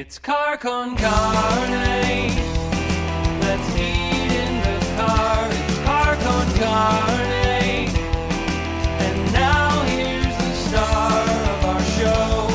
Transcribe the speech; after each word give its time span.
It's 0.00 0.18
car 0.18 0.56
con 0.56 0.96
carne. 0.96 2.32
Let's 3.42 3.76
eat 3.76 4.32
in 4.32 4.62
the 4.62 4.78
car. 4.96 5.46
It's 5.52 5.78
car 5.84 6.16
con 6.16 6.46
carne. 6.54 7.90
And 9.04 9.32
now 9.34 9.82
here's 9.82 10.24
the 10.24 10.54
star 10.54 11.20
of 11.20 11.64
our 11.66 11.82
show, 11.82 12.48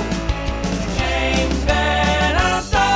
James 0.98 1.60
VanOsdol. 1.66 2.90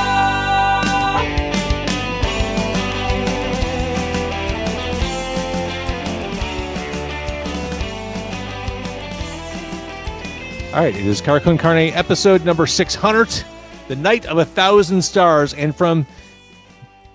All 10.74 10.80
right, 10.82 10.96
it 10.96 11.06
is 11.06 11.20
Car 11.20 11.38
Con 11.38 11.56
Carne, 11.56 11.92
episode 11.94 12.44
number 12.44 12.66
600, 12.66 13.44
The 13.90 13.96
Night 13.96 14.24
of 14.26 14.38
a 14.38 14.44
Thousand 14.44 15.02
Stars. 15.02 15.52
And 15.52 15.74
from 15.74 16.06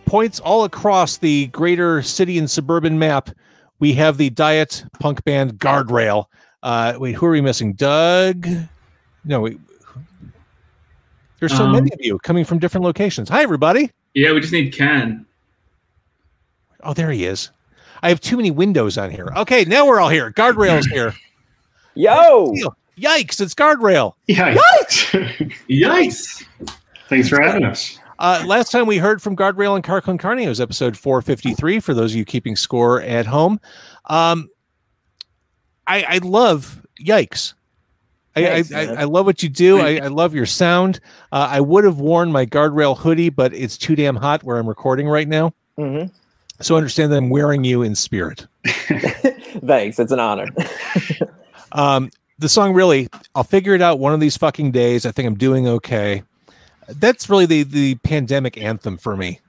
points 0.06 0.42
all 0.42 0.66
across 0.66 1.16
the 1.16 1.48
greater 1.48 2.02
city 2.02 2.38
and 2.38 2.52
suburban 2.52 3.00
map, 3.00 3.30
we 3.80 3.94
have 3.94 4.18
the 4.18 4.30
diet 4.32 4.84
punk 5.00 5.24
band 5.24 5.58
Guardrail. 5.58 6.26
Uh, 6.62 6.96
wait, 6.98 7.16
who 7.16 7.28
are 7.28 7.32
we 7.32 7.40
missing? 7.40 7.72
Doug? 7.76 8.46
No, 9.24 9.40
wait. 9.40 9.58
There's 11.40 11.56
so 11.56 11.64
Um, 11.64 11.72
many 11.72 11.94
of 11.94 12.00
you 12.02 12.20
coming 12.20 12.44
from 12.44 12.60
different 12.60 12.84
locations. 12.84 13.30
Hi, 13.30 13.42
everybody. 13.42 13.90
Yeah, 14.14 14.34
we 14.34 14.42
just 14.42 14.52
need 14.52 14.74
Ken. 14.74 15.26
Oh, 16.84 16.94
there 16.94 17.10
he 17.10 17.24
is. 17.26 17.52
I 18.04 18.10
have 18.10 18.20
too 18.20 18.36
many 18.36 18.52
windows 18.52 18.98
on 18.98 19.12
here. 19.12 19.32
Okay, 19.38 19.64
now 19.64 19.88
we're 19.88 20.02
all 20.02 20.10
here. 20.10 20.30
Guardrail's 20.30 20.86
here. 20.92 21.16
Yo, 21.94 22.54
Yikes, 22.98 23.42
it's 23.42 23.54
Guardrail. 23.54 24.14
Yikes! 24.28 25.54
Yikes. 25.70 26.46
Thanks 27.10 27.30
for 27.30 27.42
having 27.42 27.64
us. 27.64 28.00
Uh, 28.18 28.44
last 28.48 28.72
time 28.72 28.86
we 28.86 28.98
heard 28.98 29.22
from 29.22 29.36
Guardrail 29.36 29.76
and 29.76 29.84
Car 29.84 30.02
Con 30.02 30.18
Carne 30.18 30.48
was 30.48 30.62
episode 30.62 30.98
453 30.98 31.82
for 31.82 31.94
those 31.94 32.14
of 32.14 32.18
you 32.18 32.26
keeping 32.26 32.56
score 32.56 33.02
at 33.02 33.26
home. 33.26 33.60
Um, 34.06 34.50
I, 35.86 36.04
I 36.04 36.18
love 36.20 36.86
Yikes. 37.04 37.54
I, 38.38 38.64
I, 38.74 38.86
I, 38.98 39.04
love 39.06 39.26
what 39.26 39.42
you 39.44 39.48
do. 39.48 39.80
I, 39.80 39.96
I 39.96 40.08
love 40.08 40.36
your 40.36 40.46
sound. 40.46 41.00
Uh, 41.32 41.48
I 41.50 41.62
would 41.62 41.86
have 41.86 42.00
worn 42.00 42.34
my 42.34 42.46
guardrail 42.46 42.98
hoodie, 42.98 43.30
but 43.30 43.54
it's 43.54 43.78
too 43.78 43.96
damn 43.96 44.18
hot 44.18 44.44
where 44.44 44.58
I'm 44.58 44.68
recording 44.68 45.08
right 45.08 45.28
now. 45.28 45.54
Mhm. 45.78 46.12
So 46.60 46.76
understand 46.76 47.14
that 47.14 47.18
I'm 47.18 47.30
wearing 47.30 47.64
you 47.64 47.82
in 47.82 47.96
spirit. 47.96 48.46
thanks. 49.66 50.00
It's 50.00 50.12
an 50.12 50.20
honor. 50.20 50.48
Um, 51.72 52.10
the 52.38 52.50
song 52.50 52.74
really, 52.74 53.08
I'll 53.34 53.44
figure 53.44 53.74
it 53.74 53.82
out 53.82 54.00
one 54.00 54.14
of 54.14 54.20
these 54.20 54.38
fucking 54.38 54.72
days. 54.72 55.06
I 55.06 55.12
think 55.12 55.28
I'm 55.28 55.36
doing 55.36 55.68
okay. 55.68 56.24
That's 56.88 57.30
really 57.30 57.46
the 57.46 57.64
the 57.64 57.96
pandemic 57.96 58.58
anthem 58.58 58.98
for 58.98 59.16
me. 59.16 59.40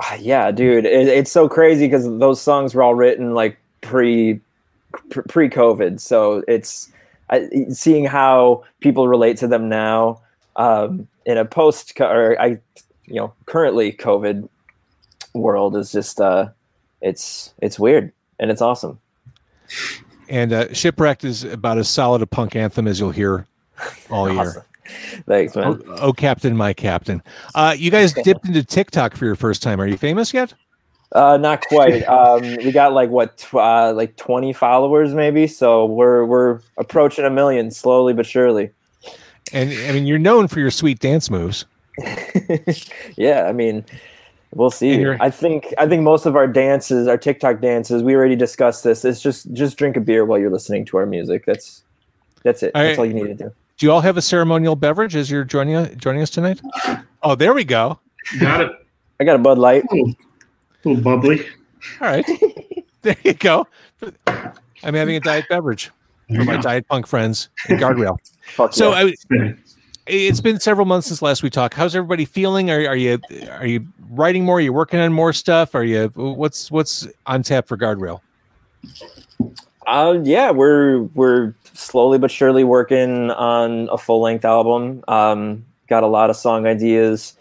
Ah, 0.00 0.14
yeah, 0.14 0.50
dude, 0.50 0.84
it, 0.84 1.08
it's 1.08 1.30
so 1.30 1.48
crazy 1.48 1.86
because 1.86 2.04
those 2.18 2.40
songs 2.40 2.74
were 2.74 2.82
all 2.82 2.94
written 2.94 3.32
like 3.32 3.58
pre 3.80 4.40
pre 5.28 5.48
COVID. 5.48 6.00
So 6.00 6.42
it's 6.48 6.90
I, 7.30 7.48
seeing 7.70 8.04
how 8.04 8.64
people 8.80 9.08
relate 9.08 9.36
to 9.38 9.48
them 9.48 9.68
now 9.68 10.20
um, 10.56 11.08
in 11.24 11.38
a 11.38 11.44
post 11.44 11.98
or 12.00 12.40
I, 12.40 12.58
you 13.06 13.14
know, 13.14 13.32
currently 13.46 13.92
COVID 13.92 14.48
world 15.32 15.76
is 15.76 15.92
just 15.92 16.20
uh, 16.20 16.48
it's 17.00 17.54
it's 17.62 17.78
weird 17.78 18.12
and 18.38 18.50
it's 18.50 18.60
awesome. 18.60 18.98
And 20.28 20.52
uh, 20.52 20.72
Shipwrecked 20.72 21.24
is 21.24 21.44
about 21.44 21.78
as 21.78 21.88
solid 21.88 22.22
a 22.22 22.26
punk 22.26 22.56
anthem 22.56 22.86
as 22.86 23.00
you'll 23.00 23.10
hear 23.10 23.46
all 24.10 24.32
year. 24.32 24.64
Thanks, 25.26 25.56
man. 25.56 25.82
Oh, 25.86 25.96
oh, 26.00 26.12
Captain, 26.12 26.56
my 26.56 26.72
Captain. 26.72 27.22
Uh, 27.54 27.74
you 27.76 27.90
guys 27.90 28.12
dipped 28.24 28.46
into 28.46 28.62
TikTok 28.62 29.16
for 29.16 29.24
your 29.24 29.36
first 29.36 29.62
time. 29.62 29.80
Are 29.80 29.86
you 29.86 29.96
famous 29.96 30.34
yet? 30.34 30.54
Uh, 31.12 31.36
not 31.36 31.62
quite. 31.68 32.02
Um, 32.02 32.42
we 32.56 32.72
got 32.72 32.92
like 32.92 33.08
what, 33.08 33.46
uh, 33.54 33.92
like 33.92 34.16
twenty 34.16 34.52
followers 34.52 35.14
maybe. 35.14 35.46
So 35.46 35.86
we're 35.86 36.24
we're 36.24 36.60
approaching 36.76 37.24
a 37.24 37.30
million 37.30 37.70
slowly 37.70 38.12
but 38.12 38.26
surely. 38.26 38.70
And 39.52 39.70
I 39.70 39.92
mean, 39.92 40.06
you're 40.06 40.18
known 40.18 40.48
for 40.48 40.58
your 40.58 40.70
sweet 40.70 40.98
dance 40.98 41.30
moves. 41.30 41.66
yeah, 43.16 43.44
I 43.46 43.52
mean, 43.52 43.84
we'll 44.54 44.70
see. 44.70 44.94
you're- 44.96 45.16
I 45.20 45.30
think 45.30 45.72
I 45.78 45.86
think 45.86 46.02
most 46.02 46.26
of 46.26 46.36
our 46.36 46.46
dances, 46.46 47.06
our 47.08 47.18
TikTok 47.18 47.60
dances, 47.60 48.02
we 48.02 48.14
already 48.14 48.36
discussed 48.36 48.84
this. 48.84 49.04
It's 49.04 49.20
just 49.20 49.52
just 49.52 49.76
drink 49.76 49.96
a 49.96 50.00
beer 50.00 50.24
while 50.24 50.38
you're 50.38 50.50
listening 50.50 50.84
to 50.86 50.96
our 50.98 51.06
music. 51.06 51.44
That's 51.46 51.82
that's 52.42 52.62
it. 52.62 52.72
All 52.74 52.82
That's 52.82 52.98
right. 52.98 52.98
all 52.98 53.06
you 53.06 53.14
need 53.14 53.38
to 53.38 53.44
do. 53.44 53.52
Do 53.76 53.86
you 53.86 53.92
all 53.92 54.00
have 54.02 54.16
a 54.16 54.22
ceremonial 54.22 54.76
beverage 54.76 55.16
as 55.16 55.30
you're 55.30 55.44
joining 55.44 55.74
us, 55.74 55.90
joining 55.96 56.22
us 56.22 56.30
tonight? 56.30 56.60
Oh, 57.22 57.34
there 57.34 57.52
we 57.54 57.64
go. 57.64 57.98
Got 58.38 58.60
it. 58.60 58.72
I 59.20 59.24
got 59.24 59.36
a 59.36 59.38
Bud 59.38 59.58
Light. 59.58 59.84
A 59.92 60.14
little 60.84 61.02
bubbly. 61.02 61.46
All 62.00 62.08
right, 62.08 62.24
there 63.02 63.16
you 63.24 63.34
go. 63.34 63.66
I'm 64.82 64.94
having 64.94 65.16
a 65.16 65.20
diet 65.20 65.46
beverage 65.48 65.90
for 66.34 66.44
my 66.44 66.56
diet 66.58 66.86
punk 66.88 67.06
friends 67.06 67.48
at 67.68 67.78
Guardrail. 67.80 68.16
Fuck 68.54 68.72
So 68.74 68.90
yeah. 68.94 69.10
I, 69.30 69.54
it's 70.06 70.40
been 70.40 70.60
several 70.60 70.86
months 70.86 71.08
since 71.08 71.22
last 71.22 71.42
we 71.42 71.50
talked. 71.50 71.74
How's 71.74 71.94
everybody 71.94 72.24
feeling? 72.24 72.70
Are, 72.70 72.86
are 72.88 72.96
you 72.96 73.18
are 73.50 73.66
you 73.66 73.86
writing 74.10 74.44
more? 74.44 74.58
Are 74.58 74.60
you 74.60 74.72
working 74.72 75.00
on 75.00 75.12
more 75.12 75.32
stuff? 75.32 75.74
Are 75.74 75.84
you 75.84 76.08
what's 76.14 76.70
what's 76.70 77.06
on 77.26 77.42
tap 77.42 77.66
for 77.66 77.76
Guardrail? 77.76 78.20
Uh, 79.86 80.18
yeah, 80.22 80.50
we're 80.50 81.02
we're 81.14 81.54
slowly 81.72 82.18
but 82.18 82.30
surely 82.30 82.64
working 82.64 83.30
on 83.30 83.88
a 83.90 83.98
full 83.98 84.20
length 84.20 84.44
album. 84.44 85.02
Um, 85.08 85.64
got 85.88 86.02
a 86.02 86.06
lot 86.06 86.30
of 86.30 86.36
song 86.36 86.66
ideas. 86.66 87.36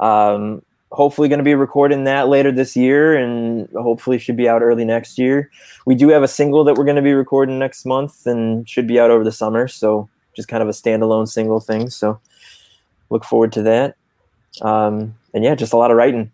Um, 0.00 0.62
hopefully, 0.90 1.28
going 1.28 1.38
to 1.38 1.44
be 1.44 1.54
recording 1.54 2.04
that 2.04 2.28
later 2.28 2.50
this 2.50 2.76
year, 2.76 3.16
and 3.16 3.68
hopefully 3.70 4.18
should 4.18 4.36
be 4.36 4.48
out 4.48 4.62
early 4.62 4.84
next 4.84 5.18
year. 5.18 5.50
We 5.86 5.94
do 5.94 6.08
have 6.08 6.22
a 6.22 6.28
single 6.28 6.64
that 6.64 6.74
we're 6.74 6.84
going 6.84 6.96
to 6.96 7.02
be 7.02 7.14
recording 7.14 7.58
next 7.58 7.84
month, 7.84 8.26
and 8.26 8.68
should 8.68 8.86
be 8.86 8.98
out 8.98 9.10
over 9.10 9.24
the 9.24 9.32
summer. 9.32 9.68
So 9.68 10.08
just 10.38 10.48
kind 10.48 10.62
of 10.62 10.68
a 10.68 10.72
standalone 10.72 11.26
single 11.28 11.58
thing. 11.58 11.90
So 11.90 12.20
look 13.10 13.24
forward 13.24 13.50
to 13.54 13.62
that. 13.62 13.96
Um, 14.62 15.16
and 15.34 15.42
yeah, 15.42 15.56
just 15.56 15.72
a 15.72 15.76
lot 15.76 15.90
of 15.90 15.96
writing. 15.96 16.30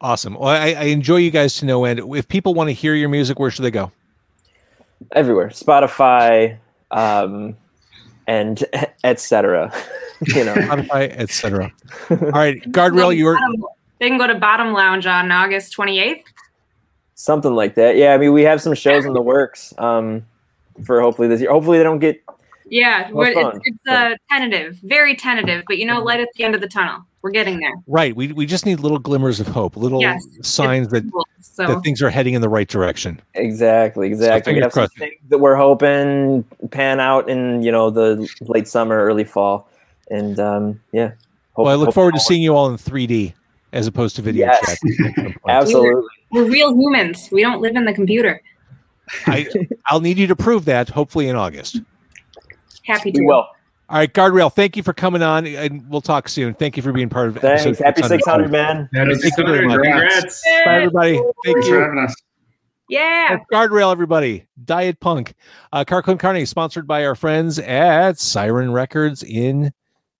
Awesome. 0.00 0.34
Well, 0.34 0.48
I, 0.48 0.72
I 0.72 0.82
enjoy 0.86 1.18
you 1.18 1.30
guys 1.30 1.54
to 1.58 1.64
no 1.64 1.84
end. 1.84 2.00
If 2.00 2.26
people 2.26 2.54
want 2.54 2.66
to 2.70 2.72
hear 2.72 2.94
your 2.96 3.08
music, 3.08 3.38
where 3.38 3.50
should 3.52 3.62
they 3.64 3.70
go? 3.70 3.92
everywhere 5.10 5.48
spotify 5.48 6.56
um 6.92 7.56
and 8.28 8.62
etc 9.04 9.72
you 10.26 10.44
know 10.44 10.54
Spotify, 10.54 11.10
etc. 11.18 11.72
All 12.10 12.16
right, 12.30 12.62
Guardrail, 12.70 13.16
you 13.16 13.24
were 13.24 13.34
Bottom- 13.34 13.64
They 13.98 14.08
can 14.08 14.16
go 14.18 14.28
to 14.28 14.36
Bottom 14.36 14.72
Lounge 14.72 15.04
on 15.06 15.32
August 15.32 15.76
28th. 15.76 16.22
something 17.16 17.52
like 17.52 17.74
that 17.74 17.96
yeah 17.96 18.14
i 18.14 18.18
mean 18.18 18.32
we 18.32 18.42
have 18.44 18.62
some 18.62 18.74
shows 18.74 19.04
in 19.04 19.12
the 19.12 19.20
works 19.20 19.74
um 19.78 20.24
for 20.84 21.00
hopefully 21.00 21.26
this 21.26 21.40
year 21.40 21.50
hopefully 21.50 21.78
they 21.78 21.84
don't 21.84 21.98
get 21.98 22.22
Yeah, 22.72 23.10
we're, 23.12 23.26
it's, 23.26 23.58
it's 23.64 23.86
uh, 23.86 24.14
tentative, 24.30 24.78
very 24.82 25.14
tentative, 25.14 25.62
but 25.66 25.76
you 25.76 25.84
know, 25.84 26.00
light 26.00 26.20
at 26.20 26.28
the 26.36 26.42
end 26.44 26.54
of 26.54 26.62
the 26.62 26.68
tunnel. 26.68 27.02
We're 27.20 27.30
getting 27.30 27.60
there. 27.60 27.74
right. 27.86 28.16
We 28.16 28.32
we 28.32 28.46
just 28.46 28.64
need 28.64 28.80
little 28.80 28.98
glimmers 28.98 29.38
of 29.40 29.46
hope, 29.46 29.76
little 29.76 30.00
Yes, 30.00 30.26
signs 30.40 30.88
that 30.88 31.04
Cool. 31.12 31.26
So 31.40 31.66
that 31.66 31.82
things 31.84 32.00
are 32.02 32.08
heading 32.08 32.32
in 32.34 32.40
the 32.40 32.48
right 32.48 32.66
direction. 32.66 33.20
exactly 33.34 34.06
exactly 34.08 34.54
we 34.54 34.60
have 34.60 34.72
some 34.72 34.88
things 34.98 35.14
that 35.28 35.38
we're 35.38 35.54
hoping 35.54 36.44
pan 36.70 36.98
out 36.98 37.28
in 37.28 37.62
you 37.62 37.70
know 37.70 37.90
the 37.90 38.26
late 38.40 38.66
summer 38.66 39.04
early 39.04 39.24
fall 39.24 39.68
and 40.10 40.40
um 40.40 40.80
yeah 40.92 41.08
hope- 41.52 41.66
Well, 41.66 41.72
I 41.72 41.74
look 41.74 41.88
hope- 41.88 41.94
forward 41.94 42.14
to 42.14 42.20
seeing 42.20 42.42
you 42.42 42.56
all 42.56 42.68
in 42.70 42.76
3D 42.76 43.34
as 43.74 43.86
opposed 43.86 44.16
to 44.16 44.22
video 44.22 44.46
Yes. 44.46 44.60
chat. 44.60 44.70
at 44.70 44.78
some 44.78 45.24
point. 45.24 45.36
absolutely 45.48 46.02
we're 46.32 46.44
real 46.44 46.74
humans. 46.74 47.28
We 47.30 47.42
don't 47.42 47.60
live 47.60 47.76
in 47.76 47.84
the 47.84 47.92
computer. 47.92 48.40
I, 49.26 49.46
I'll 49.86 50.00
need 50.00 50.16
you 50.16 50.26
to 50.28 50.34
prove 50.36 50.64
that. 50.64 50.88
Hopefully 50.88 51.28
in 51.28 51.36
August. 51.36 51.82
Happy 52.84 53.12
to. 53.12 53.20
we 53.20 53.26
will 53.26 53.34
All 53.34 53.48
right, 53.90 54.12
Guardrail. 54.12 54.52
Thank 54.52 54.76
you 54.76 54.82
for 54.82 54.92
coming 54.92 55.22
on, 55.22 55.46
and 55.46 55.88
we'll 55.88 56.00
talk 56.00 56.28
soon. 56.28 56.54
Thank 56.54 56.76
you 56.76 56.82
for 56.82 56.92
being 56.92 57.08
part 57.08 57.28
of. 57.28 57.36
It. 57.36 57.40
Thanks 57.40 57.78
happy 57.78 58.02
600 58.02 58.50
man 58.50 58.88
Happy 58.94 59.14
Thank 59.14 59.38
you 59.38 59.44
very 59.44 59.66
600. 59.66 59.68
much. 59.68 59.82
Congrats. 59.82 60.42
Bye, 60.64 60.72
everybody. 60.74 61.14
Thank 61.14 61.34
Thanks 61.44 61.68
for 61.68 61.80
having 61.80 61.98
us. 61.98 62.14
Yeah. 62.88 63.36
That's 63.36 63.44
Guardrail, 63.52 63.90
everybody. 63.90 64.46
Diet 64.64 65.00
Punk. 65.00 65.34
Uh, 65.72 65.84
Car 65.84 66.02
Con 66.02 66.18
Carne, 66.18 66.44
sponsored 66.44 66.86
by 66.86 67.06
our 67.06 67.14
friends 67.14 67.58
at 67.58 68.18
Siren 68.18 68.72
Records 68.72 69.22
in 69.22 69.72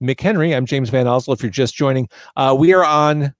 McHenry. 0.03 0.56
I'm 0.56 0.65
James 0.67 0.91
VanOsdol. 0.91 1.35
If 1.35 1.43
you're 1.43 1.50
just 1.50 1.75
joining, 1.75 2.08
uh, 2.37 2.56
we 2.58 2.73
are 2.73 2.85
on 2.85 3.35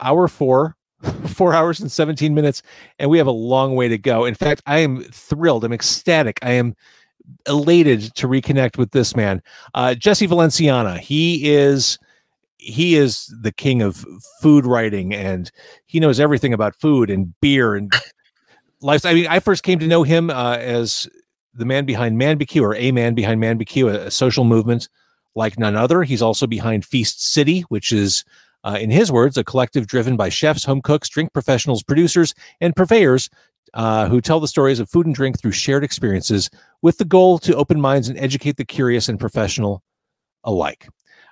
hour 0.00 0.26
four, 0.26 0.76
four 1.26 1.52
hours 1.52 1.80
and 1.80 1.92
17 1.92 2.34
minutes, 2.34 2.62
and 2.98 3.10
we 3.10 3.18
have 3.18 3.26
a 3.26 3.32
long 3.32 3.74
way 3.74 3.88
to 3.88 3.98
go. 3.98 4.24
In 4.24 4.34
fact, 4.34 4.62
I 4.66 4.78
am 4.78 5.02
thrilled. 5.04 5.64
I'm 5.64 5.72
ecstatic. 5.72 6.38
I 6.42 6.52
am 6.52 6.74
elated 7.46 8.14
to 8.16 8.28
reconnect 8.28 8.78
with 8.78 8.90
this 8.92 9.16
man, 9.16 9.42
uh, 9.74 9.94
Jesse 9.94 10.26
Valenciana. 10.26 10.98
He 10.98 11.52
is 11.52 11.98
he 12.56 12.94
is 12.94 13.26
the 13.40 13.50
king 13.50 13.82
of 13.82 14.04
food 14.40 14.64
writing 14.64 15.12
and 15.12 15.50
he 15.86 15.98
knows 15.98 16.20
everything 16.20 16.52
about 16.52 16.76
food 16.76 17.10
and 17.10 17.34
beer 17.40 17.74
and 17.74 17.92
life. 18.80 19.04
I 19.04 19.14
mean, 19.14 19.26
I 19.26 19.40
first 19.40 19.64
came 19.64 19.80
to 19.80 19.86
know 19.88 20.04
him 20.04 20.30
uh, 20.30 20.56
as 20.58 21.08
the 21.54 21.64
man 21.64 21.84
behind 21.84 22.18
Man 22.18 22.38
BQ 22.38 22.62
or 22.62 22.74
a 22.76 22.92
man 22.92 23.14
behind 23.14 23.40
Man 23.40 23.58
BQ, 23.58 23.92
a, 23.92 24.06
a 24.06 24.10
social 24.10 24.44
movement 24.44 24.88
like 25.34 25.58
none 25.58 25.76
other. 25.76 26.02
He's 26.02 26.22
also 26.22 26.46
behind 26.46 26.84
Feast 26.84 27.24
City, 27.32 27.62
which 27.62 27.92
is, 27.92 28.24
uh, 28.64 28.78
in 28.80 28.90
his 28.90 29.10
words, 29.10 29.36
a 29.36 29.44
collective 29.44 29.86
driven 29.86 30.16
by 30.16 30.28
chefs, 30.28 30.64
home 30.64 30.82
cooks, 30.82 31.08
drink 31.08 31.32
professionals, 31.32 31.82
producers, 31.82 32.34
and 32.60 32.76
purveyors 32.76 33.28
uh, 33.74 34.08
who 34.08 34.20
tell 34.20 34.40
the 34.40 34.48
stories 34.48 34.80
of 34.80 34.88
food 34.90 35.06
and 35.06 35.14
drink 35.14 35.40
through 35.40 35.52
shared 35.52 35.84
experiences 35.84 36.50
with 36.82 36.98
the 36.98 37.04
goal 37.04 37.38
to 37.38 37.54
open 37.56 37.80
minds 37.80 38.08
and 38.08 38.18
educate 38.18 38.56
the 38.56 38.64
curious 38.64 39.08
and 39.08 39.18
professional 39.18 39.82
alike. 40.44 40.88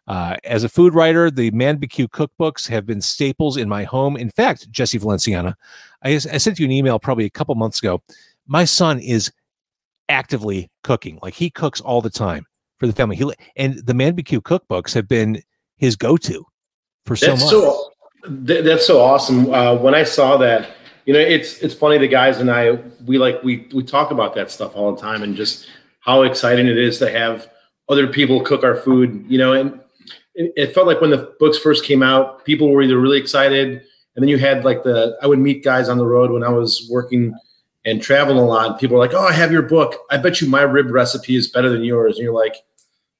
Uh, 0.06 0.36
as 0.44 0.64
a 0.64 0.68
food 0.68 0.94
writer, 0.94 1.30
the 1.30 1.50
Man 1.50 1.78
BQ 1.78 2.08
cookbooks 2.08 2.68
have 2.68 2.86
been 2.86 3.00
staples 3.00 3.56
in 3.56 3.68
my 3.68 3.84
home. 3.84 4.16
In 4.16 4.30
fact, 4.30 4.70
Jesse 4.70 4.98
Valenciana, 4.98 5.54
I, 6.02 6.14
I 6.14 6.18
sent 6.18 6.58
you 6.58 6.64
an 6.64 6.72
email 6.72 6.98
probably 6.98 7.26
a 7.26 7.30
couple 7.30 7.54
months 7.54 7.78
ago. 7.78 8.02
My 8.46 8.64
son 8.64 8.98
is 8.98 9.30
actively 10.08 10.70
cooking, 10.82 11.18
like 11.22 11.34
he 11.34 11.50
cooks 11.50 11.80
all 11.80 12.00
the 12.00 12.10
time 12.10 12.44
for 12.78 12.86
the 12.86 12.92
family. 12.92 13.16
He 13.16 13.30
and 13.56 13.74
the 13.86 13.94
Man 13.94 14.16
BQ 14.16 14.40
cookbooks 14.42 14.94
have 14.94 15.06
been 15.06 15.42
his 15.76 15.96
go-to 15.96 16.44
for 17.06 17.14
so 17.14 17.26
That's 17.26 17.42
much. 17.42 17.50
so 17.50 17.90
th- 18.46 18.64
that's 18.64 18.86
so 18.86 19.00
awesome. 19.00 19.52
Uh, 19.52 19.76
when 19.76 19.94
I 19.94 20.02
saw 20.02 20.36
that, 20.38 20.70
you 21.10 21.16
know, 21.16 21.22
it's 21.22 21.58
it's 21.58 21.74
funny. 21.74 21.98
The 21.98 22.06
guys 22.06 22.38
and 22.38 22.48
I, 22.48 22.78
we 23.04 23.18
like 23.18 23.42
we 23.42 23.66
we 23.74 23.82
talk 23.82 24.12
about 24.12 24.32
that 24.36 24.48
stuff 24.48 24.76
all 24.76 24.94
the 24.94 25.00
time, 25.00 25.24
and 25.24 25.34
just 25.34 25.66
how 25.98 26.22
exciting 26.22 26.68
it 26.68 26.78
is 26.78 27.00
to 27.00 27.10
have 27.10 27.50
other 27.88 28.06
people 28.06 28.40
cook 28.42 28.62
our 28.62 28.76
food. 28.76 29.24
You 29.26 29.38
know, 29.38 29.52
and 29.54 29.80
it, 30.36 30.52
it 30.56 30.72
felt 30.72 30.86
like 30.86 31.00
when 31.00 31.10
the 31.10 31.34
books 31.40 31.58
first 31.58 31.84
came 31.84 32.00
out, 32.00 32.44
people 32.44 32.70
were 32.70 32.80
either 32.80 33.00
really 33.00 33.18
excited, 33.18 33.70
and 33.70 34.22
then 34.22 34.28
you 34.28 34.38
had 34.38 34.64
like 34.64 34.84
the 34.84 35.18
I 35.20 35.26
would 35.26 35.40
meet 35.40 35.64
guys 35.64 35.88
on 35.88 35.98
the 35.98 36.06
road 36.06 36.30
when 36.30 36.44
I 36.44 36.48
was 36.48 36.88
working 36.88 37.34
and 37.84 38.00
traveling 38.00 38.38
a 38.38 38.44
lot. 38.46 38.78
People 38.78 38.96
were 38.96 39.02
like, 39.04 39.12
"Oh, 39.12 39.26
I 39.26 39.32
have 39.32 39.50
your 39.50 39.62
book. 39.62 39.96
I 40.12 40.16
bet 40.16 40.40
you 40.40 40.48
my 40.48 40.62
rib 40.62 40.92
recipe 40.92 41.34
is 41.34 41.48
better 41.50 41.70
than 41.70 41.82
yours." 41.82 42.18
And 42.18 42.22
you're 42.22 42.32
like, 42.32 42.54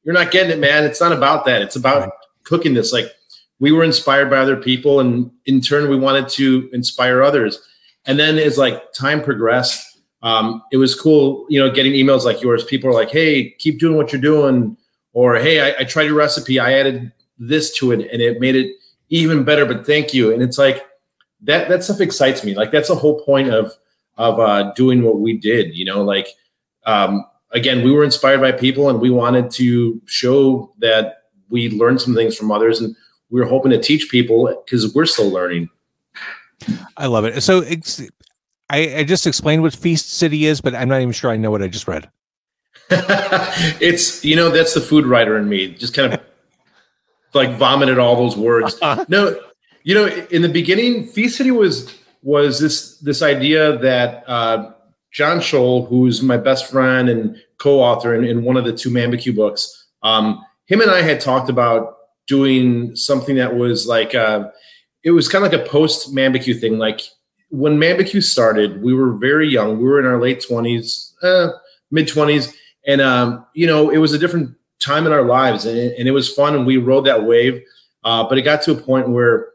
"You're 0.05 0.15
not 0.15 0.31
getting 0.31 0.53
it, 0.53 0.61
man. 0.61 0.85
It's 0.85 1.01
not 1.01 1.11
about 1.11 1.45
that. 1.47 1.61
It's 1.61 1.75
about 1.75 2.03
Right. 2.03 2.11
cooking 2.45 2.75
this." 2.75 2.93
Like 2.93 3.11
we 3.59 3.73
were 3.73 3.83
inspired 3.83 4.31
by 4.31 4.37
other 4.37 4.57
people, 4.57 5.01
and 5.01 5.29
in 5.47 5.61
turn, 5.61 5.91
we 5.91 5.97
wanted 5.97 6.29
to 6.29 6.71
inspire 6.73 7.21
others. 7.21 7.59
And 8.07 8.19
then 8.19 8.39
as 8.39 8.59
like 8.59 8.93
time 8.93 9.23
progressed, 9.23 9.91
um, 10.23 10.63
it 10.71 10.77
was 10.77 10.95
cool, 10.95 11.47
you 11.49 11.59
know, 11.59 11.71
getting 11.71 11.93
emails 11.93 12.25
like 12.25 12.43
yours. 12.43 12.65
People 12.65 12.91
are 12.91 12.95
like, 12.95 13.11
"Hey, 13.11 13.51
keep 13.59 13.79
doing 13.79 13.97
what 13.97 14.13
you're 14.13 14.21
doing," 14.21 14.77
or 15.13 15.37
"Hey, 15.37 15.61
I, 15.61 15.81
I 15.81 15.85
tried 15.85 16.05
your 16.05 16.15
recipe. 16.15 16.59
I 16.59 16.75
added 16.75 17.13
this 17.39 17.75
to 17.79 17.93
it, 17.93 18.11
and 18.13 18.21
it 18.21 18.41
made 18.41 18.57
it 18.57 18.77
even 19.09 19.45
better." 19.45 19.65
But 19.65 19.87
thank 19.87 20.13
you. 20.13 20.33
And 20.33 20.43
it's 20.43 20.59
like 20.59 20.85
that. 21.43 21.69
That 21.69 21.85
stuff 21.85 22.01
excites 22.01 22.45
me. 22.45 22.55
Like 22.55 22.71
that's 22.71 22.89
the 22.89 22.95
whole 22.95 23.23
point 23.25 23.49
of 23.49 23.73
of 24.19 24.39
uh, 24.39 24.73
doing 24.75 25.03
what 25.03 25.21
we 25.21 25.39
did. 25.39 25.75
You 25.75 25.87
know, 25.87 26.03
like 26.03 26.29
um, 26.85 27.25
again, 27.53 27.83
we 27.83 27.93
were 27.93 28.05
inspired 28.05 28.41
by 28.41 28.53
people, 28.53 28.91
and 28.91 29.01
we 29.01 29.11
wanted 29.11 29.51
to 29.53 30.01
show 30.07 30.75
that 30.79 31.25
we 31.49 31.71
learned 31.71 32.01
some 32.01 32.15
things 32.15 32.37
from 32.37 32.53
others, 32.53 32.81
and 32.81 32.95
we 33.31 33.41
were 33.41 33.47
hoping 33.47 33.71
to 33.71 33.81
teach 33.81 34.11
people 34.11 34.55
because 34.65 34.95
we're 34.95 35.07
still 35.07 35.31
learning. 35.31 35.69
I 36.97 37.07
love 37.07 37.25
it. 37.25 37.41
So 37.43 37.61
ex- 37.61 38.03
I, 38.69 38.99
I 38.99 39.05
just 39.05 39.27
explained 39.27 39.63
what 39.63 39.75
Feast 39.75 40.13
City 40.13 40.47
is, 40.47 40.61
but 40.61 40.75
I'm 40.75 40.89
not 40.89 41.01
even 41.01 41.13
sure 41.13 41.31
I 41.31 41.37
know 41.37 41.51
what 41.51 41.63
I 41.63 41.69
just 41.69 41.89
read. 41.89 42.11
it's 43.81 44.25
you 44.25 44.35
know 44.35 44.51
that's 44.51 44.75
the 44.75 44.81
food 44.81 45.07
writer 45.07 45.37
in 45.39 45.49
me 45.49 45.73
just 45.75 45.95
kind 45.95 46.13
of 46.13 46.21
like 47.35 47.57
vomited 47.57 47.99
all 47.99 48.17
those 48.17 48.37
words 48.37 48.79
no 49.09 49.41
you 49.85 49.95
know 49.95 50.07
in 50.31 50.43
the 50.43 50.49
beginning 50.49 51.07
feast 51.07 51.37
city 51.37 51.51
was 51.53 51.93
was 52.23 52.59
this 52.59 52.99
this 52.99 53.23
idea 53.23 53.77
that 53.79 54.29
uh 54.29 54.73
john 55.13 55.39
scholl 55.39 55.89
who's 55.89 56.21
my 56.23 56.37
best 56.37 56.69
friend 56.71 57.09
and 57.09 57.37
co-author 57.59 58.15
in, 58.15 58.25
in 58.25 58.43
one 58.43 58.57
of 58.57 58.65
the 58.65 58.73
two 58.73 58.91
Man 58.91 59.13
BQ 59.13 59.37
books 59.37 59.87
um 60.03 60.45
him 60.67 60.81
and 60.81 60.91
i 60.91 61.01
had 61.01 61.21
talked 61.21 61.49
about 61.49 61.97
doing 62.27 62.95
something 62.97 63.37
that 63.37 63.55
was 63.55 63.87
like 63.87 64.15
uh 64.15 64.49
it 65.03 65.11
was 65.13 65.29
kind 65.29 65.45
of 65.45 65.53
like 65.53 65.61
a 65.61 65.69
post 65.69 66.13
Man 66.13 66.33
BQ 66.33 66.61
thing 66.61 66.79
like 66.79 67.01
when 67.49 67.79
Man 67.79 67.97
BQ 67.97 68.23
started 68.23 68.83
we 68.83 68.95
were 68.95 69.13
very 69.13 69.49
young 69.49 69.79
we 69.79 69.85
were 69.85 70.01
in 70.01 70.07
our 70.07 70.21
late 70.21 70.45
20s 70.49 71.13
uh, 71.23 71.53
mid 71.91 72.07
20s 72.07 72.53
and 72.87 73.01
um, 73.01 73.47
you 73.55 73.67
know 73.67 73.91
it 73.91 73.99
was 73.99 74.13
a 74.13 74.19
different 74.19 74.55
time 74.81 75.07
in 75.07 75.13
our 75.13 75.25
lives 75.25 75.67
and 75.67 75.77
it, 75.77 75.99
and 75.99 76.09
it 76.09 76.13
was 76.13 76.33
fun 76.33 76.55
and 76.55 76.67
we 76.67 76.77
rode 76.77 77.05
that 77.07 77.25
wave 77.25 77.63
uh, 78.05 78.27
but 78.29 78.39
it 78.39 78.43
got 78.43 78.63
to 78.63 78.73
a 78.73 78.77
point 78.77 79.09
where 79.09 79.49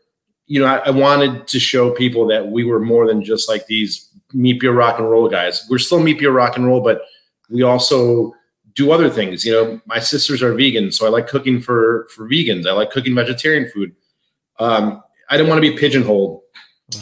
you 0.48 0.60
know 0.60 0.68
I, 0.68 0.78
I 0.78 0.90
wanted 0.92 1.48
to 1.48 1.60
show 1.60 1.92
people 1.92 2.28
that 2.28 2.48
we 2.48 2.64
were 2.64 2.80
more 2.80 3.08
than 3.08 3.24
just 3.24 3.50
like 3.50 3.66
these 3.68 4.10
beer 4.34 4.74
rock 4.74 5.00
and 5.00 5.10
roll 5.10 5.30
guys. 5.30 5.66
We're 5.70 5.78
still 5.78 6.04
beer 6.04 6.32
rock 6.32 6.58
and 6.58 6.66
roll 6.66 6.82
but 6.82 7.02
we 7.50 7.64
also 7.64 8.34
do 8.74 8.92
other 8.92 9.10
things 9.10 9.46
you 9.46 9.54
know 9.54 9.80
my 9.86 10.00
sisters 10.00 10.44
are 10.44 10.54
vegan 10.54 10.92
so 10.92 11.06
i 11.06 11.10
like 11.10 11.28
cooking 11.28 11.62
for 11.62 12.08
for 12.14 12.28
vegans. 12.28 12.68
I 12.68 12.74
like 12.74 12.92
cooking 12.92 13.16
vegetarian 13.16 13.70
food. 13.72 13.96
Um, 14.60 15.02
i 15.30 15.38
didn't 15.38 15.50
want 15.50 15.62
to 15.62 15.70
be 15.70 15.78
pigeonholed 15.78 16.42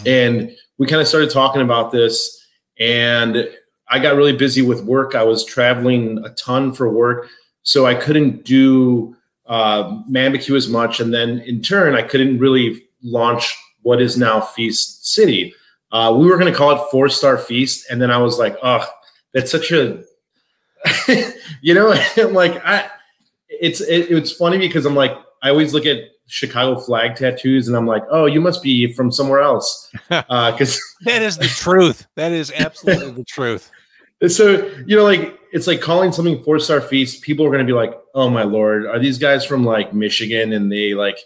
and 0.06 0.52
we 0.78 0.88
kind 0.88 1.02
of 1.02 1.08
started 1.08 1.30
talking 1.30 1.62
about 1.62 1.92
this 1.92 2.44
and 2.80 3.48
I 3.94 4.00
got 4.00 4.16
really 4.16 4.36
busy 4.36 4.62
with 4.62 4.84
work. 4.84 5.14
I 5.14 5.24
was 5.24 5.46
traveling 5.46 6.24
a 6.26 6.30
ton 6.30 6.74
for 6.74 6.90
work, 6.90 7.30
so 7.62 7.86
I 7.86 7.94
couldn't 7.94 8.44
do 8.44 9.16
uh, 9.46 10.00
Man 10.08 10.34
BQ 10.34 10.56
as 10.56 10.68
much. 10.68 11.00
And 11.00 11.14
then 11.14 11.42
in 11.42 11.62
turn, 11.62 11.96
I 11.96 12.02
couldn't 12.02 12.40
really 12.40 12.84
launch 13.04 13.56
what 13.82 14.02
is 14.02 14.18
now 14.18 14.42
Feast 14.42 15.06
City. 15.06 15.54
Uh, 15.92 16.16
we 16.18 16.28
were 16.28 16.38
going 16.38 16.52
to 16.52 16.58
call 16.58 16.72
it 16.72 16.90
Four 16.90 17.08
Star 17.10 17.38
Feast, 17.38 17.86
and 17.92 18.02
then 18.02 18.10
I 18.10 18.18
was 18.18 18.40
like, 18.40 18.58
"Oh, 18.64 18.84
that's 19.32 19.52
such 19.52 19.72
a," 19.72 20.04
you 21.62 21.74
know, 21.74 21.90
like, 22.32 22.66
I. 22.66 22.90
It's 23.48 23.82
it, 23.82 24.10
it's 24.10 24.32
funny 24.32 24.58
because 24.58 24.88
I'm 24.88 24.96
like, 24.96 25.16
I 25.44 25.50
always 25.50 25.74
look 25.74 25.86
at 25.86 25.98
Chicago 26.26 26.80
flag 26.80 27.16
tattoos, 27.16 27.68
and 27.68 27.78
I'm 27.78 27.86
like, 27.86 28.04
"Oh, 28.10 28.26
you 28.26 28.42
must 28.42 28.64
be 28.64 28.92
from 28.94 29.12
somewhere 29.12 29.42
else," 29.42 29.92
because 30.10 30.82
That 31.02 31.22
is 31.22 31.38
the 31.38 31.48
truth. 31.48 32.08
That 32.16 32.32
is 32.32 32.52
absolutely 32.56 33.12
the 33.12 33.24
truth. 33.26 33.70
so 34.28 34.66
you 34.88 34.96
know 34.96 35.04
like 35.04 35.38
it's 35.52 35.68
like 35.68 35.82
calling 35.82 36.14
something 36.14 36.42
four 36.44 36.58
star 36.58 36.80
feast 36.80 37.22
people 37.24 37.46
are 37.46 37.50
going 37.50 37.60
to 37.60 37.66
be 37.66 37.76
like 37.76 37.94
oh 38.16 38.30
my 38.30 38.44
lord 38.44 38.86
are 38.86 38.98
these 38.98 39.18
guys 39.18 39.44
from 39.44 39.66
like 39.66 39.94
michigan 39.94 40.54
and 40.54 40.72
they 40.72 40.94
like 40.94 41.18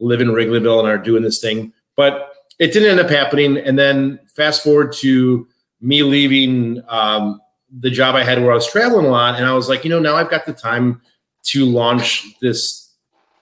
live 0.00 0.22
in 0.22 0.28
wrigleyville 0.28 0.78
and 0.78 0.88
are 0.88 0.96
doing 0.96 1.22
this 1.22 1.42
thing 1.42 1.70
but 1.94 2.32
it 2.58 2.72
didn't 2.72 2.88
end 2.88 3.00
up 3.00 3.10
happening 3.10 3.58
and 3.58 3.78
then 3.78 4.18
fast 4.34 4.64
forward 4.64 4.94
to 4.94 5.46
me 5.82 6.02
leaving 6.02 6.80
um, 6.88 7.38
the 7.80 7.90
job 7.90 8.14
i 8.14 8.24
had 8.24 8.40
where 8.40 8.52
i 8.52 8.54
was 8.54 8.66
traveling 8.66 9.04
a 9.04 9.10
lot 9.10 9.34
and 9.34 9.44
i 9.44 9.52
was 9.52 9.68
like 9.68 9.84
you 9.84 9.90
know 9.90 10.00
now 10.00 10.16
i've 10.16 10.30
got 10.30 10.46
the 10.46 10.54
time 10.54 11.02
to 11.42 11.66
launch 11.66 12.24
this 12.40 12.87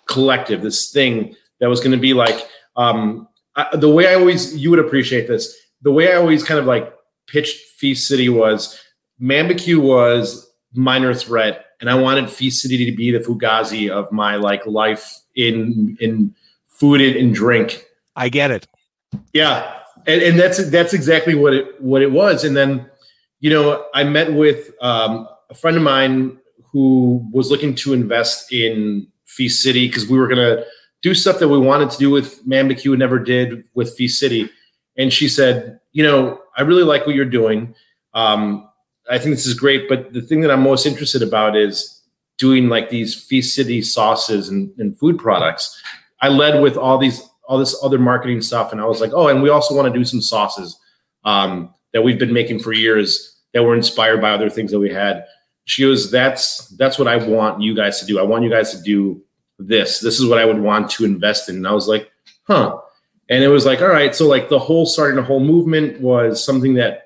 collective 0.07 0.63
this 0.63 0.91
thing 0.91 1.35
that 1.61 1.69
was 1.69 1.81
going 1.81 1.93
to 1.93 1.97
be 1.97 2.15
like 2.15 2.49
um, 2.77 3.29
I, 3.57 3.77
the 3.77 3.89
way 3.89 4.09
i 4.09 4.15
always 4.15 4.57
you 4.57 4.71
would 4.71 4.79
appreciate 4.79 5.29
this 5.29 5.55
the 5.83 5.93
way 5.93 6.13
i 6.13 6.17
always 6.17 6.45
kind 6.45 6.61
of 6.61 6.67
like 6.67 6.93
pitched 7.27 7.59
feast 7.79 8.07
city 8.07 8.29
was 8.29 8.81
Man 9.19 9.49
BQ 9.49 9.79
was 9.79 10.51
minor 10.75 11.15
threat, 11.15 11.67
and 11.81 11.89
I 11.89 11.95
wanted 11.95 12.31
Feast 12.31 12.61
City 12.61 12.85
to 12.91 12.97
be 12.97 13.11
the 13.11 13.19
Fugazi 13.19 13.89
of 13.89 14.11
my 14.13 14.37
like 14.37 14.67
life 14.67 15.21
in 15.35 15.97
in 16.01 16.35
food 16.69 17.01
and, 17.01 17.17
and 17.17 17.35
drink. 17.35 17.87
I 18.15 18.29
get 18.29 18.51
it. 18.51 18.67
Yeah, 19.33 19.81
and, 20.07 20.23
and 20.23 20.39
that's 20.39 20.69
that's 20.71 20.93
exactly 20.93 21.35
what 21.35 21.55
it 21.55 21.81
what 21.81 22.03
it 22.03 22.13
was. 22.13 22.45
And 22.45 22.57
then, 22.57 22.91
you 23.41 23.51
know, 23.51 23.87
I 23.95 24.05
met 24.05 24.35
with 24.35 24.71
um, 24.83 25.27
a 25.49 25.55
friend 25.55 25.77
of 25.77 25.83
mine 25.83 26.39
who 26.73 27.27
was 27.33 27.51
looking 27.51 27.75
to 27.77 27.95
invest 27.95 28.53
in 28.53 29.07
Feast 29.37 29.63
City 29.63 29.87
because 29.87 30.09
we 30.09 30.19
were 30.19 30.27
gonna 30.27 30.65
do 31.03 31.15
stuff 31.15 31.39
that 31.39 31.49
we 31.49 31.59
wanted 31.59 31.91
to 31.91 31.99
do 31.99 32.11
with 32.11 32.45
Man 32.47 32.69
BQ 32.69 32.93
and 32.93 32.99
never 32.99 33.19
did 33.19 33.65
with 33.75 33.95
Feast 33.97 34.19
City. 34.19 34.51
And 34.97 35.13
she 35.13 35.29
said, 35.29 35.79
you 35.93 36.03
know, 36.03 36.41
I 36.57 36.63
really 36.63 36.83
like 36.83 37.07
what 37.07 37.15
you're 37.15 37.25
doing. 37.25 37.75
Um, 38.15 38.69
I 39.09 39.19
think 39.19 39.37
this 39.37 39.47
is 39.47 39.55
great, 39.55 39.89
but 39.89 40.13
the 40.13 40.23
thing 40.23 40.41
that 40.41 40.51
I'm 40.51 40.63
most 40.63 40.87
interested 40.87 41.23
about 41.23 41.57
is 41.57 42.03
doing 42.39 42.69
like 42.69 42.91
these 42.91 43.15
Feast 43.15 43.55
City 43.55 43.83
sauces 43.83 44.49
and, 44.49 44.73
and 44.79 44.99
food 44.99 45.19
products. 45.19 45.81
I 46.21 46.29
led 46.29 46.61
with 46.63 46.77
all 46.77 46.99
these 46.99 47.23
all 47.49 47.59
this 47.59 47.77
other 47.83 47.99
marketing 47.99 48.41
stuff, 48.41 48.73
and 48.73 48.81
I 48.81 48.87
was 48.87 49.01
like, 49.01 49.13
oh, 49.15 49.29
and 49.29 49.43
we 49.43 49.51
also 49.51 49.75
want 49.75 49.93
to 49.93 49.97
do 49.97 50.05
some 50.05 50.21
sauces 50.21 50.77
um, 51.25 51.73
that 51.93 52.03
we've 52.03 52.19
been 52.19 52.33
making 52.33 52.59
for 52.59 52.73
years 52.73 53.41
that 53.55 53.63
were 53.63 53.77
inspired 53.77 54.21
by 54.21 54.33
other 54.33 54.51
things 54.51 54.73
that 54.73 54.81
we 54.81 54.93
had. 54.93 55.25
She 55.67 55.83
goes, 55.83 56.11
that's 56.11 56.69
that's 56.77 56.99
what 56.99 57.09
I 57.09 57.17
want 57.17 57.63
you 57.63 57.75
guys 57.75 58.01
to 58.01 58.07
do. 58.07 58.19
I 58.19 58.23
want 58.23 58.45
you 58.45 58.51
guys 58.51 58.73
to 58.73 58.83
do 58.83 59.23
this. 59.59 60.01
This 60.01 60.19
is 60.19 60.27
what 60.27 60.39
I 60.39 60.45
would 60.45 60.61
want 60.61 60.91
to 60.93 61.05
invest 61.05 61.49
in. 61.49 61.57
And 61.57 61.69
I 61.69 61.73
was 61.73 61.89
like, 61.89 62.11
huh. 62.45 62.79
And 63.29 63.43
it 63.43 63.49
was 63.49 63.67
like, 63.67 63.81
all 63.81 63.89
right. 63.89 64.15
So 64.15 64.29
like 64.29 64.49
the 64.49 64.59
whole 64.59 64.87
starting 64.87 65.19
a 65.19 65.23
whole 65.23 65.41
movement 65.41 66.01
was 66.01 66.45
something 66.45 66.75
that 66.75 67.05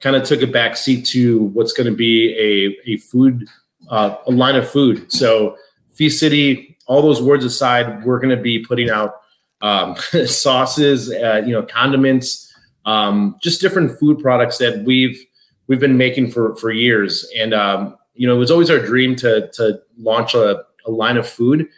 kind 0.00 0.16
of 0.16 0.24
took 0.24 0.42
a 0.42 0.46
back 0.46 0.76
seat 0.76 1.06
to 1.06 1.44
what's 1.44 1.72
going 1.72 1.86
to 1.86 1.96
be 1.96 2.34
a, 2.36 2.90
a 2.90 2.96
food, 2.98 3.46
uh, 3.88 4.16
a 4.26 4.30
line 4.30 4.56
of 4.56 4.68
food. 4.68 5.10
So 5.10 5.56
Feast 5.92 6.18
City, 6.18 6.76
all 6.86 7.00
those 7.00 7.22
words 7.22 7.44
aside, 7.44 8.04
we're 8.04 8.18
going 8.18 8.36
to 8.36 8.42
be 8.42 8.64
putting 8.64 8.90
out 8.90 9.22
um, 9.62 9.96
sauces, 10.26 11.10
uh, 11.10 11.42
you 11.46 11.52
know, 11.52 11.62
condiments, 11.62 12.52
um, 12.84 13.36
just 13.40 13.60
different 13.60 13.98
food 13.98 14.18
products 14.18 14.58
that 14.58 14.84
we've 14.84 15.24
we've 15.68 15.80
been 15.80 15.96
making 15.96 16.30
for 16.30 16.56
for 16.56 16.70
years. 16.70 17.30
And 17.36 17.54
um, 17.54 17.96
you 18.14 18.26
know, 18.26 18.34
it 18.34 18.38
was 18.38 18.50
always 18.50 18.70
our 18.70 18.78
dream 18.78 19.14
to 19.16 19.48
to 19.52 19.80
launch 19.96 20.34
a, 20.34 20.64
a 20.86 20.90
line 20.90 21.16
of 21.16 21.28
food, 21.28 21.68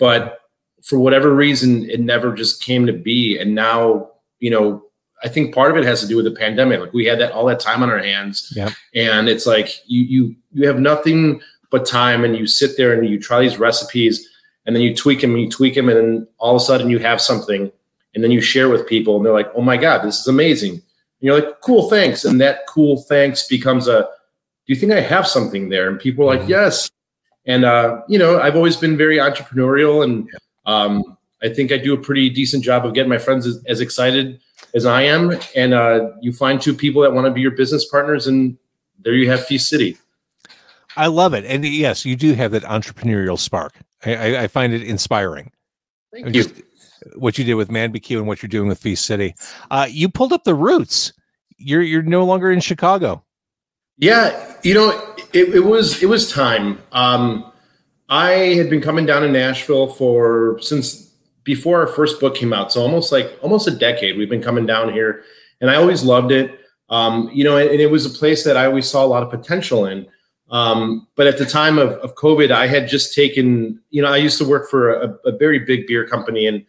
but 0.00 0.40
for 0.82 0.98
whatever 0.98 1.32
reason, 1.34 1.88
it 1.88 2.00
never 2.00 2.34
just 2.34 2.62
came 2.62 2.86
to 2.86 2.92
be. 2.92 3.38
And 3.38 3.54
now, 3.54 4.10
you 4.40 4.50
know, 4.50 4.82
I 5.22 5.28
think 5.28 5.54
part 5.54 5.70
of 5.70 5.76
it 5.76 5.84
has 5.84 6.00
to 6.00 6.06
do 6.08 6.16
with 6.16 6.24
the 6.24 6.30
pandemic. 6.30 6.80
Like 6.80 6.94
we 6.94 7.04
had 7.04 7.20
that 7.20 7.32
all 7.32 7.44
that 7.46 7.60
time 7.60 7.82
on 7.82 7.90
our 7.90 7.98
hands, 7.98 8.52
Yeah. 8.56 8.70
and 8.94 9.28
it's 9.28 9.46
like 9.46 9.68
you 9.86 10.02
you 10.04 10.36
you 10.52 10.66
have 10.66 10.80
nothing 10.80 11.42
but 11.70 11.84
time, 11.86 12.24
and 12.24 12.34
you 12.36 12.46
sit 12.46 12.76
there 12.78 12.92
and 12.94 13.08
you 13.08 13.20
try 13.20 13.40
these 13.42 13.58
recipes, 13.58 14.26
and 14.66 14.74
then 14.74 14.82
you 14.82 14.96
tweak 14.96 15.20
them, 15.20 15.32
and 15.34 15.42
you 15.42 15.50
tweak 15.50 15.74
them, 15.74 15.88
and 15.90 15.98
then 15.98 16.26
all 16.38 16.56
of 16.56 16.62
a 16.62 16.64
sudden 16.64 16.88
you 16.90 16.98
have 16.98 17.20
something, 17.20 17.70
and 18.14 18.24
then 18.24 18.30
you 18.30 18.40
share 18.40 18.68
with 18.70 18.88
people, 18.88 19.16
and 19.16 19.24
they're 19.26 19.32
like, 19.34 19.50
"Oh 19.54 19.60
my 19.60 19.76
god, 19.76 19.98
this 20.02 20.18
is 20.20 20.26
amazing!" 20.26 20.72
And 20.72 20.82
you're 21.20 21.34
like, 21.38 21.60
"Cool, 21.60 21.90
thanks," 21.90 22.24
and 22.24 22.40
that 22.40 22.66
cool 22.66 23.02
thanks 23.02 23.46
becomes 23.46 23.86
a, 23.88 24.00
"Do 24.66 24.72
you 24.72 24.76
think 24.76 24.92
I 24.92 25.00
have 25.00 25.26
something 25.28 25.68
there?" 25.68 25.86
And 25.90 26.00
people 26.00 26.24
are 26.24 26.34
like, 26.34 26.46
Mhm. 26.46 26.48
"Yes," 26.48 26.90
and 27.50 27.64
uh, 27.64 28.02
you 28.08 28.16
know, 28.16 28.40
I've 28.40 28.54
always 28.54 28.76
been 28.76 28.96
very 28.96 29.16
entrepreneurial, 29.16 30.04
and 30.04 30.30
um, 30.66 31.16
I 31.42 31.48
think 31.48 31.72
I 31.72 31.78
do 31.78 31.92
a 31.92 31.96
pretty 31.96 32.30
decent 32.30 32.62
job 32.62 32.86
of 32.86 32.94
getting 32.94 33.10
my 33.10 33.18
friends 33.18 33.44
as, 33.44 33.60
as 33.66 33.80
excited 33.80 34.40
as 34.72 34.86
I 34.86 35.02
am. 35.02 35.36
And 35.56 35.74
uh, 35.74 36.10
you 36.20 36.32
find 36.32 36.60
two 36.62 36.74
people 36.74 37.02
that 37.02 37.12
want 37.12 37.26
to 37.26 37.32
be 37.32 37.40
your 37.40 37.50
business 37.50 37.84
partners, 37.84 38.28
and 38.28 38.56
there 39.00 39.14
you 39.14 39.28
have 39.28 39.44
Feast 39.44 39.68
City. 39.68 39.98
I 40.96 41.08
love 41.08 41.34
it. 41.34 41.44
And 41.44 41.64
yes, 41.64 42.04
you 42.04 42.14
do 42.14 42.34
have 42.34 42.52
that 42.52 42.62
entrepreneurial 42.62 43.38
spark. 43.38 43.74
I, 44.06 44.14
I, 44.14 44.42
I 44.44 44.48
find 44.48 44.72
it 44.72 44.82
inspiring. 44.84 45.50
Thank 46.12 46.26
you. 46.26 46.32
just- 46.32 46.62
what 47.16 47.38
you 47.38 47.44
did 47.44 47.54
with 47.54 47.70
Man 47.70 47.92
BQ 47.92 48.18
and 48.18 48.26
what 48.26 48.42
you're 48.42 48.48
doing 48.48 48.68
with 48.68 48.78
Feast 48.78 49.06
City. 49.06 49.34
Uh, 49.70 49.86
you 49.90 50.08
pulled 50.08 50.32
up 50.34 50.44
the 50.44 50.54
roots. 50.54 51.14
You're 51.56 51.82
you're 51.82 52.02
no 52.02 52.24
longer 52.24 52.50
in 52.52 52.60
Chicago. 52.60 53.24
Yeah, 53.96 54.56
you 54.62 54.74
know, 54.74 55.09
it, 55.32 55.54
it 55.54 55.64
was 55.64 56.02
it 56.02 56.06
was 56.06 56.30
time. 56.30 56.80
Um, 56.92 57.52
I 58.08 58.30
had 58.30 58.68
been 58.68 58.80
coming 58.80 59.06
down 59.06 59.22
to 59.22 59.28
Nashville 59.28 59.88
for 59.88 60.58
since 60.60 61.12
before 61.44 61.80
our 61.80 61.86
first 61.86 62.20
book 62.20 62.34
came 62.34 62.52
out, 62.52 62.72
so 62.72 62.80
almost 62.80 63.12
like 63.12 63.38
almost 63.42 63.68
a 63.68 63.70
decade. 63.70 64.16
We've 64.16 64.28
been 64.30 64.42
coming 64.42 64.66
down 64.66 64.92
here, 64.92 65.22
and 65.60 65.70
I 65.70 65.76
always 65.76 66.04
loved 66.04 66.32
it. 66.32 66.58
Um, 66.88 67.30
you 67.32 67.44
know, 67.44 67.56
and, 67.56 67.70
and 67.70 67.80
it 67.80 67.90
was 67.90 68.04
a 68.04 68.10
place 68.10 68.44
that 68.44 68.56
I 68.56 68.66
always 68.66 68.88
saw 68.88 69.04
a 69.04 69.06
lot 69.06 69.22
of 69.22 69.30
potential 69.30 69.86
in. 69.86 70.06
Um, 70.50 71.06
but 71.14 71.28
at 71.28 71.38
the 71.38 71.46
time 71.46 71.78
of, 71.78 71.90
of 71.98 72.16
COVID, 72.16 72.50
I 72.50 72.66
had 72.66 72.88
just 72.88 73.14
taken, 73.14 73.80
you 73.90 74.02
know, 74.02 74.12
I 74.12 74.16
used 74.16 74.36
to 74.38 74.44
work 74.44 74.68
for 74.68 74.90
a, 74.94 75.16
a 75.26 75.30
very 75.30 75.60
big 75.60 75.86
beer 75.86 76.04
company 76.04 76.46
and 76.48 76.66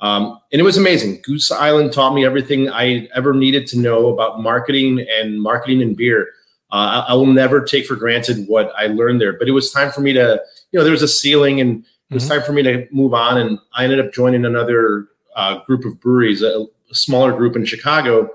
um, 0.00 0.38
and 0.52 0.60
it 0.60 0.64
was 0.64 0.76
amazing. 0.76 1.22
Goose 1.22 1.50
Island 1.50 1.92
taught 1.92 2.14
me 2.14 2.26
everything 2.26 2.68
I 2.68 3.08
ever 3.14 3.32
needed 3.32 3.66
to 3.68 3.78
know 3.78 4.08
about 4.08 4.42
marketing 4.42 5.06
and 5.10 5.40
marketing 5.40 5.80
and 5.80 5.96
beer. 5.96 6.28
Uh, 6.72 7.04
I, 7.06 7.12
I 7.12 7.14
will 7.14 7.26
never 7.26 7.60
take 7.62 7.86
for 7.86 7.94
granted 7.96 8.46
what 8.48 8.72
I 8.76 8.86
learned 8.86 9.20
there, 9.20 9.32
but 9.38 9.48
it 9.48 9.52
was 9.52 9.70
time 9.70 9.92
for 9.92 10.00
me 10.00 10.12
to, 10.14 10.42
you 10.72 10.78
know, 10.78 10.82
there 10.84 10.92
was 10.92 11.02
a 11.02 11.08
ceiling 11.08 11.60
and 11.60 11.84
it 12.10 12.14
was 12.14 12.24
Mhm. 12.24 12.28
time 12.28 12.42
for 12.42 12.52
me 12.52 12.62
to 12.62 12.86
move 12.90 13.14
on. 13.14 13.38
And 13.38 13.58
I 13.74 13.84
ended 13.84 14.00
up 14.00 14.12
joining 14.12 14.44
another 14.44 15.08
uh, 15.36 15.58
group 15.64 15.84
of 15.84 16.00
breweries, 16.00 16.42
a, 16.42 16.66
a 16.90 16.94
smaller 16.94 17.32
group 17.32 17.54
in 17.56 17.64
Chicago. 17.64 18.30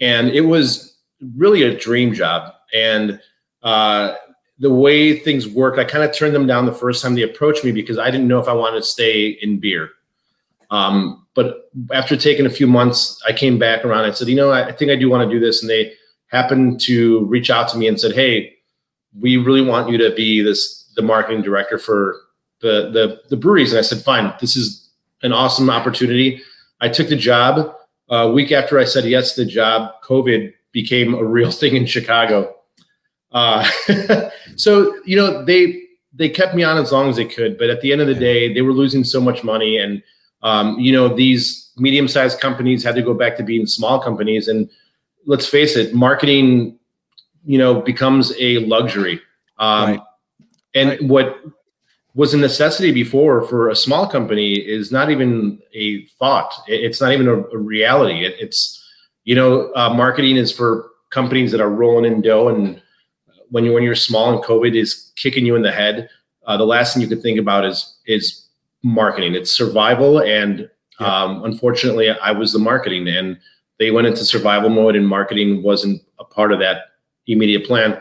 And 0.00 0.28
it 0.30 0.42
was 0.42 0.96
really 1.36 1.62
a 1.62 1.76
dream 1.76 2.12
job. 2.14 2.52
And 2.74 3.20
uh, 3.62 4.14
the 4.58 4.72
way 4.72 5.18
things 5.18 5.48
worked, 5.48 5.78
I 5.78 5.84
kind 5.84 6.04
of 6.04 6.14
turned 6.14 6.34
them 6.34 6.46
down 6.46 6.66
the 6.66 6.72
first 6.72 7.02
time 7.02 7.14
they 7.14 7.22
approached 7.22 7.64
me 7.64 7.72
because 7.72 7.98
I 7.98 8.10
didn't 8.10 8.28
know 8.28 8.38
if 8.40 8.48
I 8.48 8.52
wanted 8.52 8.78
to 8.80 8.86
stay 8.86 9.28
in 9.40 9.58
beer. 9.60 9.90
Um, 10.70 11.26
but 11.34 11.70
after 11.92 12.16
taking 12.16 12.46
a 12.46 12.50
few 12.50 12.66
months, 12.66 13.20
I 13.26 13.32
came 13.32 13.58
back 13.58 13.84
around 13.84 14.04
and 14.04 14.14
said, 14.16 14.28
you 14.28 14.34
know, 14.36 14.50
I, 14.50 14.68
I 14.68 14.72
think 14.72 14.90
I 14.90 14.96
do 14.96 15.08
want 15.10 15.28
to 15.28 15.34
do 15.34 15.40
this. 15.40 15.62
And 15.62 15.70
they 15.70 15.92
happened 16.32 16.80
to 16.80 17.24
reach 17.26 17.50
out 17.50 17.68
to 17.68 17.78
me 17.78 17.86
and 17.86 18.00
said, 18.00 18.14
hey, 18.14 18.54
we 19.20 19.36
really 19.36 19.62
want 19.62 19.90
you 19.90 19.98
to 19.98 20.12
be 20.14 20.40
this 20.40 20.90
the 20.96 21.02
marketing 21.02 21.42
director 21.42 21.78
for 21.78 22.16
the 22.60 22.90
the, 22.90 23.20
the 23.28 23.36
breweries. 23.36 23.72
And 23.72 23.78
I 23.78 23.82
said, 23.82 23.98
fine, 23.98 24.32
this 24.40 24.56
is 24.56 24.90
an 25.22 25.32
awesome 25.32 25.70
opportunity. 25.70 26.40
I 26.80 26.88
took 26.88 27.08
the 27.08 27.16
job. 27.16 27.76
A 28.08 28.30
week 28.30 28.52
after 28.52 28.78
I 28.78 28.84
said 28.84 29.04
yes 29.04 29.34
to 29.34 29.44
the 29.44 29.50
job, 29.50 29.92
COVID 30.04 30.52
became 30.72 31.14
a 31.14 31.24
real 31.24 31.50
thing 31.60 31.76
in 31.76 31.86
Chicago. 31.86 32.54
Uh, 33.30 33.68
so 34.56 34.94
you 35.04 35.16
know 35.16 35.44
they 35.44 35.80
they 36.14 36.28
kept 36.28 36.54
me 36.54 36.62
on 36.62 36.76
as 36.76 36.92
long 36.92 37.08
as 37.08 37.16
they 37.16 37.24
could, 37.24 37.56
but 37.56 37.70
at 37.70 37.80
the 37.80 37.92
end 37.92 38.00
of 38.00 38.06
the 38.06 38.14
day, 38.14 38.52
they 38.52 38.60
were 38.60 38.72
losing 38.72 39.04
so 39.04 39.20
much 39.20 39.42
money, 39.42 39.78
and 39.78 40.02
um, 40.42 40.78
you 40.78 40.92
know 40.92 41.08
these 41.08 41.70
medium 41.76 42.08
sized 42.08 42.40
companies 42.40 42.84
had 42.84 42.94
to 42.94 43.02
go 43.02 43.14
back 43.14 43.36
to 43.36 43.42
being 43.42 43.66
small 43.66 43.98
companies. 43.98 44.48
And 44.48 44.68
let's 45.26 45.46
face 45.46 45.76
it, 45.76 45.94
marketing, 45.94 46.78
you 47.44 47.58
know, 47.58 47.80
becomes 47.80 48.32
a 48.38 48.58
luxury. 48.58 49.20
Um, 49.58 49.90
Right. 49.90 50.00
And 50.74 50.90
Right. 50.90 51.02
what 51.04 51.38
was 52.14 52.34
a 52.34 52.38
necessity 52.38 52.92
before 52.92 53.42
for 53.46 53.68
a 53.70 53.76
small 53.76 54.06
company 54.06 54.54
is 54.54 54.90
not 54.92 55.10
even 55.10 55.58
a 55.74 56.04
thought. 56.18 56.52
It's 56.66 57.00
not 57.00 57.12
even 57.12 57.28
a, 57.28 57.36
a 57.48 57.58
reality. 57.58 58.24
It, 58.24 58.34
it's 58.38 58.78
you 59.24 59.34
know, 59.34 59.70
uh, 59.76 59.92
marketing 59.94 60.36
is 60.36 60.50
for 60.50 60.90
companies 61.10 61.52
that 61.52 61.60
are 61.60 61.70
rolling 61.70 62.10
in 62.10 62.20
dough 62.22 62.48
and 62.48 62.80
when 63.50 63.64
you 63.64 63.72
when 63.72 63.82
you're 63.82 63.94
small 63.94 64.32
and 64.34 64.42
COVID 64.42 64.74
is 64.74 65.12
kicking 65.16 65.44
you 65.46 65.54
in 65.56 65.62
the 65.62 65.70
head, 65.70 66.08
uh, 66.46 66.56
the 66.56 66.64
last 66.64 66.94
thing 66.94 67.02
you 67.02 67.08
could 67.08 67.22
think 67.22 67.38
about 67.38 67.64
is 67.66 67.98
is 68.06 68.48
marketing. 68.82 69.34
It's 69.34 69.52
survival, 69.54 70.20
and 70.22 70.68
Yeah. 70.98 71.06
um, 71.24 71.44
unfortunately, 71.44 72.08
I 72.10 72.32
was 72.32 72.52
the 72.52 72.58
marketing, 72.58 73.06
and 73.08 73.38
they 73.82 73.90
went 73.90 74.06
into 74.06 74.24
survival 74.24 74.70
mode, 74.70 74.96
and 74.96 75.06
marketing 75.06 75.62
wasn't 75.62 76.02
a 76.18 76.24
part 76.24 76.52
of 76.52 76.60
that 76.60 76.92
immediate 77.26 77.66
plan. 77.66 78.00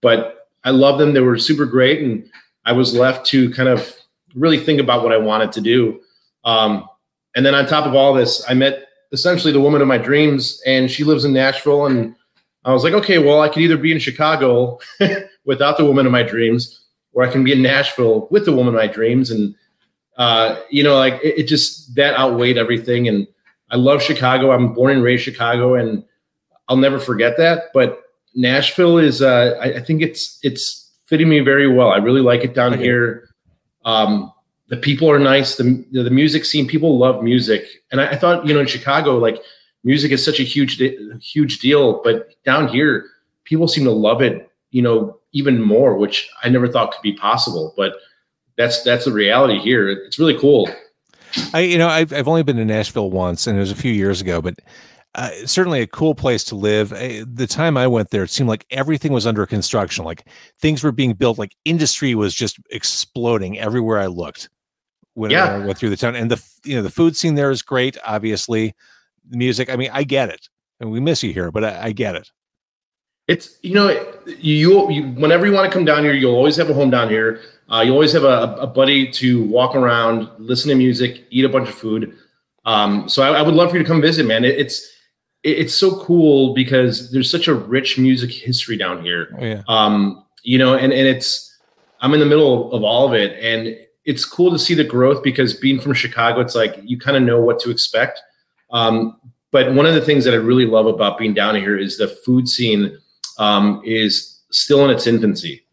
But 0.00 0.48
I 0.64 0.70
love 0.70 0.98
them; 0.98 1.12
they 1.12 1.20
were 1.20 1.38
super 1.38 1.66
great, 1.66 2.02
and 2.02 2.28
I 2.64 2.72
was 2.72 2.94
left 2.94 3.26
to 3.26 3.50
kind 3.50 3.68
of 3.68 3.94
really 4.34 4.58
think 4.58 4.80
about 4.80 5.02
what 5.02 5.12
I 5.12 5.18
wanted 5.18 5.52
to 5.52 5.60
do. 5.60 6.00
Um, 6.44 6.88
and 7.36 7.44
then 7.44 7.54
on 7.54 7.66
top 7.66 7.86
of 7.86 7.94
all 7.94 8.14
this, 8.14 8.44
I 8.48 8.54
met 8.54 8.86
essentially 9.12 9.52
the 9.52 9.60
woman 9.60 9.82
of 9.82 9.88
my 9.88 9.98
dreams, 9.98 10.62
and 10.66 10.90
she 10.90 11.04
lives 11.04 11.24
in 11.24 11.32
Nashville, 11.32 11.86
and 11.86 12.14
I 12.64 12.72
was 12.72 12.84
like, 12.84 12.92
okay, 12.94 13.18
well, 13.18 13.40
I 13.40 13.48
could 13.48 13.62
either 13.62 13.78
be 13.78 13.92
in 13.92 13.98
Chicago 13.98 14.78
without 15.44 15.78
the 15.78 15.84
woman 15.84 16.06
of 16.06 16.12
my 16.12 16.22
dreams, 16.22 16.80
or 17.12 17.22
I 17.24 17.30
can 17.30 17.44
be 17.44 17.52
in 17.52 17.62
Nashville 17.62 18.28
with 18.30 18.44
the 18.44 18.52
woman 18.52 18.74
of 18.74 18.80
my 18.80 18.86
dreams. 18.86 19.30
And, 19.30 19.54
uh, 20.16 20.60
you 20.68 20.82
know, 20.82 20.96
like 20.96 21.14
it, 21.22 21.38
it 21.38 21.42
just, 21.44 21.94
that 21.94 22.18
outweighed 22.18 22.58
everything. 22.58 23.08
And 23.08 23.26
I 23.70 23.76
love 23.76 24.02
Chicago. 24.02 24.52
I'm 24.52 24.72
born 24.74 24.92
and 24.92 25.02
raised 25.02 25.24
Chicago 25.24 25.74
and 25.74 26.04
I'll 26.68 26.76
never 26.76 26.98
forget 26.98 27.36
that. 27.38 27.64
But 27.74 28.00
Nashville 28.34 28.98
is, 28.98 29.22
uh, 29.22 29.58
I, 29.60 29.74
I 29.74 29.80
think 29.80 30.02
it's, 30.02 30.38
it's 30.42 30.90
fitting 31.06 31.28
me 31.28 31.40
very 31.40 31.66
well. 31.72 31.90
I 31.90 31.96
really 31.96 32.20
like 32.20 32.44
it 32.44 32.54
down 32.54 32.74
Okay. 32.74 32.82
here. 32.82 33.28
Um, 33.84 34.32
the 34.68 34.76
people 34.76 35.10
are 35.10 35.18
nice. 35.18 35.56
The, 35.56 35.84
the 35.92 36.10
music 36.10 36.44
scene, 36.44 36.66
people 36.66 36.98
love 36.98 37.22
music. 37.22 37.64
And 37.90 38.00
I, 38.00 38.10
I 38.10 38.16
thought, 38.16 38.46
you 38.46 38.52
know, 38.52 38.60
in 38.60 38.66
Chicago, 38.66 39.16
like 39.16 39.40
music 39.84 40.12
is 40.12 40.22
such 40.24 40.40
a 40.40 40.42
huge, 40.44 40.80
huge 41.22 41.58
deal, 41.60 42.02
but 42.02 42.34
down 42.44 42.68
here, 42.68 43.06
people 43.44 43.66
seem 43.66 43.84
to 43.84 43.90
love 43.90 44.20
it, 44.20 44.50
you 44.70 44.82
know, 44.82 45.18
even 45.32 45.62
more, 45.62 45.96
which 45.96 46.28
I 46.42 46.48
never 46.50 46.68
thought 46.68 46.92
could 46.92 47.02
be 47.02 47.14
possible. 47.14 47.72
But 47.76 47.94
that's 48.58 48.82
that's 48.82 49.04
the 49.06 49.12
reality 49.12 49.58
here. 49.58 49.88
It's 49.88 50.18
really 50.18 50.36
cool. 50.38 50.68
I, 51.54 51.60
you 51.60 51.78
know, 51.78 51.88
I've, 51.88 52.12
I've 52.12 52.28
only 52.28 52.42
been 52.42 52.56
to 52.56 52.64
Nashville 52.64 53.10
once, 53.10 53.46
and 53.46 53.56
it 53.56 53.60
was 53.60 53.70
a 53.70 53.76
few 53.76 53.92
years 53.92 54.20
ago, 54.20 54.40
but 54.40 54.54
uh, 55.14 55.30
certainly 55.46 55.80
a 55.80 55.86
cool 55.86 56.14
place 56.14 56.44
to 56.44 56.54
live. 56.54 56.92
Uh, 56.92 57.24
the 57.26 57.46
time 57.48 57.76
I 57.76 57.86
went 57.86 58.10
there, 58.10 58.22
it 58.22 58.30
seemed 58.30 58.48
like 58.48 58.66
everything 58.70 59.12
was 59.12 59.26
under 59.26 59.46
construction. 59.46 60.04
Like 60.04 60.26
things 60.60 60.84
were 60.84 60.92
being 60.92 61.14
built. 61.14 61.38
Like 61.38 61.56
industry 61.64 62.14
was 62.14 62.34
just 62.34 62.58
exploding 62.70 63.58
everywhere 63.58 63.98
I 63.98 64.06
looked. 64.06 64.48
When, 65.14 65.30
Yeah. 65.30 65.56
I 65.56 65.58
went 65.58 65.78
through 65.78 65.90
the 65.90 65.96
town, 65.96 66.14
and 66.14 66.30
the 66.30 66.42
you 66.64 66.76
know 66.76 66.82
the 66.82 66.90
food 66.90 67.16
scene 67.16 67.34
there 67.34 67.50
is 67.50 67.62
great. 67.62 67.96
Obviously, 68.04 68.74
the 69.28 69.36
music. 69.36 69.70
I 69.70 69.76
mean, 69.76 69.90
I 69.92 70.04
get 70.04 70.28
it, 70.28 70.48
and 70.78 70.90
we 70.90 71.00
miss 71.00 71.22
you 71.22 71.32
here, 71.32 71.50
but 71.50 71.64
I, 71.64 71.86
I 71.86 71.92
get 71.92 72.14
it. 72.14 72.30
It's 73.26 73.58
you 73.62 73.74
know 73.74 73.88
you, 74.26 74.90
you 74.90 75.02
whenever 75.08 75.46
you 75.46 75.52
want 75.52 75.70
to 75.70 75.72
come 75.76 75.84
down 75.84 76.04
here, 76.04 76.12
you'll 76.14 76.36
always 76.36 76.56
have 76.56 76.70
a 76.70 76.74
home 76.74 76.90
down 76.90 77.08
here. 77.08 77.40
Uh, 77.70 77.80
you 77.80 77.92
always 77.92 78.12
have 78.12 78.24
a, 78.24 78.56
a 78.60 78.66
buddy 78.66 79.10
to 79.12 79.44
walk 79.44 79.74
around, 79.76 80.28
listen 80.38 80.70
to 80.70 80.74
music, 80.74 81.26
eat 81.30 81.44
a 81.44 81.48
bunch 81.48 81.68
of 81.68 81.74
food. 81.74 82.16
Um, 82.64 83.08
so 83.08 83.22
I, 83.22 83.38
I 83.38 83.42
would 83.42 83.54
love 83.54 83.70
for 83.70 83.76
you 83.76 83.82
to 83.82 83.88
come 83.88 84.00
visit, 84.00 84.26
man. 84.26 84.44
It, 84.44 84.58
it's 84.58 84.88
it, 85.42 85.58
it's 85.58 85.74
so 85.74 86.02
cool 86.04 86.54
because 86.54 87.10
there's 87.10 87.30
such 87.30 87.48
a 87.48 87.54
rich 87.54 87.98
music 87.98 88.30
history 88.30 88.76
down 88.76 89.02
here. 89.02 89.36
Oh, 89.38 89.44
yeah. 89.44 89.62
um, 89.68 90.24
you 90.42 90.58
know, 90.58 90.74
and, 90.74 90.92
and 90.92 91.06
it's, 91.06 91.56
I'm 92.00 92.14
in 92.14 92.20
the 92.20 92.26
middle 92.26 92.72
of 92.72 92.82
all 92.82 93.06
of 93.06 93.14
it. 93.14 93.38
And 93.42 93.76
it's 94.04 94.24
cool 94.24 94.50
to 94.50 94.58
see 94.58 94.74
the 94.74 94.84
growth 94.84 95.22
because 95.22 95.54
being 95.54 95.80
from 95.80 95.94
Chicago, 95.94 96.40
it's 96.40 96.54
like 96.54 96.80
you 96.82 96.98
kind 96.98 97.16
of 97.16 97.22
know 97.22 97.40
what 97.40 97.58
to 97.60 97.70
expect. 97.70 98.20
Um, 98.70 99.20
but 99.50 99.74
one 99.74 99.86
of 99.86 99.94
the 99.94 100.00
things 100.00 100.24
that 100.24 100.34
I 100.34 100.38
really 100.38 100.66
love 100.66 100.86
about 100.86 101.18
being 101.18 101.34
down 101.34 101.54
here 101.54 101.76
is 101.76 101.96
the 101.96 102.08
food 102.08 102.48
scene 102.48 102.98
um, 103.38 103.82
is 103.84 104.40
still 104.50 104.84
in 104.84 104.90
its 104.90 105.06
infancy. 105.06 105.64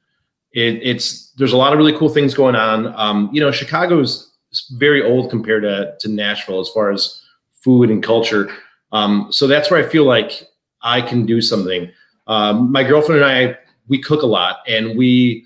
It, 0.55 0.79
it's 0.81 1.31
there's 1.31 1.53
a 1.53 1.57
lot 1.57 1.73
of 1.73 1.77
really 1.77 1.95
cool 1.97 2.09
things 2.09 2.33
going 2.33 2.55
on. 2.55 2.87
Um, 2.95 3.29
you 3.31 3.39
know, 3.41 3.51
Chicago's 3.51 4.31
very 4.71 5.03
old 5.03 5.29
compared 5.29 5.63
to, 5.63 5.95
to 5.99 6.07
Nashville 6.07 6.61
as 6.61 6.69
far 6.69 6.91
as 6.91 7.21
food 7.51 7.89
and 7.89 8.01
culture. 8.01 8.49
Um, 8.91 9.27
so 9.29 9.47
that's 9.47 9.69
where 9.69 9.85
I 9.85 9.89
feel 9.89 10.05
like 10.05 10.47
I 10.81 11.01
can 11.01 11.25
do 11.25 11.41
something. 11.41 11.91
Um, 12.27 12.71
my 12.71 12.83
girlfriend 12.83 13.21
and 13.21 13.31
I, 13.31 13.57
we 13.87 14.01
cook 14.01 14.21
a 14.21 14.27
lot 14.27 14.59
and 14.67 14.97
we 14.97 15.45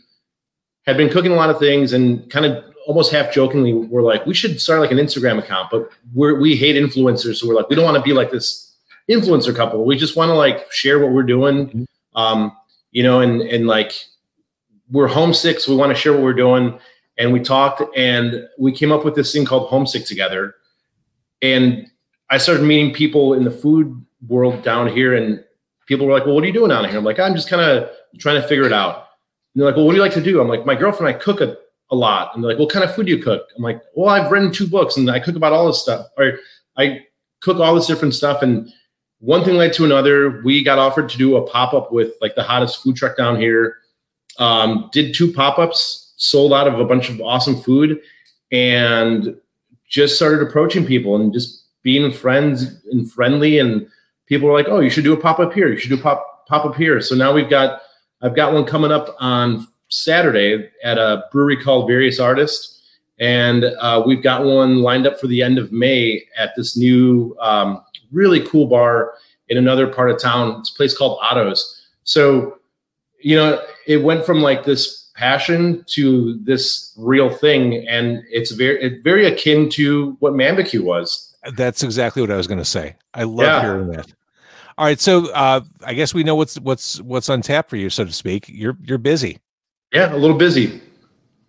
had 0.86 0.96
been 0.96 1.10
cooking 1.10 1.32
a 1.32 1.36
lot 1.36 1.50
of 1.50 1.60
things 1.60 1.92
and 1.92 2.30
kind 2.30 2.46
of 2.46 2.64
almost 2.88 3.12
half 3.12 3.32
jokingly 3.32 3.72
we're 3.72 4.02
like 4.02 4.26
we 4.26 4.34
should 4.34 4.60
start 4.60 4.80
like 4.80 4.92
an 4.92 4.98
Instagram 4.98 5.38
account, 5.38 5.70
but 5.70 5.90
we're 6.14 6.40
we 6.40 6.56
hate 6.56 6.76
influencers, 6.76 7.36
so 7.36 7.48
we're 7.48 7.54
like 7.54 7.70
we 7.70 7.76
don't 7.76 7.86
want 7.86 7.98
to 7.98 8.02
be 8.02 8.14
like 8.14 8.32
this 8.32 8.76
influencer 9.10 9.56
couple. 9.56 9.86
We 9.86 9.98
just 9.98 10.16
want 10.16 10.30
to 10.30 10.34
like 10.34 10.72
share 10.72 11.00
what 11.00 11.12
we're 11.12 11.24
doing, 11.24 11.86
um, 12.16 12.56
you 12.92 13.04
know, 13.04 13.20
and 13.20 13.42
and 13.42 13.68
like 13.68 13.94
we're 14.92 15.08
homesick, 15.08 15.60
so 15.60 15.72
we 15.72 15.78
want 15.78 15.92
to 15.92 15.96
share 15.96 16.14
what 16.14 16.22
we're 16.22 16.34
doing. 16.34 16.80
And 17.18 17.34
we 17.34 17.40
talked, 17.40 17.82
and 17.98 18.48
we 18.58 18.72
came 18.72 18.92
up 18.92 19.04
with 19.04 19.16
this 19.16 19.34
thing 19.34 19.46
called 19.46 19.68
Homesick 19.68 20.06
together. 20.06 20.56
And 21.42 21.88
I 22.30 22.38
started 22.38 22.64
meeting 22.64 22.94
people 22.94 23.34
in 23.34 23.44
the 23.44 23.52
food 23.52 24.06
world 24.28 24.64
down 24.64 24.88
here, 24.88 25.14
and 25.14 25.44
people 25.86 26.06
were 26.06 26.14
like, 26.14 26.26
"Well, 26.26 26.36
what 26.36 26.44
are 26.44 26.48
you 26.48 26.54
doing 26.54 26.70
down 26.70 26.86
here?" 26.86 26.98
I'm 26.98 27.04
like, 27.04 27.20
"I'm 27.20 27.36
just 27.36 27.50
kind 27.50 27.62
of 27.62 27.90
trying 28.20 28.42
to 28.42 28.48
figure 28.48 28.66
it 28.66 28.74
out." 28.74 29.08
And 29.54 29.62
they're 29.62 29.68
like, 29.68 29.76
"Well, 29.76 29.86
what 29.86 29.92
do 29.92 29.98
you 29.98 30.04
like 30.04 30.14
to 30.14 30.22
do?" 30.22 30.40
I'm 30.40 30.48
like, 30.48 30.66
"My 30.66 30.76
girlfriend 30.76 31.14
I 31.14 31.20
cook 31.20 31.42
a, 31.42 31.58
a 31.92 31.96
lot." 31.96 32.32
And 32.34 32.44
they're 32.44 32.52
like, 32.52 32.60
"What 32.60 32.70
kind 32.70 32.86
of 32.86 32.96
food 32.96 33.08
do 33.08 33.12
you 33.12 33.22
cook?" 33.22 33.48
I'm 33.58 33.64
like, 33.64 33.82
"Well, 33.96 34.10
I've 34.10 34.32
written 34.32 34.52
two 34.52 34.68
books, 34.68 34.96
and 34.96 35.10
I 35.10 35.20
cook 35.20 35.36
about 35.36 35.54
all 35.54 35.68
this 35.68 35.82
stuff, 35.82 36.08
or 36.18 36.40
I 36.78 37.06
cook 37.42 37.60
all 37.60 37.76
this 37.76 37.88
different 37.88 38.16
stuff." 38.16 38.42
And 38.42 38.72
one 39.20 39.44
thing 39.44 39.56
led 39.56 39.74
to 39.74 39.86
another. 39.86 40.42
We 40.44 40.64
got 40.64 40.80
offered 40.80 41.10
to 41.10 41.18
do 41.18 41.36
a 41.36 41.46
pop 41.46 41.74
up 41.74 41.92
with 41.92 42.14
like 42.22 42.36
the 42.36 42.44
hottest 42.44 42.82
food 42.82 42.96
truck 42.96 43.18
down 43.18 43.40
here. 43.40 43.79
Um, 44.40 44.90
did 44.92 45.14
two 45.14 45.32
pop 45.32 45.60
ups, 45.60 46.14
sold 46.18 46.54
out 46.54 46.68
of 46.68 46.80
a 46.80 46.86
bunch 46.86 47.10
of 47.10 47.22
awesome 47.22 47.62
food, 47.62 48.00
and 48.52 49.36
just 49.88 50.16
started 50.16 50.42
approaching 50.42 50.86
people 50.86 51.16
and 51.16 51.34
just 51.34 51.66
being 51.84 52.12
friends 52.12 52.82
and 52.92 53.10
friendly. 53.12 53.60
And 53.60 53.88
people 54.28 54.48
were 54.48 54.54
like, 54.54 54.68
"Oh, 54.68 54.80
you 54.80 54.90
should 54.90 55.04
do 55.04 55.14
a 55.14 55.20
pop 55.20 55.40
up 55.40 55.54
here. 55.54 55.70
You 55.70 55.78
should 55.78 55.90
do 55.90 56.02
pop 56.02 56.48
pop 56.48 56.66
up 56.66 56.76
here." 56.76 57.02
So 57.02 57.16
now 57.16 57.34
we've 57.34 57.50
got 57.50 57.82
I've 58.22 58.36
got 58.36 58.54
one 58.54 58.66
coming 58.66 58.92
up 58.92 59.16
on 59.20 59.68
Saturday 59.90 60.70
at 60.84 60.98
a 60.98 61.24
brewery 61.32 61.62
called 61.62 61.88
Various 61.88 62.20
Artists, 62.20 62.82
and 63.20 63.66
uh, 63.66 64.04
we've 64.06 64.24
got 64.24 64.46
one 64.46 64.82
lined 64.82 65.06
up 65.06 65.20
for 65.20 65.28
the 65.28 65.42
end 65.42 65.58
of 65.58 65.72
May 65.72 66.24
at 66.38 66.56
this 66.56 66.78
new 66.78 67.36
um, 67.40 67.84
really 68.12 68.46
cool 68.48 68.68
bar 68.68 69.14
in 69.50 69.58
another 69.58 69.88
part 69.88 70.10
of 70.10 70.20
town. 70.20 70.60
It's 70.60 70.72
a 70.72 70.76
place 70.76 70.98
called 70.98 71.20
Otto's. 71.22 71.88
So, 72.04 72.60
you 73.20 73.36
know, 73.36 73.62
it 73.90 73.98
went 74.04 74.26
from 74.26 74.42
like 74.42 74.64
this 74.64 75.10
passion 75.16 75.84
to 75.88 76.40
this 76.44 76.94
real 76.96 77.30
thing, 77.30 77.86
and 77.90 78.24
it's 78.30 78.52
very 78.52 78.82
it's 78.82 79.04
very 79.04 79.26
akin 79.26 79.70
to 79.72 80.16
what 80.20 80.34
Man 80.36 80.56
BQ 80.56 80.82
was. 80.82 81.36
That's 81.56 81.84
exactly 81.84 82.22
what 82.22 82.32
I 82.32 82.38
was 82.38 82.48
going 82.48 82.60
to 82.60 82.66
say. 82.66 82.96
I 83.14 83.24
love 83.24 83.46
Yeah. 83.46 83.62
hearing 83.62 83.88
that. 83.92 84.08
All 84.78 84.86
right, 84.86 85.00
so 85.00 85.30
uh, 85.34 85.62
I 85.86 85.94
guess 85.94 86.14
we 86.14 86.24
know 86.24 86.36
what's 86.36 86.58
what's 86.60 87.02
what's 87.02 87.28
on 87.30 87.42
tap 87.42 87.70
for 87.70 87.76
you, 87.76 87.90
so 87.90 88.06
to 88.06 88.14
speak. 88.14 88.46
You're 88.48 88.78
you're 88.82 88.98
busy. 88.98 89.40
Yeah, 89.92 90.14
a 90.14 90.18
little 90.18 90.38
busy. 90.38 90.80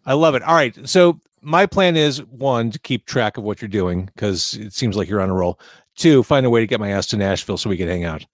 I 0.07 0.15
love 0.15 0.35
it. 0.35 0.43
All 0.43 0.55
right, 0.55 0.75
so 0.89 1.21
my 1.43 1.67
plan 1.67 1.95
is 1.97 2.25
one 2.25 2.71
to 2.71 2.79
keep 2.79 3.05
track 3.07 3.37
of 3.37 3.45
what 3.45 3.61
you're 3.63 3.69
doing 3.69 4.07
because 4.07 4.55
it 4.55 4.73
seems 4.73 4.97
like 4.97 5.09
you're 5.09 5.21
on 5.21 5.31
a 5.31 5.35
roll. 5.35 5.61
Two, 5.95 6.23
find 6.23 6.45
a 6.47 6.51
way 6.51 6.61
to 6.61 6.67
get 6.67 6.81
my 6.81 6.91
ass 6.91 7.07
to 7.09 7.17
Nashville 7.17 7.59
so 7.59 7.69
we 7.71 7.77
can 7.77 7.87
hang 7.89 8.05
out. 8.05 8.25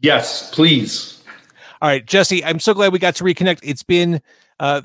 Yes, 0.00 0.50
please. 0.54 1.17
All 1.80 1.88
right, 1.88 2.04
Jesse, 2.04 2.44
I'm 2.44 2.58
so 2.60 2.74
glad 2.74 2.92
we 2.92 2.98
got 2.98 3.14
to 3.16 3.24
reconnect. 3.24 3.60
It's 3.62 3.82
been 3.82 4.20
uh, 4.58 4.82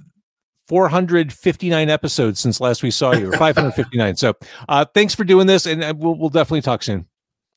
459 0.68 1.90
episodes 1.90 2.40
since 2.40 2.62
last 2.62 2.84
we 2.84 2.92
saw 2.92 3.14
you, 3.14 3.30
or 3.30 3.38
559. 3.38 4.16
so 4.16 4.34
uh, 4.70 4.86
thanks 4.94 5.16
for 5.16 5.24
doing 5.24 5.48
this, 5.48 5.66
and 5.66 5.84
uh, 5.84 5.94
we'll, 5.98 6.16
we'll 6.16 6.30
definitely 6.30 6.62
talk 6.62 6.84
soon. 6.84 7.08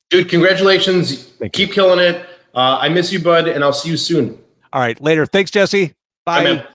Dude, 0.09 0.29
congratulations. 0.29 1.25
Thank 1.25 1.57
you. 1.57 1.67
Keep 1.67 1.75
killing 1.75 1.99
it. 1.99 2.25
Uh, 2.55 2.77
I 2.81 2.89
miss 2.89 3.11
you, 3.11 3.19
bud, 3.19 3.47
and 3.47 3.63
I'll 3.63 3.73
see 3.73 3.89
you 3.89 3.97
soon. 3.97 4.37
All 4.73 4.81
right, 4.81 4.99
later. 5.01 5.25
Thanks, 5.25 5.51
Jesse. 5.51 5.93
Bye. 6.25 6.43
man. 6.43 6.67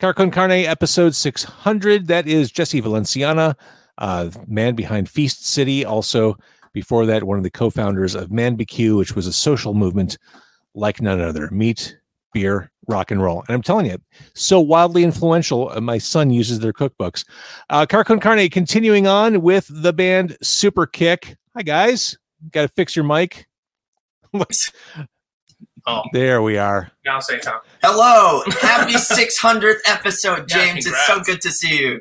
Car 0.00 0.14
Con 0.14 0.30
Carne, 0.30 0.52
episode 0.52 1.14
600. 1.14 2.08
That 2.08 2.26
is 2.26 2.50
Jesse 2.50 2.80
Valenciana, 2.80 3.56
uh, 3.98 4.30
man 4.46 4.74
behind 4.74 5.08
Feast 5.08 5.46
City. 5.46 5.84
Also, 5.84 6.36
before 6.72 7.06
that, 7.06 7.24
one 7.24 7.38
of 7.38 7.44
the 7.44 7.50
co 7.50 7.70
founders 7.70 8.14
of 8.14 8.30
ManBQ, 8.30 8.96
which 8.96 9.14
was 9.14 9.26
a 9.26 9.32
social 9.32 9.74
movement 9.74 10.18
like 10.74 11.00
none 11.00 11.20
other 11.20 11.48
meat, 11.50 11.96
beer, 12.32 12.70
rock 12.88 13.10
and 13.10 13.22
roll. 13.22 13.44
And 13.48 13.54
I'm 13.54 13.62
telling 13.62 13.86
you, 13.86 13.98
so 14.34 14.60
wildly 14.60 15.04
influential. 15.04 15.70
uh, 15.70 15.80
my 15.80 15.98
son 15.98 16.30
uses 16.30 16.58
their 16.60 16.72
cookbooks. 16.72 17.24
Uh, 17.70 17.86
Car 17.86 18.04
Con 18.04 18.20
Carne, 18.20 18.48
continuing 18.50 19.06
on 19.06 19.40
with 19.42 19.66
the 19.70 19.92
band 19.92 20.36
Super 20.42 20.86
Kick. 20.86 21.36
Hi, 21.56 21.62
guys. 21.62 22.18
Got 22.50 22.62
to 22.62 22.68
fix 22.68 22.94
your 22.96 23.04
mic. 23.04 23.46
Oh, 25.86 26.02
There 26.14 26.40
we 26.40 26.56
are. 26.56 26.90
now 27.04 27.20
say 27.20 27.38
Tom. 27.38 27.60
Hello, 27.82 28.42
happy 28.62 28.92
600th 28.94 29.80
episode, 29.86 30.50
Yeah, 30.50 30.64
James. 30.72 30.86
it's 30.86 31.06
so 31.06 31.20
good 31.20 31.42
to 31.42 31.50
see 31.50 31.78
you. 31.78 32.00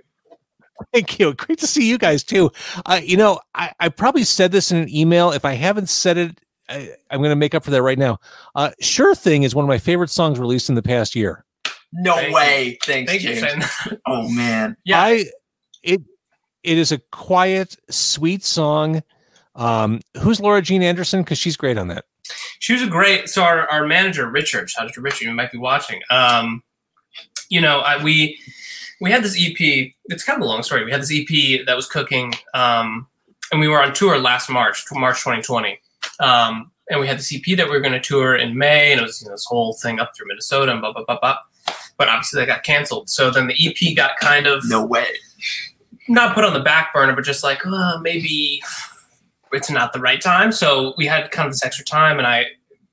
Thank 0.94 1.20
you. 1.20 1.34
Great 1.34 1.60
to 1.60 1.68
see 1.68 1.88
you 1.88 1.98
guys 1.98 2.24
too. 2.24 2.50
Uh, 2.86 3.02
you 3.04 3.18
know, 3.18 3.42
I, 3.54 3.74
I 3.82 3.90
probably 3.90 4.24
said 4.24 4.54
this 4.54 4.72
in 4.72 4.78
an 4.78 4.88
email. 4.90 5.32
If 5.32 5.44
I 5.44 5.54
haven't 5.56 5.90
said 5.90 6.18
it, 6.18 6.40
I, 6.70 6.92
I'm 7.10 7.20
going 7.20 7.30
to 7.32 7.36
make 7.36 7.54
up 7.56 7.64
for 7.64 7.72
that 7.72 7.82
right 7.82 7.98
now. 8.00 8.20
Uh, 8.56 8.72
sure 8.80 9.16
Thing 9.16 9.44
is 9.44 9.54
one 9.56 9.66
of 9.66 9.70
my 9.70 9.78
favorite 9.78 10.10
songs 10.10 10.40
released 10.40 10.70
in 10.70 10.76
the 10.76 10.82
past 10.84 11.16
year. 11.16 11.46
No 11.92 12.16
Thank 12.16 12.28
you. 12.30 12.34
way. 12.36 12.78
Thanks, 12.84 13.12
Thank 13.12 13.22
James. 13.24 13.40
saying 13.42 13.60
that. 13.60 14.00
Oh 14.08 14.28
man. 14.30 14.76
Yeah. 14.86 15.02
I 15.02 15.26
it 15.84 16.02
it 16.64 16.78
is 16.78 16.92
a 16.92 16.98
quiet, 17.12 17.76
sweet 17.90 18.44
song. 18.44 19.04
Um, 19.56 20.00
who's 20.22 20.40
Laura 20.40 20.62
Jean 20.62 20.82
Anderson? 20.82 21.22
Because 21.22 21.38
she's 21.38 21.56
great 21.58 21.78
on 21.78 21.90
that. 21.90 22.06
she 22.60 22.74
was 22.74 22.82
a 22.82 22.88
great 22.88 23.28
so 23.30 23.44
our, 23.44 23.68
our 23.70 23.86
manager 23.86 24.28
richard 24.30 24.70
shout 24.70 24.86
out 24.86 24.94
to 24.94 25.02
richard 25.02 25.26
you 25.26 25.34
might 25.34 25.52
be 25.52 25.58
watching 25.58 26.02
um 26.10 26.64
you 27.50 27.60
know 27.60 27.80
I, 27.82 28.02
we 28.02 28.40
we 29.02 29.12
had 29.12 29.22
this 29.24 29.36
ep 29.38 29.58
it's 30.06 30.24
kind 30.24 30.38
of 30.38 30.44
a 30.44 30.48
long 30.50 30.64
story 30.64 30.86
we 30.86 30.92
had 30.92 31.02
this 31.02 31.12
ep 31.12 31.66
that 31.68 31.76
was 31.76 31.86
cooking 31.88 32.34
um 32.54 33.06
and 33.52 33.60
we 33.60 33.68
were 33.68 33.84
on 33.84 33.94
tour 33.94 34.18
last 34.18 34.50
march 34.50 34.86
march 34.94 35.18
2020 35.20 35.78
um 36.20 36.70
and 36.90 37.00
we 37.00 37.08
had 37.08 37.18
the 37.20 37.36
EP 37.38 37.58
that 37.58 37.68
we 37.68 37.72
were 37.74 37.80
going 37.80 37.94
to 37.94 38.00
tour 38.00 38.36
in 38.36 38.58
may 38.58 38.92
and 38.92 39.00
it 39.00 39.04
was 39.04 39.22
you 39.22 39.28
know, 39.28 39.34
this 39.34 39.46
whole 39.48 39.74
thing 39.82 40.00
up 40.00 40.12
through 40.16 40.28
minnesota 40.28 40.72
and 40.72 40.82
blah 40.82 40.92
blah 40.94 41.04
blah 41.06 41.20
blah 41.20 41.38
but 41.98 42.10
obviously 42.10 42.40
that 42.40 42.48
got 42.48 42.64
canceled 42.64 43.10
so 43.10 43.30
then 43.32 43.48
the 43.48 43.56
ep 43.66 43.96
got 43.96 44.18
kind 44.20 44.48
of 44.48 44.62
No 44.68 44.86
way. 44.86 45.08
not 46.10 46.36
put 46.36 46.44
on 46.44 46.54
the 46.54 46.60
back 46.60 46.94
burner, 46.94 47.14
but 47.16 47.24
just 47.24 47.44
like 47.44 47.62
oh, 47.66 48.00
maybe 48.02 48.62
it's 49.52 49.70
not 49.70 49.94
the 49.94 50.00
right 50.00 50.20
time. 50.22 50.52
So 50.52 50.94
we 50.98 51.06
had 51.06 51.30
kind 51.32 51.46
of 51.48 51.54
this 51.54 51.64
extra 51.64 51.86
time, 51.86 52.18
and 52.18 52.28
I 52.28 52.46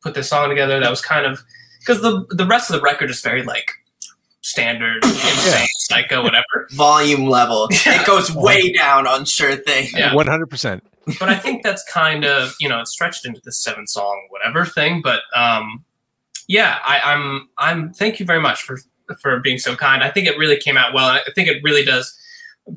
put 0.03 0.15
this 0.15 0.29
song 0.29 0.49
together. 0.51 0.79
That 0.79 0.91
was 0.91 1.01
kind 1.01 1.27
of 1.27 1.43
because 1.81 2.03
the 2.03 2.27
the 2.31 2.47
rest 2.47 2.71
of 2.71 2.77
the 2.77 2.83
record 2.83 3.11
is 3.11 3.21
very 3.23 3.43
like 3.43 3.71
standard, 4.43 5.03
insane, 5.05 5.67
psycho, 5.79 6.23
whatever. 6.23 6.69
Volume 6.73 7.27
level. 7.29 7.69
Yeah. 7.87 8.03
It 8.03 8.07
goes 8.07 8.33
way 8.35 8.73
down 8.73 9.07
on 9.07 9.25
sure 9.25 9.57
thing. 9.57 9.89
Yeah. 9.95 10.15
One 10.15 10.27
hundred 10.27 10.51
percent. 10.51 10.85
But 11.19 11.29
I 11.29 11.37
think 11.37 11.63
that's 11.63 11.83
kind 11.91 12.25
of 12.25 12.55
you 12.61 12.69
know 12.69 12.85
stretched 12.85 13.27
into 13.27 13.41
the 13.45 13.53
seven 13.53 13.87
song 13.87 14.27
whatever 14.31 14.65
thing. 14.65 15.01
But 15.03 15.21
um, 15.35 15.85
yeah, 16.49 16.79
I, 16.85 17.01
I'm 17.01 17.49
I'm 17.59 17.93
thank 17.93 18.21
you 18.21 18.27
very 18.27 18.41
much 18.41 18.63
for 18.63 18.79
for 19.21 19.41
being 19.41 19.59
so 19.59 19.77
kind. 19.77 20.03
I 20.03 20.11
think 20.11 20.27
it 20.27 20.39
really 20.39 20.57
came 20.57 20.77
out 20.77 20.95
well, 20.95 21.09
and 21.09 21.21
I 21.27 21.31
think 21.33 21.49
it 21.49 21.63
really 21.63 21.85
does. 21.85 22.17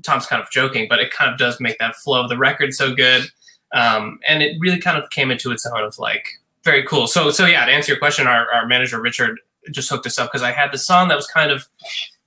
Tom's 0.03 0.25
kind 0.25 0.41
of 0.41 0.49
joking, 0.49 0.87
but 0.89 0.99
it 0.99 1.11
kind 1.11 1.31
of 1.31 1.37
does 1.37 1.59
make 1.59 1.77
that 1.79 1.95
flow 1.95 2.23
of 2.23 2.29
the 2.29 2.37
record 2.37 2.73
so 2.73 2.95
good. 2.95 3.29
Um, 3.73 4.19
and 4.27 4.41
it 4.41 4.57
really 4.59 4.79
kind 4.79 4.97
of 5.01 5.09
came 5.09 5.31
into 5.31 5.51
its 5.51 5.65
own 5.65 5.83
of 5.83 5.97
like 5.99 6.27
very 6.63 6.83
cool. 6.83 7.07
So 7.07 7.31
so 7.31 7.45
yeah, 7.45 7.65
to 7.65 7.71
answer 7.71 7.91
your 7.91 7.99
question, 7.99 8.27
our, 8.27 8.51
our 8.51 8.67
manager 8.67 9.01
Richard 9.01 9.39
just 9.71 9.89
hooked 9.89 10.05
us 10.05 10.19
up 10.19 10.31
because 10.31 10.43
I 10.43 10.51
had 10.51 10.71
the 10.71 10.77
song 10.77 11.07
that 11.07 11.15
was 11.15 11.27
kind 11.27 11.51
of, 11.51 11.67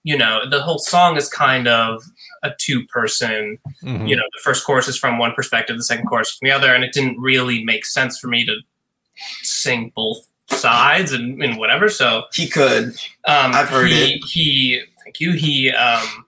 you 0.03 0.17
know, 0.17 0.49
the 0.49 0.63
whole 0.63 0.79
song 0.79 1.17
is 1.17 1.29
kind 1.29 1.69
of 1.69 2.03
a 2.47 2.55
two 2.59 2.87
person. 2.87 3.59
Mhm. 3.83 4.09
You 4.09 4.17
know, 4.17 4.23
the 4.35 4.41
first 4.43 4.65
chorus 4.65 4.89
is 4.89 4.97
from 4.99 5.19
one 5.19 5.33
perspective, 5.35 5.77
the 5.77 5.83
second 5.83 6.07
chorus 6.07 6.37
from 6.37 6.47
the 6.47 6.53
other, 6.53 6.75
and 6.75 6.85
it 6.85 6.93
didn't 6.93 7.19
really 7.21 7.65
make 7.65 7.85
sense 7.85 8.19
for 8.19 8.29
me 8.29 8.45
to 8.47 8.57
sing 9.43 9.93
both 9.95 10.27
sides 10.51 11.13
and, 11.13 11.43
and 11.43 11.59
whatever. 11.59 11.89
So 11.89 12.25
He 12.33 12.47
could. 12.49 12.85
um, 13.25 13.55
I've 13.55 13.69
heard 13.69 13.89
he, 13.89 14.15
it. 14.15 14.25
He, 14.25 14.83
thank 15.05 15.21
you. 15.21 15.33
He, 15.33 15.71
um, 15.71 16.27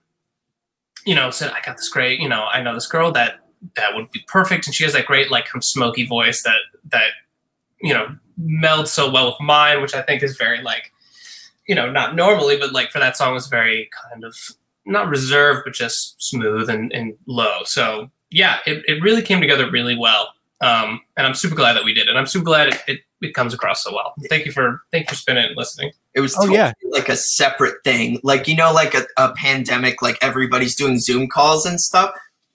you 1.05 1.15
know, 1.15 1.31
said, 1.31 1.51
"I 1.53 1.61
got 1.65 1.77
this 1.77 1.89
great. 1.89 2.21
You 2.21 2.29
know, 2.29 2.45
I 2.45 2.61
know 2.63 2.75
this 2.75 2.87
girl 2.87 3.13
that 3.13 3.41
that 3.77 3.95
would 3.95 4.11
be 4.11 4.25
perfect, 4.27 4.67
and 4.67 4.75
she 4.75 4.85
has 4.85 4.93
that 4.93 5.07
great 5.07 5.31
like 5.31 5.45
kind 5.47 5.57
of 5.57 5.65
smoky 5.65 6.05
voice 6.07 6.43
that 6.43 6.59
that 6.91 7.11
you 7.81 7.95
know 7.95 8.15
melds 8.41 8.89
so 8.89 9.11
well 9.11 9.27
with 9.27 9.41
mine, 9.41 9.81
which 9.83 9.95
I 9.95 10.03
think 10.03 10.23
is 10.23 10.37
very 10.37 10.63
like, 10.63 10.93
you 11.67 11.75
know, 11.75 11.91
not 11.91 12.15
normally, 12.15 12.57
but 12.59 12.73
like 12.73 12.91
for 12.91 12.99
that 13.01 13.17
song 13.17 13.35
was 13.35 13.47
very 13.49 13.89
kind 14.11 14.23
of 14.25 14.37
not 14.89 15.09
reserved, 15.09 15.63
but 15.65 15.75
just 15.75 16.21
smooth 16.23 16.69
and, 16.69 16.93
and 16.93 17.15
low. 17.27 17.59
So 17.65 18.11
yeah, 18.31 18.59
it, 18.67 18.85
it 18.87 19.03
really 19.03 19.23
came 19.23 19.41
together 19.41 19.71
really 19.71 19.97
well. 19.97 20.29
Um, 20.61 21.01
and 21.17 21.27
I'm 21.27 21.35
super 21.35 21.55
glad 21.55 21.75
that 21.75 21.85
we 21.85 21.95
did 21.95 22.07
it. 22.07 22.09
And 22.09 22.19
I'm 22.19 22.27
super 22.27 22.45
glad 22.45 22.69
it, 22.69 22.83
it, 22.89 23.01
it 23.23 23.35
comes 23.35 23.55
across 23.55 23.85
so 23.85 23.95
well. 23.95 24.13
Thank 24.29 24.45
you 24.45 24.53
for 24.53 24.83
thank 24.91 25.05
you 25.05 25.11
for 25.11 25.15
spinning 25.15 25.45
and 25.45 25.57
listening. 25.57 25.93
It 26.15 26.21
was 26.21 26.35
Oh, 26.37 26.41
totally 26.41 26.59
yeah. 26.59 26.73
like 26.91 27.09
a 27.09 27.17
separate 27.17 27.77
thing. 27.85 28.19
Like, 28.25 28.49
you 28.49 28.57
know, 28.57 28.73
like 28.73 28.95
a, 28.95 29.05
a 29.17 29.33
pandemic, 29.35 30.03
like 30.03 30.19
everybody's 30.21 30.75
doing 30.75 30.99
Zoom 30.99 31.29
calls 31.29 31.65
and 31.65 31.81
stuff. 31.81 32.11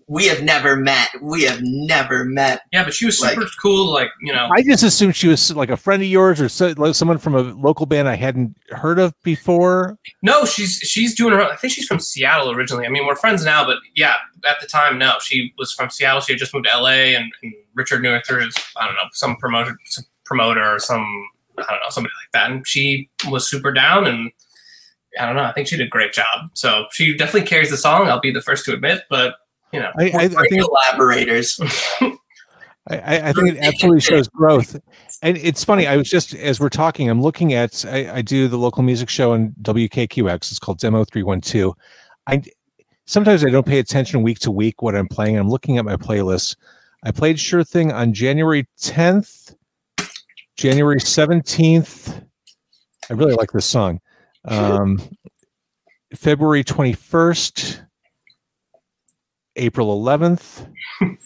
We 0.07 0.25
have 0.27 0.41
never 0.43 0.75
met. 0.75 1.09
We 1.21 1.43
have 1.43 1.59
never 1.61 2.25
met. 2.25 2.61
Yeah, 2.71 2.83
but 2.83 2.93
she 2.93 3.05
was 3.05 3.19
super 3.19 3.41
Like- 3.41 3.49
cool. 3.61 3.91
Like 3.91 4.09
you 4.21 4.33
know, 4.33 4.49
I 4.51 4.61
just 4.61 4.83
assumed 4.83 5.15
she 5.15 5.27
was 5.27 5.55
like 5.55 5.69
a 5.69 5.77
friend 5.77 6.01
of 6.03 6.07
yours 6.09 6.41
or 6.41 6.49
so, 6.49 6.73
like 6.77 6.95
someone 6.95 7.17
from 7.17 7.35
a 7.35 7.41
local 7.41 7.85
band 7.85 8.07
I 8.09 8.15
hadn't 8.15 8.55
heard 8.71 8.99
of 8.99 9.13
before. 9.23 9.97
no, 10.21 10.45
she's 10.45 10.77
she's 10.77 11.15
doing 11.15 11.33
her. 11.33 11.41
own- 11.41 11.51
I 11.51 11.55
think 11.55 11.73
she's 11.73 11.87
from 11.87 11.99
Seattle 11.99 12.51
originally. 12.51 12.85
I 12.85 12.89
mean, 12.89 13.05
we're 13.05 13.15
friends 13.15 13.43
now, 13.45 13.65
but 13.65 13.77
yeah, 13.95 14.15
at 14.47 14.59
the 14.61 14.67
time, 14.67 14.97
no, 14.97 15.13
she 15.21 15.53
was 15.57 15.71
from 15.73 15.89
Seattle. 15.89 16.21
She 16.21 16.33
had 16.33 16.39
just 16.39 16.53
moved 16.53 16.67
to 16.71 16.77
LA, 16.77 16.89
and, 17.15 17.31
and 17.41 17.53
Richard 17.75 18.01
knew 18.01 18.11
her 18.11 18.21
through 18.25 18.45
his, 18.45 18.55
I 18.77 18.85
don't 18.85 18.95
know, 18.95 19.03
some 19.13 19.35
promoter, 19.37 19.77
some 19.85 20.05
promoter 20.25 20.63
or 20.75 20.79
some 20.79 21.27
I 21.57 21.61
don't 21.61 21.79
know, 21.79 21.89
somebody 21.89 22.13
like 22.23 22.31
that. 22.33 22.51
And 22.51 22.67
she 22.67 23.09
was 23.29 23.47
super 23.49 23.71
down, 23.71 24.07
and 24.07 24.31
I 25.19 25.27
don't 25.27 25.35
know. 25.35 25.43
I 25.43 25.51
think 25.53 25.67
she 25.67 25.77
did 25.77 25.85
a 25.85 25.89
great 25.89 26.11
job. 26.13 26.49
So 26.55 26.85
she 26.91 27.15
definitely 27.15 27.47
carries 27.47 27.69
the 27.69 27.77
song. 27.77 28.07
I'll 28.09 28.19
be 28.19 28.31
the 28.31 28.41
first 28.41 28.65
to 28.65 28.73
admit, 28.73 29.03
but 29.09 29.35
you 29.73 29.79
know, 29.79 29.91
I, 29.97 30.03
I, 30.03 30.23
I 30.23 30.47
think 30.47 30.63
collaborators. 30.63 31.59
I, 32.89 33.29
I 33.29 33.33
think 33.33 33.49
it 33.49 33.57
absolutely 33.59 34.01
shows 34.01 34.27
growth. 34.27 34.77
And 35.21 35.37
it's 35.37 35.63
funny. 35.63 35.87
I 35.87 35.95
was 35.95 36.09
just 36.09 36.35
as 36.35 36.59
we're 36.59 36.69
talking, 36.69 37.09
I'm 37.09 37.21
looking 37.21 37.53
at. 37.53 37.85
I, 37.85 38.17
I 38.17 38.21
do 38.21 38.47
the 38.47 38.57
local 38.57 38.83
music 38.83 39.09
show 39.09 39.33
on 39.33 39.53
WKQX. 39.61 40.35
It's 40.35 40.59
called 40.59 40.79
Demo 40.79 41.05
Three 41.05 41.23
One 41.23 41.39
Two. 41.41 41.73
I 42.27 42.43
sometimes 43.05 43.43
I 43.43 43.49
don't 43.49 43.65
pay 43.65 43.79
attention 43.79 44.21
week 44.21 44.39
to 44.39 44.51
week 44.51 44.81
what 44.81 44.95
I'm 44.95 45.07
playing. 45.07 45.37
I'm 45.37 45.49
looking 45.49 45.77
at 45.77 45.85
my 45.85 45.95
playlist. 45.95 46.55
I 47.03 47.11
played 47.11 47.39
Sure 47.39 47.63
Thing 47.63 47.91
on 47.91 48.13
January 48.13 48.67
10th, 48.81 49.55
January 50.55 50.99
17th. 50.99 52.25
I 53.09 53.13
really 53.13 53.33
like 53.33 53.51
this 53.51 53.65
song. 53.65 53.99
Um, 54.45 55.01
February 56.15 56.63
21st, 56.63 57.85
April 59.55 60.01
11th, 60.03 60.67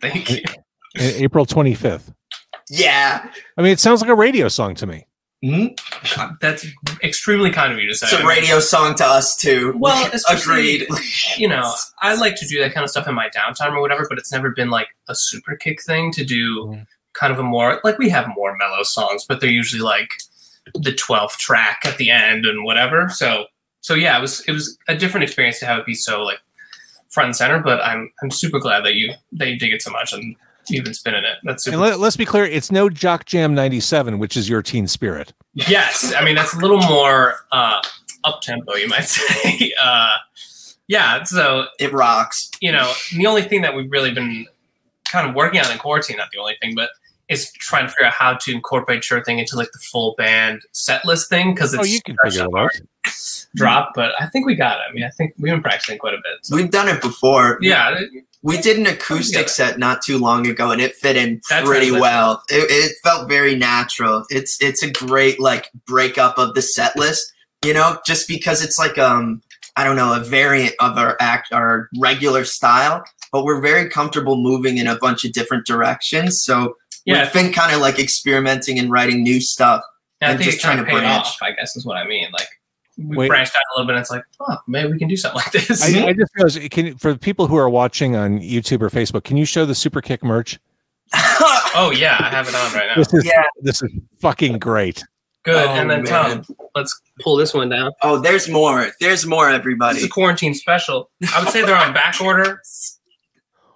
thank 0.00 0.30
you. 0.30 0.42
and 0.96 1.16
April 1.16 1.46
25th. 1.46 2.12
Yeah. 2.70 3.30
I 3.56 3.62
mean, 3.62 3.72
it 3.72 3.80
sounds 3.80 4.00
like 4.00 4.10
a 4.10 4.14
radio 4.14 4.48
song 4.48 4.74
to 4.76 4.86
me. 4.86 5.06
Mhm. 5.44 5.76
That's 6.40 6.64
extremely 7.02 7.50
kind 7.50 7.72
of 7.72 7.78
you 7.80 7.88
to 7.88 7.94
say. 7.96 8.06
It's 8.06 8.22
a 8.22 8.26
radio 8.26 8.60
song 8.60 8.94
to 8.96 9.04
us 9.04 9.36
too. 9.36 9.74
Well, 9.76 10.08
especially- 10.12 10.82
agreed. 10.82 10.88
you 11.36 11.48
know, 11.48 11.74
I 12.00 12.14
like 12.14 12.36
to 12.36 12.46
do 12.46 12.60
that 12.60 12.72
kind 12.72 12.84
of 12.84 12.90
stuff 12.90 13.08
in 13.08 13.14
my 13.14 13.28
downtime 13.30 13.72
or 13.72 13.80
whatever, 13.80 14.06
but 14.08 14.18
it's 14.18 14.30
never 14.30 14.50
been 14.50 14.70
like 14.70 14.86
a 15.08 15.14
super 15.16 15.56
kick 15.56 15.82
thing 15.82 16.12
to 16.12 16.24
do 16.24 16.66
Mhm. 16.66 16.86
kind 17.14 17.32
of 17.32 17.40
a 17.40 17.42
more 17.42 17.80
like 17.82 17.98
we 17.98 18.08
have 18.10 18.28
more 18.36 18.56
mellow 18.56 18.84
songs, 18.84 19.24
but 19.28 19.40
they're 19.40 19.50
usually 19.50 19.82
like 19.82 20.10
the 20.74 20.92
12th 20.92 21.36
track 21.38 21.80
at 21.84 21.98
the 21.98 22.08
end 22.10 22.46
and 22.46 22.64
whatever. 22.64 23.08
So 23.08 23.46
so 23.80 23.94
yeah, 23.94 24.16
it 24.16 24.20
was 24.20 24.40
it 24.46 24.52
was 24.52 24.78
a 24.86 24.94
different 24.94 25.24
experience 25.24 25.58
to 25.58 25.66
have 25.66 25.80
it 25.80 25.86
be 25.86 25.94
so 25.94 26.22
like 26.22 26.38
front 27.12 27.26
and 27.28 27.36
center, 27.36 27.58
but 27.60 27.80
I'm 27.84 28.10
I'm 28.22 28.30
super 28.30 28.58
glad 28.58 28.84
that 28.84 28.94
you 28.94 29.12
that 29.32 29.48
you 29.48 29.58
dig 29.58 29.72
it 29.72 29.82
so 29.82 29.90
much 29.90 30.12
and 30.12 30.34
you've 30.68 30.84
been 30.84 30.94
spinning 30.94 31.24
it. 31.24 31.38
That's 31.44 31.64
super 31.64 31.74
And 31.74 31.82
let, 31.82 31.98
let's 32.00 32.16
be 32.16 32.24
clear, 32.24 32.44
it's 32.44 32.70
no 32.72 32.88
Jock 32.88 33.24
Jam 33.26 33.54
97, 33.54 34.18
which 34.18 34.36
is 34.36 34.48
your 34.48 34.62
teen 34.62 34.86
spirit. 34.86 35.32
Yes, 35.54 36.12
I 36.16 36.24
mean 36.24 36.34
that's 36.34 36.54
a 36.54 36.58
little 36.58 36.80
more 36.82 37.34
uh, 37.52 37.80
up 38.24 38.40
tempo, 38.42 38.74
you 38.74 38.88
might 38.88 39.04
say. 39.04 39.72
Uh, 39.80 40.16
yeah, 40.88 41.22
so 41.22 41.66
It 41.78 41.92
rocks. 41.92 42.50
you 42.60 42.72
know, 42.72 42.92
the 43.16 43.26
only 43.26 43.42
thing 43.42 43.62
that 43.62 43.74
we've 43.74 43.90
really 43.90 44.12
been 44.12 44.46
kind 45.10 45.28
of 45.28 45.34
working 45.34 45.60
on 45.60 45.70
in 45.70 45.78
quarantine, 45.78 46.16
not 46.16 46.28
the 46.32 46.38
only 46.38 46.56
thing, 46.60 46.74
but 46.74 46.90
is 47.28 47.50
trying 47.52 47.86
to 47.86 47.90
figure 47.90 48.06
out 48.06 48.12
how 48.12 48.34
to 48.34 48.52
incorporate 48.52 49.02
Sure 49.04 49.22
Thing 49.24 49.38
into 49.38 49.56
like 49.56 49.70
the 49.72 49.78
full 49.78 50.14
band 50.18 50.62
set 50.72 51.04
list 51.04 51.28
thing 51.30 51.54
because 51.54 51.72
it's 51.72 51.82
Oh, 51.82 51.86
you 51.86 52.00
can 52.02 52.16
figure 52.24 52.44
it 52.44 52.54
out. 52.54 52.70
Drop. 53.54 53.92
But 53.94 54.12
I 54.20 54.26
think 54.26 54.46
we 54.46 54.54
got 54.54 54.78
it. 54.78 54.84
I 54.88 54.92
mean, 54.92 55.04
I 55.04 55.10
think 55.10 55.34
we've 55.38 55.52
been 55.52 55.62
practicing 55.62 55.98
quite 55.98 56.14
a 56.14 56.18
bit. 56.18 56.44
So, 56.44 56.56
We've 56.56 56.70
done 56.70 56.88
it 56.88 57.00
before. 57.00 57.58
yeah, 57.60 58.00
We 58.42 58.60
did 58.60 58.78
an 58.78 58.86
acoustic 58.86 59.48
set 59.48 59.78
not 59.78 60.02
too 60.02 60.18
long 60.18 60.46
ago, 60.46 60.70
and 60.70 60.80
it 60.80 60.94
fit 60.96 61.16
in 61.16 61.40
That 61.50 61.64
pretty 61.64 61.90
well. 61.90 62.42
It, 62.48 62.70
it 62.70 62.96
felt 63.02 63.28
very 63.28 63.54
natural. 63.54 64.24
It's 64.30 64.56
it's 64.60 64.82
a 64.82 64.90
great 64.90 65.40
like 65.40 65.70
breakup 65.86 66.38
of 66.38 66.54
the 66.54 66.62
set 66.62 66.96
list, 66.96 67.32
you 67.64 67.74
know, 67.74 67.98
just 68.06 68.28
because 68.28 68.62
it's 68.62 68.78
like 68.78 68.98
um 68.98 69.42
I 69.76 69.84
don't 69.84 69.96
know 69.96 70.14
a 70.14 70.20
variant 70.20 70.74
of 70.80 70.98
our 70.98 71.16
act 71.20 71.52
our 71.52 71.88
regular 71.98 72.44
style, 72.44 73.04
but 73.32 73.44
we're 73.44 73.60
very 73.60 73.88
comfortable 73.88 74.36
moving 74.36 74.78
in 74.78 74.86
a 74.86 74.98
bunch 74.98 75.24
of 75.24 75.32
different 75.32 75.66
directions. 75.66 76.42
So 76.42 76.76
yeah. 77.04 77.22
we've 77.22 77.32
been 77.32 77.52
kind 77.52 77.74
of 77.74 77.80
like 77.80 77.98
experimenting 77.98 78.78
and 78.78 78.90
writing 78.90 79.22
new 79.22 79.40
stuff. 79.40 79.82
I 80.20 80.32
and 80.32 80.40
just 80.42 80.60
trying 80.60 80.76
to 80.76 80.84
branch. 80.84 81.26
off. 81.26 81.38
I 81.42 81.52
guess 81.52 81.74
is 81.76 81.84
what 81.84 81.96
I 81.96 82.06
mean. 82.06 82.28
Like 82.32 82.48
we 82.98 83.16
Wait. 83.16 83.28
branched 83.28 83.54
out 83.54 83.60
a 83.60 83.80
little 83.80 83.86
bit. 83.86 83.96
and 83.96 84.02
It's 84.02 84.10
like, 84.10 84.24
oh, 84.40 84.56
maybe 84.66 84.92
we 84.92 84.98
can 84.98 85.08
do 85.08 85.16
something 85.16 85.36
like 85.42 85.52
this. 85.52 85.82
I, 85.82 86.06
I 86.08 86.12
just 86.18 86.30
realized, 86.36 86.70
can 86.70 86.96
for 86.96 87.12
the 87.12 87.18
people 87.18 87.46
who 87.46 87.56
are 87.56 87.68
watching 87.70 88.16
on 88.16 88.38
YouTube 88.40 88.82
or 88.82 88.90
Facebook, 88.90 89.24
can 89.24 89.36
you 89.36 89.44
show 89.44 89.64
the 89.64 89.74
Super 89.74 90.00
Kick 90.02 90.22
merch? 90.22 90.58
oh 91.14 91.92
yeah, 91.96 92.16
I 92.20 92.28
have 92.30 92.48
it 92.48 92.54
on 92.54 92.72
right 92.74 92.86
now. 92.88 92.94
This 92.96 93.12
is 93.12 93.24
Yeah. 93.24 93.44
this 93.62 93.82
is 93.82 93.90
fucking 94.20 94.58
great. 94.58 95.02
Good. 95.44 95.56
Oh, 95.68 95.72
and 95.74 95.90
then 95.90 96.04
man. 96.04 96.06
Tom, 96.44 96.56
let's 96.74 96.98
pull 97.20 97.36
this 97.36 97.52
one 97.52 97.68
down. 97.68 97.90
oh, 98.02 98.18
there's 98.20 98.48
more. 98.48 98.86
There's 99.00 99.26
more. 99.26 99.48
Everybody, 99.50 99.96
it's 99.98 100.06
a 100.06 100.08
quarantine 100.08 100.54
special. 100.54 101.10
I 101.34 101.40
would 101.40 101.48
say 101.48 101.64
they're 101.66 101.76
on 101.76 101.92
back 101.92 102.20
order. 102.20 102.60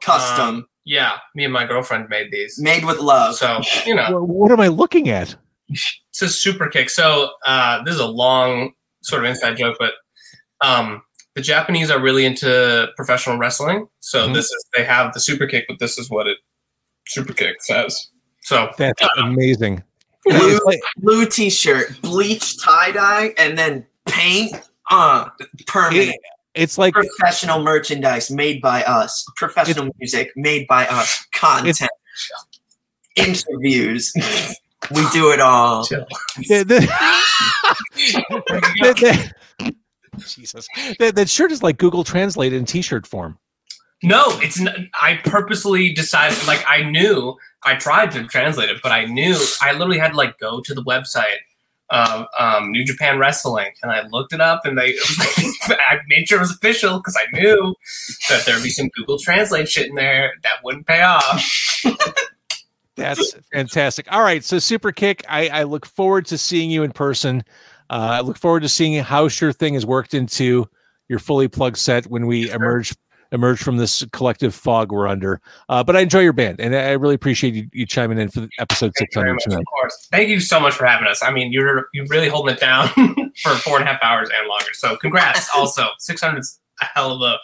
custom, 0.00 0.46
Um, 0.48 0.66
yeah, 0.84 1.16
me 1.34 1.44
and 1.44 1.52
my 1.52 1.66
girlfriend 1.66 2.08
made 2.08 2.30
these. 2.30 2.58
made 2.60 2.84
with 2.84 2.98
love. 3.00 3.34
So, 3.34 3.60
you 3.84 3.94
know, 3.94 4.06
Wha- 4.12 4.20
What 4.20 4.52
am 4.52 4.60
I 4.60 4.68
looking 4.68 5.08
at? 5.08 5.34
it's 5.68 6.22
a 6.22 6.28
super 6.28 6.68
kick. 6.68 6.88
So, 6.90 7.30
uh, 7.44 7.82
this 7.82 7.94
is 7.94 8.00
a 8.00 8.06
long 8.06 8.72
sort 9.06 9.24
of 9.24 9.30
inside 9.30 9.56
joke, 9.56 9.76
but 9.78 9.92
um, 10.60 11.02
the 11.34 11.42
Japanese 11.42 11.90
are 11.90 12.00
really 12.00 12.24
into 12.24 12.88
professional 12.96 13.36
wrestling. 13.38 13.86
So, 14.00 14.28
Mhm. 14.28 14.34
this 14.34 14.46
is, 14.46 14.64
they 14.76 14.84
have 14.84 15.12
the 15.14 15.20
super 15.20 15.46
kick, 15.46 15.66
but 15.68 15.78
this 15.78 15.98
is 15.98 16.08
what 16.10 16.26
it 16.26 16.38
super 17.06 17.32
kick 17.34 17.62
says. 17.62 18.08
So, 18.42 18.70
That's 18.78 19.02
amazing. 19.18 19.82
Blue, 20.24 20.58
blue 20.96 21.26
t-shirt, 21.26 22.00
bleach 22.02 22.60
tie 22.62 22.90
dye, 22.92 23.34
and 23.38 23.56
then 23.58 23.86
paint. 24.06 24.54
Uh, 24.90 25.28
permanent. 25.66 26.10
it- 26.10 26.20
it's 26.54 26.78
like 26.78 26.94
Professional 26.94 27.62
merchandise 27.62 28.30
made 28.30 28.62
by 28.62 28.82
us. 28.84 29.24
Professional 29.36 29.90
music 29.98 30.30
made 30.36 30.66
by 30.68 30.86
us. 30.86 31.26
Content. 31.34 31.90
Interviews. 33.16 34.12
we 34.90 35.06
do 35.12 35.30
it 35.32 35.40
all. 35.40 35.84
the, 35.88 36.04
the- 36.48 36.64
the- 38.80 39.32
the- 39.60 39.74
Jesus, 40.18 40.66
that, 40.98 41.14
that 41.14 41.28
shirt 41.28 41.52
is 41.52 41.62
like 41.62 41.76
Google 41.76 42.02
Translate 42.02 42.52
in 42.54 42.64
T-shirt 42.64 43.06
form. 43.06 43.38
No, 44.02 44.24
it's 44.40 44.58
n- 44.60 44.88
I 45.00 45.20
purposely 45.24 45.92
decided 45.92 46.38
like 46.46 46.64
I 46.66 46.82
knew 46.82 47.34
I 47.64 47.74
tried 47.76 48.12
to 48.12 48.24
translate 48.26 48.70
it, 48.70 48.78
but 48.82 48.92
I 48.92 49.04
knew 49.04 49.36
I 49.60 49.72
literally 49.72 49.98
had 49.98 50.10
to 50.12 50.16
like 50.16 50.38
go 50.38 50.60
to 50.62 50.74
the 50.74 50.82
website 50.84 51.36
of 51.90 52.26
um, 52.38 52.72
New 52.72 52.84
Japan 52.84 53.18
Wrestling 53.18 53.72
and 53.82 53.92
I 53.92 54.06
looked 54.08 54.32
it 54.32 54.40
up 54.40 54.62
and 54.64 54.76
they 54.78 54.88
it 54.88 55.00
was 55.08 55.68
like, 55.68 55.78
I 55.90 55.98
made 56.08 56.28
sure 56.28 56.38
it 56.38 56.42
was 56.42 56.50
official 56.52 56.96
because 56.98 57.16
I 57.16 57.26
knew 57.38 57.74
that 58.30 58.44
there'd 58.46 58.62
be 58.62 58.70
some 58.70 58.88
Google 58.96 59.18
Translate 59.18 59.68
shit 59.68 59.88
in 59.88 59.94
there 59.96 60.32
that 60.42 60.64
wouldn't 60.64 60.86
pay 60.86 61.02
off. 61.02 61.82
That's 62.96 63.36
fantastic. 63.52 64.10
All 64.10 64.22
right, 64.22 64.42
so 64.42 64.58
Super 64.58 64.92
Kick, 64.92 65.24
I, 65.28 65.48
I 65.48 65.62
look 65.64 65.86
forward 65.86 66.26
to 66.26 66.38
seeing 66.38 66.70
you 66.70 66.82
in 66.82 66.92
person. 66.92 67.44
Uh, 67.90 68.10
I 68.12 68.20
look 68.20 68.38
forward 68.38 68.60
to 68.62 68.68
seeing 68.68 69.02
how 69.02 69.28
Sure 69.28 69.52
Thing 69.52 69.74
has 69.74 69.84
worked 69.86 70.14
into 70.14 70.68
your 71.08 71.18
fully 71.18 71.48
plugged 71.48 71.76
set 71.76 72.06
when 72.06 72.26
we 72.26 72.50
emerge 72.50 72.94
emerge 73.32 73.60
from 73.60 73.76
this 73.76 74.04
collective 74.12 74.54
fog 74.54 74.92
we're 74.92 75.08
under. 75.08 75.40
Uh, 75.68 75.82
but 75.82 75.96
I 75.96 76.00
enjoy 76.00 76.20
your 76.20 76.32
band, 76.32 76.60
and 76.60 76.74
I 76.74 76.88
I 76.88 76.92
really 76.92 77.14
appreciate 77.14 77.54
you, 77.54 77.68
you 77.72 77.86
chiming 77.86 78.18
in 78.18 78.28
for 78.28 78.40
the 78.40 78.48
episode 78.58 78.92
Thank 78.96 79.10
you 79.14 79.22
very 79.22 79.30
600 79.30 79.34
much, 79.34 79.44
tonight. 79.44 79.58
of 79.58 79.66
course. 79.66 80.08
Thank 80.10 80.28
you 80.28 80.40
so 80.40 80.58
much 80.58 80.74
for 80.74 80.86
having 80.86 81.06
us. 81.06 81.22
I 81.22 81.30
mean, 81.30 81.52
you're 81.52 81.88
you're 81.92 82.06
really 82.06 82.28
holding 82.28 82.54
it 82.54 82.60
down 82.60 82.88
for 83.42 83.50
four 83.56 83.78
and 83.78 83.88
a 83.88 83.92
half 83.92 84.02
hours 84.02 84.30
and 84.36 84.48
longer. 84.48 84.72
So 84.72 84.96
congrats. 84.96 85.48
also, 85.54 85.88
600's 86.00 86.60
a 86.80 86.86
hell 86.86 87.12
of 87.12 87.22
a 87.22 87.38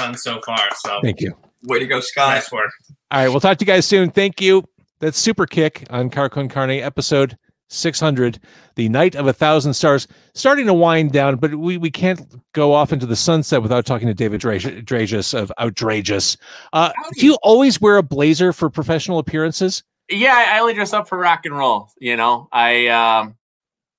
run 0.00 0.16
so 0.16 0.40
far. 0.40 0.58
So 0.76 1.00
Thank 1.02 1.20
you. 1.20 1.36
Way 1.62 1.78
to 1.78 1.86
go, 1.86 2.00
Scott. 2.00 2.34
nice 2.34 2.52
work. 2.52 2.70
All 3.10 3.20
right, 3.20 3.28
we'll 3.28 3.40
talk 3.40 3.58
to 3.58 3.64
you 3.64 3.66
guys 3.66 3.86
soon. 3.86 4.10
Thank 4.10 4.40
you. 4.40 4.64
That's 5.00 5.18
Super 5.18 5.46
Kick 5.46 5.86
on 5.90 6.10
Car 6.10 6.28
Con 6.28 6.48
Carne, 6.48 6.70
episode 6.70 7.36
600, 7.68 8.38
the 8.76 8.88
night 8.88 9.14
of 9.14 9.26
a 9.26 9.32
thousand 9.32 9.74
stars. 9.74 10.06
Starting 10.34 10.66
to 10.66 10.74
wind 10.74 11.12
down, 11.12 11.36
but 11.36 11.54
we, 11.54 11.76
we 11.76 11.90
can't 11.90 12.20
go 12.52 12.72
off 12.72 12.92
into 12.92 13.06
the 13.06 13.16
sunset 13.16 13.62
without 13.62 13.86
talking 13.86 14.06
to 14.06 14.14
David 14.14 14.40
Dra- 14.40 14.58
Dragus 14.58 15.34
of 15.34 15.52
Outrageous. 15.58 16.36
Uh, 16.72 16.92
do 17.14 17.26
you 17.26 17.36
always 17.42 17.80
wear 17.80 17.96
a 17.96 18.02
blazer 18.02 18.52
for 18.52 18.70
professional 18.70 19.18
appearances? 19.18 19.82
Yeah, 20.10 20.34
I 20.34 20.56
I 20.56 20.60
only 20.60 20.74
dress 20.74 20.92
up 20.92 21.08
for 21.08 21.18
rock 21.18 21.46
and 21.46 21.56
roll. 21.56 21.88
You 21.98 22.16
know, 22.16 22.48
I 22.52 22.88
um, 22.88 23.36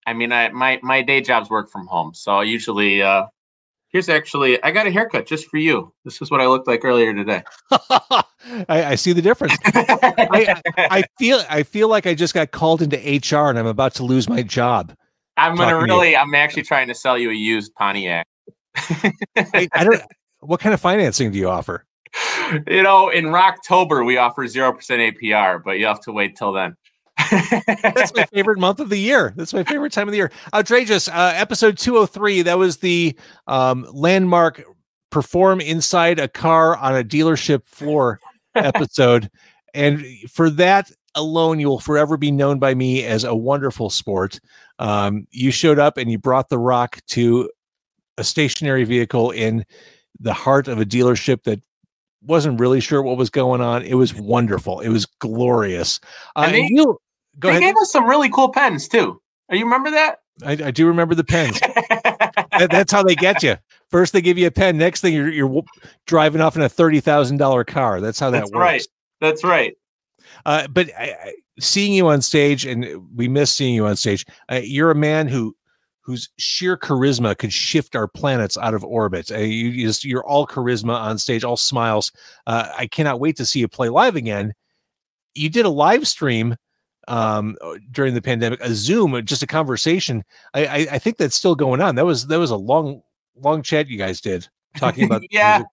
I 0.05 0.13
mean, 0.13 0.31
I 0.31 0.49
my 0.49 0.79
my 0.83 1.01
day 1.01 1.21
jobs 1.21 1.49
work 1.49 1.69
from 1.69 1.87
home, 1.87 2.13
so 2.13 2.37
I 2.37 2.43
usually 2.43 3.01
uh, 3.01 3.25
here's 3.95 4.09
actually 4.09 4.61
I 4.61 4.71
got 4.71 4.87
a 4.87 4.91
haircut 4.91 5.25
just 5.25 5.47
for 5.47 5.55
you. 5.55 5.93
This 6.03 6.21
is 6.21 6.29
what 6.29 6.41
I 6.41 6.47
looked 6.47 6.67
like 6.67 6.83
earlier 6.83 7.13
today. 7.13 7.43
I, 7.71 8.25
I 8.67 8.95
see 8.95 9.13
the 9.13 9.21
difference. 9.21 9.57
I, 9.63 10.61
I 10.77 11.03
feel 11.17 11.41
I 11.49 11.63
feel 11.63 11.87
like 11.87 12.05
I 12.05 12.13
just 12.13 12.33
got 12.33 12.51
called 12.51 12.81
into 12.81 12.97
HR 12.97 13.49
and 13.49 13.57
I'm 13.57 13.67
about 13.67 13.93
to 13.95 14.03
lose 14.03 14.27
my 14.27 14.43
job. 14.43 14.93
I'm 15.37 15.55
gonna 15.55 15.71
talking 15.71 15.87
to 15.87 15.93
really, 15.93 16.17
I'm 16.17 16.35
actually 16.35 16.63
trying 16.63 16.89
to 16.89 16.93
sell 16.93 17.17
you 17.17 17.29
a 17.29 17.33
used 17.33 17.73
Pontiac. 17.75 18.27
I, 18.75 19.69
I 19.71 19.83
don't. 19.85 20.01
What 20.41 20.59
kind 20.59 20.73
of 20.73 20.81
financing 20.81 21.31
do 21.31 21.39
you 21.39 21.47
offer? 21.47 21.85
you 22.67 22.83
know, 22.83 23.09
in 23.09 23.25
Rocktober 23.27 24.05
we 24.05 24.17
offer 24.17 24.45
zero 24.45 24.73
percent 24.73 25.01
APR, 25.01 25.63
but 25.63 25.79
you 25.79 25.85
have 25.85 26.01
to 26.01 26.11
wait 26.11 26.35
till 26.35 26.51
then. 26.51 26.75
That's 27.17 28.13
my 28.15 28.25
favorite 28.33 28.59
month 28.59 28.79
of 28.79 28.89
the 28.89 28.97
year. 28.99 29.33
That's 29.35 29.53
my 29.53 29.63
favorite 29.63 29.91
time 29.91 30.07
of 30.07 30.11
the 30.11 30.17
year. 30.17 30.31
Outrageous. 30.53 31.07
Uh, 31.07 31.31
episode 31.35 31.77
203. 31.77 32.43
That 32.43 32.57
was 32.57 32.77
the 32.77 33.17
um, 33.47 33.87
landmark 33.91 34.63
perform 35.11 35.61
inside 35.61 36.19
a 36.19 36.27
car 36.27 36.75
on 36.77 36.95
a 36.95 37.03
dealership 37.03 37.65
floor 37.65 38.19
episode. 38.55 39.29
and 39.73 40.05
for 40.31 40.49
that 40.49 40.91
alone, 41.15 41.59
you 41.59 41.67
will 41.67 41.79
forever 41.79 42.17
be 42.17 42.31
known 42.31 42.59
by 42.59 42.73
me 42.73 43.03
as 43.05 43.23
a 43.23 43.33
wonderful 43.35 43.89
sport. 43.89 44.39
Um, 44.79 45.25
you 45.31 45.51
showed 45.51 45.79
up 45.79 45.97
and 45.97 46.11
you 46.11 46.17
brought 46.17 46.49
the 46.49 46.57
rock 46.59 46.99
to 47.07 47.49
a 48.17 48.23
stationary 48.23 48.83
vehicle 48.83 49.31
in 49.31 49.65
the 50.19 50.33
heart 50.33 50.67
of 50.67 50.79
a 50.81 50.85
dealership 50.85 51.43
that 51.43 51.61
wasn't 52.21 52.59
really 52.59 52.79
sure 52.81 53.01
what 53.01 53.17
was 53.17 53.29
going 53.29 53.61
on. 53.61 53.83
It 53.83 53.93
was 53.95 54.13
wonderful. 54.13 54.79
It 54.81 54.89
was 54.89 55.05
glorious. 55.05 55.99
Uh, 56.35 56.43
And 56.45 56.53
they- 56.55 56.61
and 56.61 56.69
you 56.77 56.97
go 57.39 57.49
they 57.49 57.57
ahead. 57.57 57.63
gave 57.73 57.77
us 57.77 57.91
some 57.91 58.05
really 58.05 58.29
cool 58.29 58.49
pens 58.49 58.87
too. 58.87 59.21
You 59.51 59.63
remember 59.63 59.91
that? 59.91 60.19
I, 60.43 60.51
I 60.53 60.71
do 60.71 60.87
remember 60.87 61.15
the 61.15 61.23
pens. 61.23 61.59
That- 61.59 62.69
that's 62.71 62.91
how 62.91 63.03
they 63.03 63.15
get 63.15 63.43
you. 63.43 63.57
First, 63.91 64.13
they 64.13 64.21
give 64.21 64.37
you 64.37 64.47
a 64.47 64.51
pen. 64.51 64.77
Next 64.77 65.01
thing, 65.01 65.13
you're 65.13 65.29
you're 65.29 65.63
driving 66.07 66.41
off 66.41 66.55
in 66.55 66.61
a 66.61 66.69
thirty 66.69 66.99
thousand 66.99 67.37
dollar 67.37 67.63
car. 67.63 68.01
That's 68.01 68.19
how 68.19 68.31
that 68.31 68.45
works. 68.45 68.51
That's 68.51 68.53
works. 68.53 68.61
right. 68.61 68.87
That's 69.21 69.43
right. 69.43 69.77
Uh, 70.45 70.67
but 70.67 70.89
I, 70.97 71.03
I, 71.11 71.33
seeing 71.59 71.93
you 71.93 72.07
on 72.07 72.21
stage, 72.21 72.65
and 72.65 72.85
we 73.15 73.27
miss 73.27 73.51
seeing 73.53 73.75
you 73.75 73.85
on 73.85 73.95
stage. 73.95 74.25
Uh, 74.51 74.61
you're 74.63 74.91
a 74.91 74.95
man 74.95 75.27
who 75.27 75.55
whose 76.01 76.29
sheer 76.37 76.77
charisma 76.77 77.37
could 77.37 77.51
shift 77.53 77.95
our 77.95 78.07
planets 78.07 78.57
out 78.57 78.73
of 78.73 78.83
orbit. 78.83 79.31
Uh, 79.31 79.37
you, 79.37 79.69
you 79.69 79.87
just 79.87 80.03
you're 80.05 80.25
all 80.25 80.45
charisma 80.47 80.95
on 80.95 81.17
stage, 81.17 81.43
all 81.43 81.57
smiles. 81.57 82.11
Uh, 82.47 82.69
I 82.77 82.87
cannot 82.87 83.19
wait 83.19 83.37
to 83.37 83.45
see 83.45 83.59
you 83.59 83.67
play 83.67 83.89
live 83.89 84.15
again. 84.15 84.53
You 85.33 85.49
did 85.49 85.65
a 85.65 85.69
live 85.69 86.07
stream 86.07 86.55
um 87.07 87.55
during 87.91 88.13
the 88.13 88.21
pandemic 88.21 88.59
a 88.61 88.73
zoom 88.73 89.13
uh, 89.13 89.21
just 89.21 89.43
a 89.43 89.47
conversation 89.47 90.23
I, 90.53 90.65
I 90.65 90.87
i 90.91 90.99
think 90.99 91.17
that's 91.17 91.35
still 91.35 91.55
going 91.55 91.81
on. 91.81 91.95
That 91.95 92.05
was 92.05 92.27
that 92.27 92.39
was 92.39 92.51
a 92.51 92.55
long 92.55 93.01
long 93.35 93.61
chat 93.61 93.87
you 93.87 93.97
guys 93.97 94.21
did 94.21 94.47
talking 94.77 95.05
about 95.05 95.23
yeah. 95.31 95.57
music. 95.57 95.67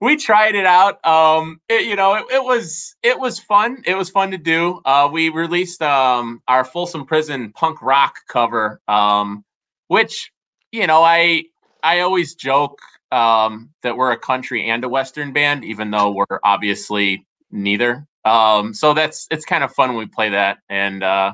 we 0.00 0.16
tried 0.16 0.54
it 0.54 0.66
out. 0.66 1.04
Um 1.06 1.60
it, 1.68 1.86
you 1.86 1.96
know 1.96 2.14
it, 2.14 2.24
it 2.30 2.42
was 2.42 2.94
it 3.02 3.18
was 3.18 3.38
fun. 3.38 3.82
It 3.84 3.94
was 3.96 4.10
fun 4.10 4.30
to 4.30 4.38
do. 4.38 4.80
Uh 4.84 5.08
we 5.12 5.28
released 5.28 5.82
um 5.82 6.42
our 6.48 6.64
folsom 6.64 7.04
prison 7.04 7.52
punk 7.52 7.82
rock 7.82 8.14
cover 8.28 8.80
um 8.88 9.44
which 9.88 10.32
you 10.72 10.86
know 10.86 11.02
i 11.02 11.44
i 11.82 12.00
always 12.00 12.34
joke 12.34 12.78
um 13.12 13.70
that 13.82 13.96
we're 13.96 14.12
a 14.12 14.18
country 14.18 14.70
and 14.70 14.84
a 14.84 14.88
western 14.88 15.32
band 15.32 15.64
even 15.64 15.90
though 15.90 16.12
we're 16.12 16.38
obviously 16.44 17.26
neither. 17.50 18.06
Um 18.24 18.74
so 18.74 18.94
that's 18.94 19.26
it's 19.30 19.44
kind 19.44 19.64
of 19.64 19.72
fun 19.72 19.90
when 19.90 19.98
we 19.98 20.06
play 20.06 20.30
that 20.30 20.58
and 20.68 21.02
uh 21.02 21.32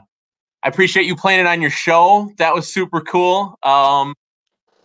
i 0.62 0.68
appreciate 0.68 1.07
you 1.07 1.16
playing 1.16 1.40
it 1.40 1.46
on 1.46 1.61
your 1.61 1.70
show. 1.70 2.31
That 2.38 2.55
was 2.55 2.72
super 2.72 3.00
cool. 3.00 3.59
Um 3.62 4.14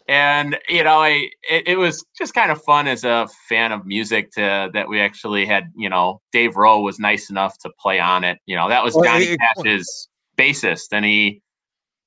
and 0.07 0.57
you 0.67 0.83
know 0.83 0.99
i 0.99 1.29
it, 1.49 1.67
it 1.67 1.77
was 1.77 2.03
just 2.17 2.33
kind 2.33 2.51
of 2.51 2.61
fun 2.63 2.87
as 2.87 3.03
a 3.03 3.27
fan 3.47 3.71
of 3.71 3.85
music 3.85 4.31
to 4.31 4.69
that 4.73 4.89
we 4.89 4.99
actually 4.99 5.45
had 5.45 5.71
you 5.75 5.87
know 5.87 6.19
dave 6.31 6.55
roe 6.55 6.81
was 6.81 6.99
nice 6.99 7.29
enough 7.29 7.57
to 7.59 7.69
play 7.79 7.99
on 7.99 8.23
it. 8.23 8.39
You 8.45 8.55
know 8.55 8.67
that 8.67 8.83
was 8.83 8.95
johnny 8.95 9.37
cash's 9.37 10.09
bassist 10.37 10.87
and 10.91 11.05
he 11.05 11.41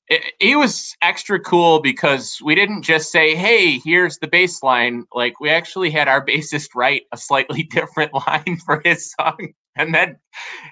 it, 0.09 0.35
he 0.39 0.55
was 0.55 0.95
extra 1.03 1.41
cool 1.41 1.81
because 1.81 2.39
we 2.45 2.55
didn't 2.55 2.83
just 2.83 3.11
say 3.11 3.35
hey 3.35 3.79
here's 3.79 4.19
the 4.19 4.27
bass 4.27 4.63
line. 4.63 5.05
Like 5.15 5.41
we 5.41 5.51
actually 5.51 5.91
had 5.91 6.09
our 6.09 6.25
bassist 6.27 6.71
write 6.75 7.03
a 7.13 7.17
slightly 7.17 7.63
different 7.71 8.13
line 8.15 8.59
for 8.65 8.81
his 8.85 9.13
song 9.19 9.53
and 9.77 9.95
then 9.95 10.17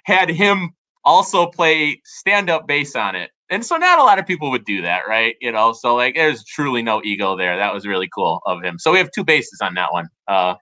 had 0.04 0.28
him 0.28 0.72
also 1.04 1.46
play 1.46 2.00
stand-up 2.04 2.66
bass 2.68 2.94
on 2.94 3.16
it. 3.16 3.30
And 3.50 3.66
so 3.66 3.76
not 3.76 3.98
a 3.98 4.02
lot 4.02 4.18
of 4.18 4.26
people 4.26 4.50
would 4.50 4.64
do 4.64 4.82
that 4.82 5.08
right? 5.08 5.36
You 5.40 5.52
know 5.52 5.72
so 5.72 5.94
like 5.94 6.14
there's 6.14 6.44
truly 6.44 6.82
no 6.82 7.00
ego 7.04 7.36
there. 7.36 7.56
That 7.56 7.72
was 7.72 7.86
really 7.86 8.08
cool 8.14 8.40
of 8.46 8.62
him. 8.62 8.78
So 8.78 8.92
we 8.92 8.98
have 8.98 9.10
two 9.12 9.24
basses 9.24 9.60
on 9.62 9.74
that 9.74 9.92
one 9.92 10.08
uh 10.28 10.54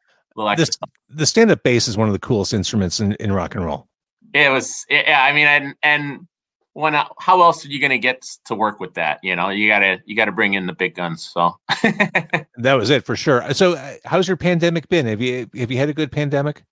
this 0.57 0.71
the 1.11 1.27
stand-up 1.27 1.63
bass 1.65 1.89
is 1.89 1.97
one 1.97 2.09
of 2.09 2.13
the 2.15 2.19
coolest 2.21 2.55
instruments 2.55 3.01
in, 3.01 3.13
in 3.15 3.33
rock 3.33 3.55
and 3.57 3.65
roll. 3.65 3.89
It 4.33 4.51
was 4.51 4.87
yeah 4.89 5.25
i 5.25 5.33
mean 5.33 5.47
and 5.47 5.75
and 5.83 6.27
when 6.75 6.95
uh, 6.95 7.05
how 7.19 7.43
else 7.43 7.65
are 7.65 7.69
you 7.69 7.81
going 7.81 7.91
to 7.91 7.99
get 7.99 8.23
to 8.45 8.55
work 8.55 8.81
with 8.81 8.95
that 8.95 9.19
you 9.23 9.35
know? 9.35 9.51
You 9.51 9.69
gotta 9.69 9.99
you 10.05 10.17
gotta 10.17 10.33
bring 10.33 10.55
in 10.55 10.67
the 10.67 10.73
big 10.73 10.95
guns 10.95 11.31
so. 11.33 11.59
That 12.57 12.75
was 12.75 12.91
it 12.91 13.05
for 13.07 13.17
sure. 13.17 13.55
So 13.55 13.75
uh, 13.75 13.95
how's 14.05 14.29
your 14.29 14.37
pandemic 14.37 14.89
been? 14.89 15.07
Have 15.07 15.21
you 15.21 15.49
have 15.57 15.71
you 15.71 15.79
had 15.79 15.89
a 15.89 15.95
good 15.95 16.13
pandemic? 16.13 16.65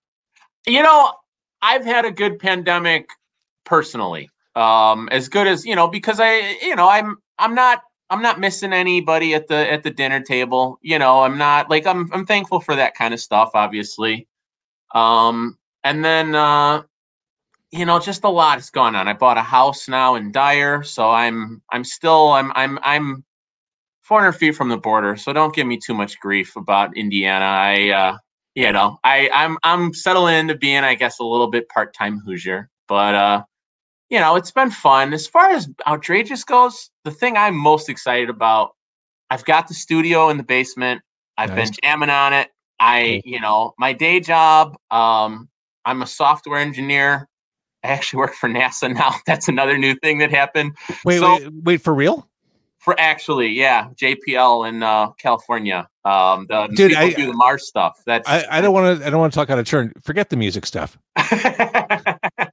You 0.66 0.82
know 0.82 1.12
i've 1.60 1.84
had 1.84 2.04
a 2.04 2.12
good 2.12 2.38
pandemic 2.38 3.08
personally. 3.64 4.30
Um 4.54 5.08
as 5.10 5.28
good 5.28 5.46
as 5.46 5.64
you 5.64 5.74
know 5.74 5.88
because 5.88 6.20
i 6.20 6.56
you 6.62 6.76
know 6.76 6.88
i'm 6.88 7.16
i'm 7.38 7.54
not 7.54 7.82
i'm 8.10 8.22
not 8.22 8.40
missing 8.40 8.72
anybody 8.72 9.34
at 9.34 9.48
the 9.48 9.70
at 9.72 9.82
the 9.82 9.90
dinner 9.90 10.20
table 10.20 10.78
you 10.82 10.98
know? 10.98 11.22
I'm 11.22 11.38
not 11.38 11.70
like 11.70 11.86
i'm 11.86 12.08
i'm 12.12 12.26
thankful 12.26 12.60
for 12.60 12.76
that 12.76 12.94
kind 12.94 13.14
of 13.14 13.20
stuff 13.20 13.50
obviously. 13.54 14.28
Um 14.94 15.58
and 15.84 16.04
then 16.04 16.34
uh 16.34 16.82
you 17.70 17.84
know 17.84 17.98
just 17.98 18.24
a 18.24 18.28
lot 18.28 18.54
has 18.54 18.70
gone 18.70 18.94
on. 18.96 19.08
I 19.08 19.12
bought 19.12 19.38
a 19.38 19.42
house 19.42 19.88
now 19.88 20.14
in 20.14 20.32
dyer 20.32 20.82
so 20.82 21.10
i'm 21.10 21.62
i'm 21.70 21.84
still 21.84 22.28
i'm 22.30 22.52
i'm 22.54 22.78
i'm 22.82 23.24
400 24.02 24.32
feet 24.32 24.56
from 24.56 24.68
the 24.70 24.78
border 24.78 25.16
so 25.16 25.32
don't 25.32 25.54
give 25.54 25.66
me 25.66 25.78
too 25.78 25.94
much 25.94 26.18
grief 26.20 26.56
about 26.56 26.96
indiana. 26.96 27.44
I 27.44 27.90
uh 27.90 28.16
you 28.54 28.72
know 28.72 28.98
i 29.04 29.28
i'm 29.32 29.58
i'm 29.64 29.92
settling 29.92 30.34
into 30.36 30.56
being 30.56 30.82
i 30.84 30.94
guess 30.94 31.18
a 31.18 31.24
little 31.24 31.48
bit 31.50 31.68
part-time 31.68 32.20
hoosier 32.24 32.70
but 32.88 33.14
uh 33.14 33.42
you 34.10 34.18
know 34.18 34.36
it's 34.36 34.50
been 34.50 34.70
fun. 34.70 35.12
As 35.12 35.26
far 35.26 35.50
as 35.50 35.68
outrageous 35.86 36.44
goes 36.44 36.90
the 37.04 37.10
thing 37.10 37.36
i'm 37.36 37.54
most 37.54 37.88
excited 37.90 38.30
about 38.30 38.70
i've 39.30 39.44
got 39.44 39.68
the 39.68 39.74
studio 39.74 40.30
in 40.30 40.38
the 40.38 40.42
basement. 40.42 41.02
I've 41.36 41.54
been 41.54 41.70
jamming 41.84 42.10
on 42.10 42.32
it. 42.32 42.48
I 42.80 43.20
you 43.24 43.40
know 43.40 43.74
my 43.78 43.92
day 43.92 44.20
job 44.20 44.76
um 44.90 45.48
i'm 45.84 46.00
a 46.02 46.06
software 46.06 46.58
engineer 46.58 47.27
i 47.84 47.88
actually 47.88 48.18
work 48.18 48.34
for 48.34 48.48
nasa 48.48 48.92
now. 48.94 49.14
That's 49.26 49.48
another 49.48 49.78
new 49.78 49.94
thing 49.96 50.18
that 50.18 50.30
happened. 50.30 50.76
Wait 51.04 51.18
So- 51.20 51.36
wait 51.38 51.52
wait 51.64 51.80
for 51.82 51.94
real? 51.94 52.28
For 52.78 52.98
actually 52.98 53.48
yeah 53.48 53.88
jpl 54.00 54.66
in 54.68 54.82
uh 54.82 55.10
california. 55.12 55.88
Um 56.04 56.46
the 56.48 56.68
Dude, 56.74 56.90
people 56.90 57.04
I- 57.06 57.12
do 57.12 57.26
the 57.26 57.34
mars 57.34 57.66
stuff. 57.68 58.00
That's 58.06 58.28
i 58.28 58.44
i 58.50 58.60
don't 58.60 58.72
want 58.72 59.00
to 59.00 59.06
i 59.06 59.10
don't 59.10 59.20
want 59.20 59.32
to 59.32 59.36
talk 59.38 59.50
out 59.50 59.58
of 59.58 59.66
turn. 59.66 59.92
Forget 60.02 60.30
the 60.30 60.36
music 60.36 60.64
stuff. 60.66 60.96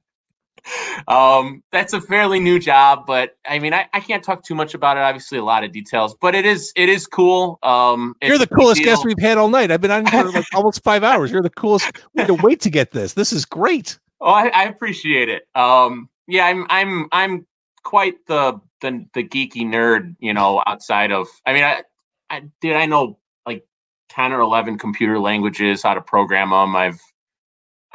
Um 1.06 1.62
that's 1.70 1.92
a 1.92 2.00
fairly 2.00 2.40
new 2.40 2.58
job 2.58 3.04
but 3.06 3.36
i 3.46 3.60
mean 3.60 3.72
I, 3.72 3.86
I 3.92 4.00
can't 4.00 4.24
talk 4.24 4.42
too 4.42 4.56
much 4.56 4.74
about 4.74 4.96
it 4.96 5.00
obviously 5.00 5.38
a 5.38 5.44
lot 5.44 5.62
of 5.62 5.70
details 5.70 6.16
but 6.20 6.34
it 6.34 6.44
is 6.44 6.72
it 6.74 6.88
is 6.88 7.06
cool. 7.06 7.60
Um 7.62 8.16
you're 8.20 8.36
the 8.38 8.48
coolest 8.48 8.82
guest 8.82 9.04
we've 9.04 9.18
had 9.20 9.38
all 9.38 9.48
night. 9.48 9.70
I've 9.70 9.80
been 9.80 9.92
on 9.92 10.06
for 10.06 10.24
like 10.32 10.44
almost 10.54 10.82
five 10.82 11.04
hours. 11.04 11.30
You're 11.30 11.42
the 11.42 11.50
coolest. 11.50 11.92
We 12.14 12.22
had 12.22 12.26
to 12.26 12.34
wait 12.34 12.60
to 12.62 12.70
get 12.70 12.90
this. 12.90 13.12
This 13.12 13.32
is 13.32 13.44
great 13.44 14.00
oh 14.20 14.30
I, 14.30 14.48
I 14.48 14.64
appreciate 14.64 15.28
it 15.28 15.46
um 15.54 16.08
yeah 16.26 16.46
i'm 16.46 16.66
i'm 16.70 17.08
i'm 17.12 17.46
quite 17.82 18.26
the 18.26 18.60
the 18.80 19.06
the 19.14 19.24
geeky 19.24 19.62
nerd 19.62 20.16
you 20.18 20.34
know 20.34 20.62
outside 20.66 21.12
of 21.12 21.28
i 21.46 21.52
mean 21.52 21.64
i 21.64 21.82
i 22.30 22.42
did 22.60 22.76
i 22.76 22.86
know 22.86 23.18
like 23.46 23.66
10 24.10 24.32
or 24.32 24.40
11 24.40 24.78
computer 24.78 25.18
languages 25.18 25.82
how 25.82 25.94
to 25.94 26.00
program 26.00 26.50
them 26.50 26.76
i've 26.76 27.00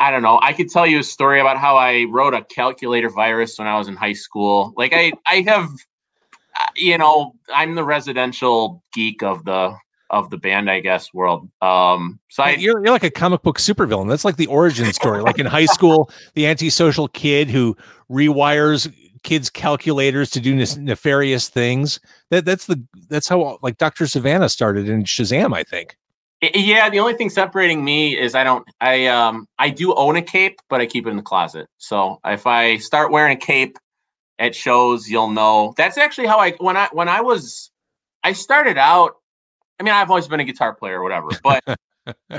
I 0.02 0.10
don't 0.10 0.24
know. 0.24 0.40
I 0.42 0.54
could 0.54 0.72
tell 0.72 0.88
you 0.88 1.00
a 1.00 1.04
story 1.04 1.40
about 1.40 1.58
how 1.58 1.78
I 1.78 2.06
wrote 2.10 2.34
a 2.34 2.44
calculator 2.44 3.12
virus 3.12 3.60
when 3.60 3.68
I 3.68 3.78
was 3.78 3.88
in 3.88 3.96
high 3.96 4.14
school. 4.14 4.74
Like 4.76 4.94
I, 4.96 5.14
I 5.28 5.42
have, 5.48 5.70
uh, 6.60 6.66
you 6.76 6.98
know, 6.98 7.36
I'm 7.54 7.76
the 7.76 7.84
residential 7.84 8.84
geek 8.94 9.22
of 9.22 9.46
the 9.46 9.78
of 10.12 10.30
the 10.30 10.38
band, 10.38 10.70
I 10.70 10.82
guess, 10.82 11.14
world. 11.14 11.50
Um, 11.62 12.20
so 12.30 12.44
I, 12.44 12.52
you're, 12.52 12.84
you're 12.84 12.94
like 12.94 13.04
a 13.04 13.10
comic 13.10 13.42
book 13.42 13.58
supervillain 13.58 14.08
that's 14.08 14.26
like 14.26 14.36
the 14.36 14.48
origin 14.48 14.94
story 14.94 15.22
like 15.22 15.40
in 15.40 15.46
high 15.46 15.66
school 15.66 16.12
the 16.36 16.46
antisocial 16.46 17.08
kid 17.08 17.50
who 17.50 17.76
rewires 18.10 18.94
kids 19.24 19.50
calculators 19.50 20.30
to 20.32 20.40
do 20.40 20.54
nef- 20.56 20.78
nefarious 20.78 21.48
things 21.48 22.00
that 22.30 22.44
that's 22.44 22.66
the 22.66 22.84
that's 23.08 23.28
how 23.28 23.60
like 23.62 23.78
dr 23.78 24.04
sivana 24.04 24.50
started 24.50 24.90
in 24.90 25.04
shazam 25.04 25.54
i 25.56 25.62
think 25.62 25.96
yeah. 26.56 26.90
The 26.90 27.00
only 27.00 27.14
thing 27.14 27.30
separating 27.30 27.86
me 27.86 28.18
is 28.18 28.34
I 28.34 28.44
don't. 28.44 28.68
I 28.82 29.06
um. 29.08 29.48
I 29.60 29.70
do 29.70 29.94
own 29.94 30.16
a 30.16 30.22
cape, 30.22 30.60
but 30.70 30.82
I 30.82 30.88
keep 30.88 31.06
it 31.06 31.12
in 31.12 31.16
the 31.16 31.22
closet. 31.22 31.68
So 31.78 32.20
if 32.26 32.48
I 32.48 32.78
start 32.78 33.12
wearing 33.12 33.38
a 33.38 33.40
cape 33.40 33.78
at 34.40 34.56
shows, 34.56 35.08
you'll 35.08 35.30
know. 35.30 35.76
That's 35.78 36.00
actually 36.00 36.28
how 36.28 36.40
I 36.40 36.52
when 36.54 36.78
I 36.78 36.90
when 36.92 37.08
I 37.08 37.22
was. 37.22 37.70
I 38.24 38.34
started 38.34 38.78
out. 38.78 39.18
I 39.82 39.84
mean, 39.84 39.96
I've 39.96 40.12
always 40.12 40.28
been 40.28 40.40
a 40.40 40.44
guitar 40.44 40.76
player 40.76 41.00
or 41.00 41.04
whatever, 41.04 41.30
but 41.44 41.64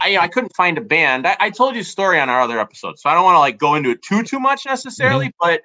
I, 0.00 0.08
you 0.10 0.14
know, 0.14 0.20
I 0.20 0.28
couldn't 0.28 0.54
find 0.54 0.78
a 0.78 0.80
band. 0.80 1.26
I, 1.26 1.36
I 1.40 1.50
told 1.50 1.74
you 1.74 1.80
a 1.80 1.84
story 1.84 2.20
on 2.20 2.28
our 2.30 2.40
other 2.40 2.60
episode, 2.60 3.00
so 3.00 3.10
I 3.10 3.14
don't 3.14 3.24
want 3.24 3.34
to 3.34 3.40
like 3.40 3.58
go 3.58 3.74
into 3.74 3.90
it 3.90 4.00
too 4.02 4.22
too 4.22 4.38
much 4.38 4.64
necessarily, 4.64 5.32
but 5.40 5.62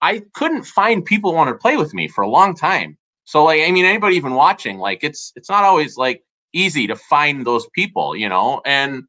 I 0.00 0.22
couldn't 0.32 0.64
find 0.64 1.04
people 1.04 1.30
who 1.32 1.36
wanted 1.36 1.52
to 1.52 1.58
play 1.58 1.76
with 1.76 1.92
me 1.92 2.08
for 2.08 2.22
a 2.22 2.28
long 2.28 2.54
time. 2.54 2.96
So 3.24 3.44
like, 3.44 3.60
I 3.60 3.70
mean, 3.70 3.84
anybody 3.84 4.16
even 4.16 4.32
watching, 4.32 4.78
like, 4.78 5.04
it's 5.04 5.30
it's 5.36 5.50
not 5.50 5.62
always 5.64 5.98
like 5.98 6.24
easy 6.54 6.86
to 6.86 6.96
find 6.96 7.44
those 7.46 7.66
people, 7.74 8.16
you 8.16 8.28
know. 8.28 8.62
And 8.64 9.02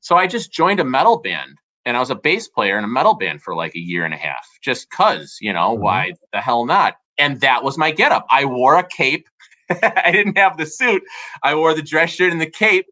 So 0.00 0.16
I 0.16 0.26
just 0.28 0.52
joined 0.52 0.78
a 0.80 0.84
metal 0.84 1.18
band 1.18 1.58
and 1.84 1.96
I 1.96 2.00
was 2.00 2.10
a 2.10 2.14
bass 2.14 2.46
player 2.46 2.78
in 2.78 2.84
a 2.84 2.88
metal 2.88 3.14
band 3.14 3.42
for 3.42 3.56
like 3.56 3.74
a 3.74 3.80
year 3.80 4.04
and 4.04 4.14
a 4.14 4.18
half, 4.18 4.46
just 4.62 4.88
cause, 4.90 5.36
you 5.40 5.52
know, 5.52 5.76
Mhm. 5.76 5.80
why 5.80 6.12
the 6.32 6.40
hell 6.40 6.64
not? 6.64 6.94
And 7.18 7.40
that 7.40 7.62
was 7.64 7.76
my 7.78 7.90
getup. 7.90 8.26
I 8.30 8.44
wore 8.44 8.76
a 8.78 8.86
cape. 8.86 9.26
I 10.04 10.10
didn't 10.12 10.38
have 10.38 10.56
the 10.56 10.66
suit. 10.66 11.02
I 11.42 11.54
wore 11.54 11.74
the 11.74 11.82
dress 11.82 12.10
shirt 12.10 12.32
and 12.32 12.40
the 12.40 12.50
cape. 12.50 12.86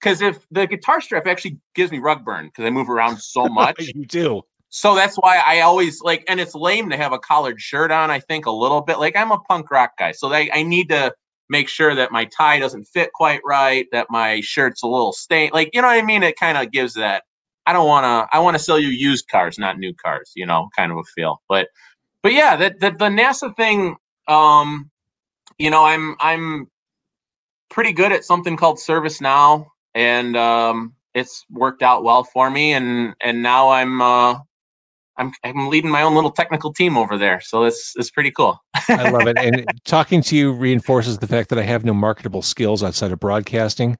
Cause 0.00 0.20
if 0.20 0.46
the 0.52 0.66
guitar 0.66 1.00
strap 1.00 1.26
actually 1.26 1.58
gives 1.74 1.90
me 1.90 1.98
rug 1.98 2.24
burn 2.24 2.46
because 2.46 2.64
I 2.64 2.70
move 2.70 2.88
around 2.88 3.18
so 3.18 3.44
much. 3.48 3.90
you 3.94 4.06
do. 4.06 4.42
So 4.70 4.94
that's 4.94 5.16
why 5.16 5.42
I 5.44 5.60
always 5.60 6.02
like, 6.02 6.24
and 6.28 6.38
it's 6.40 6.54
lame 6.54 6.90
to 6.90 6.96
have 6.96 7.12
a 7.12 7.18
collared 7.18 7.60
shirt 7.60 7.90
on. 7.90 8.10
I 8.10 8.20
think 8.20 8.46
a 8.46 8.50
little 8.50 8.82
bit 8.82 8.98
like 8.98 9.16
I'm 9.16 9.32
a 9.32 9.38
punk 9.38 9.70
rock 9.70 9.92
guy, 9.98 10.12
so 10.12 10.32
I, 10.32 10.50
I 10.52 10.62
need 10.62 10.90
to 10.90 11.14
make 11.48 11.68
sure 11.68 11.94
that 11.94 12.12
my 12.12 12.26
tie 12.26 12.58
doesn't 12.58 12.84
fit 12.84 13.10
quite 13.14 13.40
right, 13.44 13.86
that 13.92 14.08
my 14.10 14.40
shirt's 14.42 14.82
a 14.82 14.86
little 14.86 15.12
stained. 15.12 15.52
Like 15.52 15.70
you 15.72 15.80
know 15.80 15.88
what 15.88 15.98
I 15.98 16.02
mean? 16.02 16.22
It 16.22 16.38
kind 16.38 16.58
of 16.58 16.70
gives 16.70 16.94
that. 16.94 17.22
I 17.66 17.72
don't 17.72 17.86
want 17.86 18.04
to. 18.04 18.36
I 18.36 18.40
want 18.40 18.56
to 18.56 18.62
sell 18.62 18.78
you 18.78 18.88
used 18.88 19.28
cars, 19.28 19.58
not 19.58 19.78
new 19.78 19.94
cars. 19.94 20.32
You 20.36 20.46
know, 20.46 20.68
kind 20.76 20.92
of 20.92 20.98
a 20.98 21.04
feel. 21.14 21.40
But 21.48 21.68
but 22.22 22.32
yeah, 22.32 22.56
that 22.56 22.80
the, 22.80 22.90
the 22.90 23.08
NASA 23.08 23.56
thing. 23.56 23.96
Um, 24.26 24.90
you 25.58 25.70
know, 25.70 25.84
I'm 25.84 26.16
I'm 26.20 26.68
pretty 27.70 27.92
good 27.92 28.12
at 28.12 28.24
something 28.24 28.56
called 28.56 28.78
ServiceNow, 28.78 29.66
and 29.94 30.36
um, 30.36 30.94
it's 31.14 31.44
worked 31.50 31.82
out 31.82 32.04
well 32.04 32.24
for 32.24 32.50
me. 32.50 32.72
And 32.72 33.14
and 33.20 33.42
now 33.42 33.70
I'm 33.70 34.00
uh, 34.00 34.38
I'm 35.16 35.32
I'm 35.44 35.68
leading 35.68 35.90
my 35.90 36.02
own 36.02 36.14
little 36.14 36.30
technical 36.30 36.72
team 36.72 36.96
over 36.96 37.18
there, 37.18 37.40
so 37.40 37.64
it's 37.64 37.94
it's 37.96 38.10
pretty 38.10 38.30
cool. 38.30 38.62
I 38.88 39.10
love 39.10 39.26
it. 39.26 39.36
And 39.36 39.66
talking 39.84 40.22
to 40.22 40.36
you 40.36 40.52
reinforces 40.52 41.18
the 41.18 41.26
fact 41.26 41.50
that 41.50 41.58
I 41.58 41.62
have 41.62 41.84
no 41.84 41.92
marketable 41.92 42.42
skills 42.42 42.82
outside 42.82 43.12
of 43.12 43.20
broadcasting. 43.20 43.96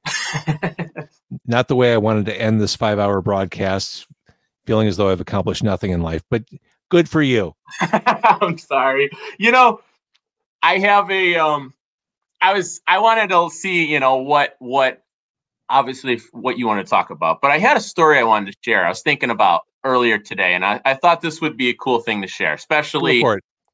Not 1.45 1.67
the 1.67 1.75
way 1.75 1.93
I 1.93 1.97
wanted 1.97 2.25
to 2.27 2.41
end 2.41 2.59
this 2.61 2.75
five 2.75 2.99
hour 2.99 3.21
broadcast, 3.21 4.07
feeling 4.65 4.87
as 4.87 4.97
though 4.97 5.09
I've 5.09 5.21
accomplished 5.21 5.63
nothing 5.63 5.91
in 5.91 6.01
life, 6.01 6.23
but 6.29 6.43
good 6.89 7.09
for 7.09 7.21
you. 7.21 7.53
I'm 7.81 8.57
sorry. 8.57 9.09
You 9.37 9.51
know, 9.51 9.81
I 10.61 10.79
have 10.79 11.09
a 11.09 11.35
um 11.35 11.73
I 12.41 12.53
was 12.53 12.81
I 12.87 12.99
wanted 12.99 13.29
to 13.29 13.49
see, 13.49 13.85
you 13.85 13.99
know, 13.99 14.17
what 14.17 14.55
what 14.59 15.03
obviously 15.69 16.21
what 16.31 16.57
you 16.57 16.67
want 16.67 16.85
to 16.85 16.89
talk 16.89 17.09
about, 17.09 17.41
but 17.41 17.51
I 17.51 17.59
had 17.59 17.77
a 17.77 17.81
story 17.81 18.17
I 18.17 18.23
wanted 18.23 18.51
to 18.51 18.57
share. 18.61 18.85
I 18.85 18.89
was 18.89 19.01
thinking 19.01 19.29
about 19.29 19.61
earlier 19.83 20.17
today 20.17 20.55
and 20.55 20.65
I, 20.65 20.81
I 20.83 20.93
thought 20.93 21.21
this 21.21 21.39
would 21.41 21.55
be 21.55 21.69
a 21.69 21.73
cool 21.73 21.99
thing 21.99 22.21
to 22.21 22.27
share, 22.27 22.53
especially 22.53 23.23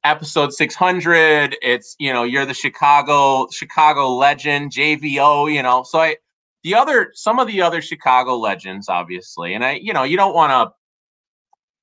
episode 0.06 0.52
600 0.52 1.56
it's 1.62 1.96
you 1.98 2.12
know 2.12 2.22
you're 2.22 2.46
the 2.46 2.54
chicago 2.54 3.48
chicago 3.50 4.08
legend 4.08 4.70
jvo 4.70 5.52
you 5.52 5.60
know 5.60 5.82
so 5.82 5.98
i 5.98 6.16
the 6.62 6.72
other 6.72 7.10
some 7.12 7.40
of 7.40 7.48
the 7.48 7.60
other 7.60 7.82
chicago 7.82 8.36
legends 8.36 8.88
obviously 8.88 9.52
and 9.52 9.64
i 9.64 9.72
you 9.72 9.92
know 9.92 10.04
you 10.04 10.16
don't 10.16 10.32
want 10.32 10.52
to 10.52 10.72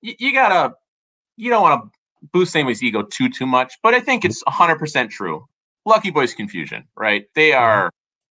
you, 0.08 0.16
you 0.20 0.34
gotta 0.34 0.74
you 1.36 1.50
don't 1.50 1.62
want 1.62 1.84
to 1.84 2.00
boost 2.32 2.56
anybody's 2.56 2.82
ego 2.84 3.04
too 3.04 3.30
too 3.30 3.46
much 3.46 3.74
but 3.84 3.94
i 3.94 4.00
think 4.00 4.24
it's 4.24 4.44
100% 4.44 5.10
true 5.10 5.46
lucky 5.86 6.10
boys 6.12 6.34
confusion 6.34 6.84
right 6.96 7.26
they 7.36 7.52
are 7.54 7.90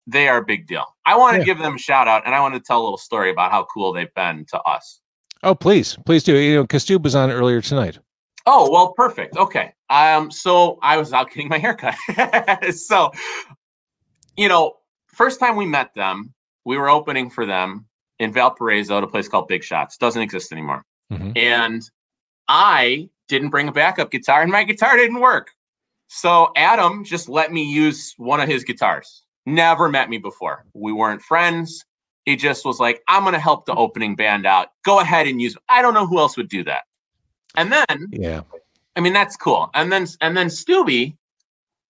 they 0.05 0.27
are 0.27 0.37
a 0.39 0.43
big 0.45 0.67
deal 0.67 0.85
i 1.05 1.15
want 1.15 1.35
to 1.35 1.39
Yeah. 1.39 1.45
give 1.45 1.59
them 1.59 1.75
a 1.75 1.77
shout 1.79 2.07
out 2.07 2.23
and 2.25 2.35
i 2.35 2.39
want 2.41 2.53
to 2.55 2.59
tell 2.59 2.81
a 2.81 2.83
little 2.83 2.97
story 2.97 3.31
about 3.31 3.51
how 3.51 3.65
cool 3.73 3.93
they've 3.93 4.13
been 4.13 4.45
to 4.49 4.59
us 4.61 4.99
Oh, 5.43 5.53
please, 5.53 5.95
please 6.03 6.23
do. 6.23 6.35
You 6.35 6.55
know, 6.55 6.65
Castube 6.65 7.03
was 7.03 7.13
on 7.13 7.29
earlier 7.29 7.61
tonight. 7.61 7.99
Oh, 8.47 8.71
well, 8.71 8.93
perfect. 8.93 9.37
Okay. 9.37 9.71
Um, 9.87 10.31
so 10.31 10.79
I 10.81 10.97
was 10.97 11.13
out 11.13 11.29
getting 11.29 11.47
my 11.47 11.59
haircut. 11.59 11.93
so, 12.73 13.11
you 14.35 14.47
know, 14.49 14.77
first 15.13 15.39
time 15.39 15.55
we 15.55 15.67
met 15.67 15.93
them, 15.93 16.33
we 16.65 16.75
were 16.75 16.89
opening 16.89 17.29
for 17.29 17.45
them 17.45 17.85
in 18.17 18.33
Valparaiso 18.33 18.97
at 18.97 19.03
a 19.03 19.07
place 19.07 19.27
called 19.27 19.47
Big 19.47 19.63
Shots. 19.63 19.95
Doesn't 19.97 20.23
exist 20.23 20.51
anymore. 20.51 20.83
Mhm. 21.13 21.37
And 21.37 21.83
I 22.47 23.09
didn't 23.27 23.49
bring 23.49 23.67
a 23.67 23.71
backup 23.71 24.11
guitar 24.11 24.41
and 24.41 24.51
my 24.51 24.63
guitar 24.63 24.95
didn't 24.97 25.19
work. 25.19 25.51
So 26.07 26.51
Adam 26.55 27.03
just 27.03 27.27
let 27.29 27.51
me 27.51 27.63
use 27.63 28.13
one 28.17 28.39
of 28.39 28.47
his 28.47 28.63
guitars. 28.63 29.23
Never 29.45 29.89
met 29.89 30.09
me 30.09 30.17
before. 30.17 30.65
We 30.73 30.93
weren't 30.93 31.21
friends. 31.21 31.85
He 32.25 32.35
just 32.35 32.65
was 32.65 32.79
like, 32.79 33.01
I'm 33.07 33.23
going 33.23 33.33
to 33.33 33.39
help 33.39 33.65
the 33.65 33.75
opening 33.75 34.15
band 34.15 34.45
out. 34.45 34.69
Go 34.83 34.99
ahead 34.99 35.27
and 35.27 35.41
use. 35.41 35.55
I 35.69 35.81
don't 35.81 35.93
know 35.93 36.05
who 36.05 36.19
else 36.19 36.35
would 36.37 36.49
do 36.49 36.63
that. 36.65 36.83
And 37.55 37.71
then 37.71 38.07
Yeah. 38.11 38.41
I 38.95 38.99
mean, 38.99 39.13
that's 39.13 39.37
cool. 39.37 39.69
And 39.73 39.91
then 39.91 40.07
and 40.21 40.35
then 40.35 40.49
Stubby, 40.49 41.15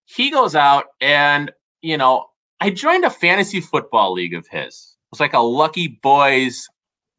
he 0.06 0.30
goes 0.30 0.56
out 0.56 0.86
and 1.02 1.52
you 1.82 1.98
know, 1.98 2.28
I 2.60 2.70
joined 2.70 3.06
a 3.06 3.10
fantasy 3.10 3.62
football 3.62 4.14
league 4.14 4.34
of 4.34 4.48
his. 4.48 4.98
It 5.08 5.12
was 5.12 5.20
like 5.20 5.34
a 5.34 5.40
lucky 5.40 6.00
boys 6.02 6.68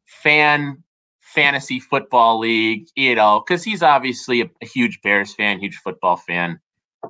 fan 0.05 0.83
fantasy 1.33 1.79
football 1.79 2.39
league, 2.39 2.87
you 2.95 3.15
know, 3.15 3.43
because 3.45 3.63
he's 3.63 3.83
obviously 3.83 4.41
a, 4.41 4.49
a 4.61 4.65
huge 4.65 5.01
Bears 5.01 5.33
fan, 5.33 5.59
huge 5.59 5.75
football 5.77 6.17
fan. 6.17 6.59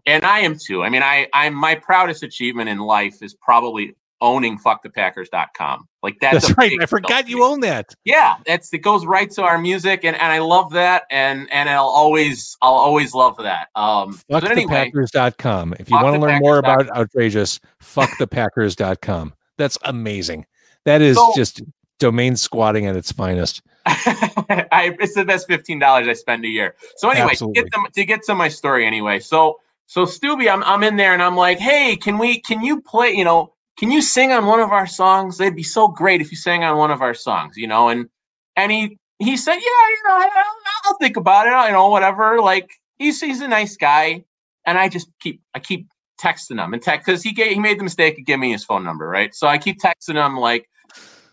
And 0.05 0.23
I 0.23 0.39
am 0.39 0.57
too. 0.57 0.83
I 0.83 0.89
mean, 0.89 1.01
I 1.01 1.27
I'm 1.33 1.55
my 1.55 1.75
proudest 1.75 2.21
achievement 2.23 2.69
in 2.69 2.79
life 2.79 3.21
is 3.21 3.33
probably 3.33 3.95
owning 4.21 4.59
fuckthepackers.com. 4.59 5.87
Like 6.03 6.17
that's, 6.19 6.47
That's 6.47 6.57
right. 6.57 6.71
I 6.79 6.85
forgot 6.85 7.27
you 7.27 7.43
own 7.43 7.61
that. 7.61 7.93
Yeah, 8.05 8.35
that's 8.45 8.71
it 8.73 8.79
goes 8.79 9.05
right 9.05 9.29
to 9.31 9.43
our 9.43 9.57
music, 9.57 10.03
and, 10.03 10.15
and 10.15 10.31
I 10.31 10.39
love 10.39 10.71
that, 10.71 11.03
and 11.09 11.51
and 11.51 11.69
I'll 11.69 11.87
always 11.87 12.55
I'll 12.61 12.73
always 12.73 13.13
love 13.13 13.37
that. 13.37 13.67
Um, 13.75 14.19
but 14.29 14.49
anyway, 14.49 14.91
Fuckthepackers.com. 14.93 15.75
If 15.79 15.89
you 15.89 15.95
want 15.95 16.15
to 16.15 16.21
learn 16.21 16.39
more 16.39 16.57
about 16.57 16.89
outrageous, 16.95 17.59
fuckthepackers.com. 17.83 19.33
That's 19.57 19.77
amazing. 19.83 20.45
That 20.85 21.01
is 21.01 21.17
So- 21.17 21.33
just 21.35 21.61
domain 21.99 22.35
squatting 22.35 22.85
at 22.87 22.95
its 22.95 23.11
finest. 23.11 23.61
I, 23.85 24.95
it's 24.99 25.15
the 25.15 25.25
best 25.25 25.47
fifteen 25.47 25.79
dollars 25.79 26.07
I 26.07 26.13
spend 26.13 26.45
a 26.45 26.47
year. 26.47 26.75
So 26.97 27.09
anyway, 27.09 27.35
to 27.35 27.51
get, 27.51 27.71
them, 27.71 27.85
to 27.93 28.05
get 28.05 28.23
to 28.23 28.35
my 28.35 28.47
story 28.47 28.85
anyway. 28.85 29.19
So 29.19 29.59
so 29.87 30.05
Stubby, 30.05 30.49
I'm 30.49 30.63
I'm 30.63 30.83
in 30.83 30.97
there 30.97 31.13
and 31.13 31.21
I'm 31.21 31.35
like, 31.35 31.59
hey, 31.59 31.95
can 31.95 32.17
we 32.17 32.39
can 32.41 32.63
you 32.63 32.81
play? 32.81 33.11
You 33.11 33.23
know, 33.23 33.53
can 33.77 33.91
you 33.91 34.01
sing 34.01 34.31
on 34.31 34.45
one 34.45 34.59
of 34.59 34.71
our 34.71 34.85
songs? 34.85 35.37
They'd 35.37 35.55
be 35.55 35.63
so 35.63 35.87
great 35.87 36.21
if 36.21 36.31
you 36.31 36.37
sang 36.37 36.63
on 36.63 36.77
one 36.77 36.91
of 36.91 37.01
our 37.01 37.13
songs. 37.13 37.57
You 37.57 37.67
know, 37.67 37.89
and 37.89 38.07
and 38.55 38.71
he 38.71 38.97
he 39.19 39.35
said, 39.35 39.55
yeah, 39.55 39.59
you 39.59 40.03
know, 40.07 40.15
I, 40.15 40.29
I'll, 40.35 40.91
I'll 40.91 40.97
think 40.97 41.17
about 41.17 41.47
it. 41.47 41.67
You 41.67 41.73
know, 41.73 41.89
whatever. 41.89 42.39
Like 42.39 42.69
he's 42.99 43.19
he's 43.19 43.41
a 43.41 43.47
nice 43.47 43.77
guy, 43.77 44.23
and 44.65 44.77
I 44.77 44.89
just 44.89 45.09
keep 45.19 45.41
I 45.55 45.59
keep 45.59 45.87
texting 46.21 46.63
him 46.63 46.73
and 46.73 46.83
text 46.83 47.05
because 47.05 47.23
he 47.23 47.31
gave, 47.31 47.53
he 47.53 47.59
made 47.59 47.79
the 47.79 47.83
mistake 47.83 48.19
of 48.19 48.25
giving 48.25 48.41
me 48.41 48.51
his 48.51 48.63
phone 48.63 48.83
number, 48.83 49.07
right? 49.07 49.33
So 49.33 49.47
I 49.47 49.57
keep 49.57 49.79
texting 49.79 50.23
him 50.23 50.37
like 50.37 50.69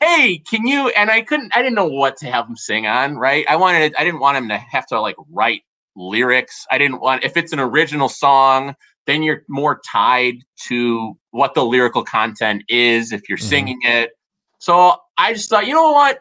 hey 0.00 0.38
can 0.50 0.66
you 0.66 0.88
and 0.90 1.10
i 1.10 1.20
couldn't 1.22 1.50
i 1.56 1.62
didn't 1.62 1.74
know 1.74 1.86
what 1.88 2.16
to 2.18 2.26
have 2.26 2.46
him 2.48 2.56
sing 2.56 2.86
on 2.86 3.16
right? 3.16 3.44
I 3.48 3.56
wanted 3.56 3.94
i 3.96 4.04
didn't 4.04 4.20
want 4.20 4.36
him 4.36 4.48
to 4.48 4.58
have 4.58 4.86
to 4.88 5.00
like 5.00 5.16
write 5.30 5.62
lyrics. 5.98 6.66
I 6.70 6.76
didn't 6.78 7.00
want 7.00 7.24
if 7.24 7.36
it's 7.38 7.52
an 7.54 7.60
original 7.60 8.08
song 8.10 8.74
then 9.06 9.22
you're 9.22 9.42
more 9.48 9.80
tied 9.90 10.34
to 10.66 11.16
what 11.30 11.54
the 11.54 11.64
lyrical 11.64 12.02
content 12.04 12.64
is 12.68 13.12
if 13.12 13.28
you're 13.28 13.38
Mhm. 13.38 13.42
singing 13.48 13.78
it. 13.84 14.10
So 14.58 14.96
i 15.16 15.32
just 15.32 15.48
thought 15.48 15.66
you 15.66 15.74
know 15.74 15.92
what? 15.92 16.20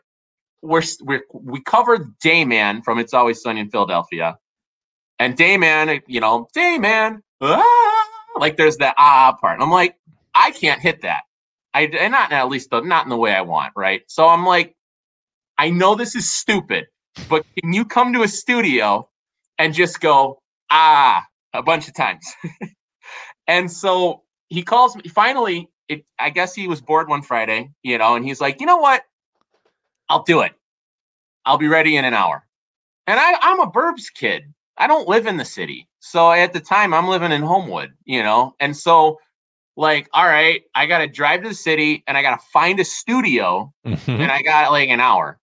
We're, 0.61 0.83
we're 1.01 1.23
we 1.33 1.61
covered 1.61 2.07
dayman 2.23 2.83
from 2.83 2.97
it's 2.99 3.13
always 3.13 3.41
sunny 3.41 3.59
in 3.59 3.69
philadelphia. 3.69 4.37
And 5.19 5.35
dayman 5.37 6.01
you 6.07 6.21
know 6.21 6.47
dayman 6.55 7.19
ah, 7.41 8.07
like 8.39 8.55
there's 8.57 8.77
that 8.77 8.95
ah 8.97 9.35
part. 9.41 9.55
And 9.55 9.63
i'm 9.63 9.71
like 9.71 9.97
i 10.33 10.51
can't 10.51 10.81
hit 10.81 11.01
that 11.01 11.24
I 11.75 11.81
and 11.81 12.13
not 12.13 12.31
at 12.31 12.47
least 12.47 12.69
the, 12.71 12.79
not 12.81 13.05
in 13.05 13.09
the 13.09 13.17
way 13.17 13.35
I 13.35 13.41
want, 13.41 13.73
right? 13.75 14.01
So 14.07 14.27
I'm 14.29 14.45
like, 14.45 14.75
I 15.57 15.71
know 15.71 15.95
this 15.95 16.15
is 16.15 16.31
stupid, 16.31 16.87
but 17.29 17.45
can 17.59 17.73
you 17.73 17.83
come 17.83 18.13
to 18.13 18.23
a 18.23 18.29
studio 18.29 19.09
and 19.59 19.73
just 19.73 19.99
go 19.99 20.41
ah 20.71 21.25
a 21.53 21.61
bunch 21.61 21.89
of 21.89 21.93
times? 21.93 22.25
and 23.47 23.69
so 23.69 24.23
he 24.47 24.63
calls 24.63 24.95
me. 24.95 25.03
Finally, 25.09 25.69
it, 25.89 26.05
I 26.17 26.29
guess 26.29 26.55
he 26.55 26.69
was 26.69 26.79
bored 26.79 27.09
one 27.09 27.21
Friday, 27.21 27.71
you 27.83 27.97
know, 27.97 28.15
and 28.15 28.25
he's 28.25 28.39
like, 28.39 28.61
you 28.61 28.67
know 28.67 28.77
what? 28.77 29.03
I'll 30.07 30.23
do 30.23 30.41
it. 30.41 30.53
I'll 31.45 31.57
be 31.57 31.67
ready 31.67 31.97
in 31.97 32.05
an 32.05 32.13
hour. 32.13 32.45
And 33.05 33.19
I, 33.19 33.33
I'm 33.41 33.59
a 33.59 33.69
Burbs 33.69 34.13
kid. 34.13 34.43
I 34.77 34.87
don't 34.87 35.09
live 35.09 35.27
in 35.27 35.37
the 35.37 35.45
city. 35.45 35.89
So 35.99 36.31
at 36.31 36.53
the 36.53 36.61
time, 36.61 36.93
I'm 36.93 37.07
living 37.07 37.33
in 37.33 37.41
Homewood, 37.41 37.93
you 38.05 38.23
know, 38.23 38.55
and 38.61 38.75
so 38.77 39.19
like, 39.77 40.09
all 40.13 40.25
right, 40.25 40.61
I 40.73 40.85
got 40.85 40.99
to 40.99 41.07
drive 41.07 41.43
to 41.43 41.49
the 41.49 41.55
city 41.55 42.03
and 42.07 42.17
I 42.17 42.21
got 42.21 42.39
to 42.39 42.45
find 42.53 42.79
a 42.79 42.85
studio 42.85 43.73
Mhm. 43.85 44.19
and 44.19 44.31
I 44.31 44.41
got 44.41 44.71
like 44.71 44.89
an 44.89 44.99
hour. 44.99 45.39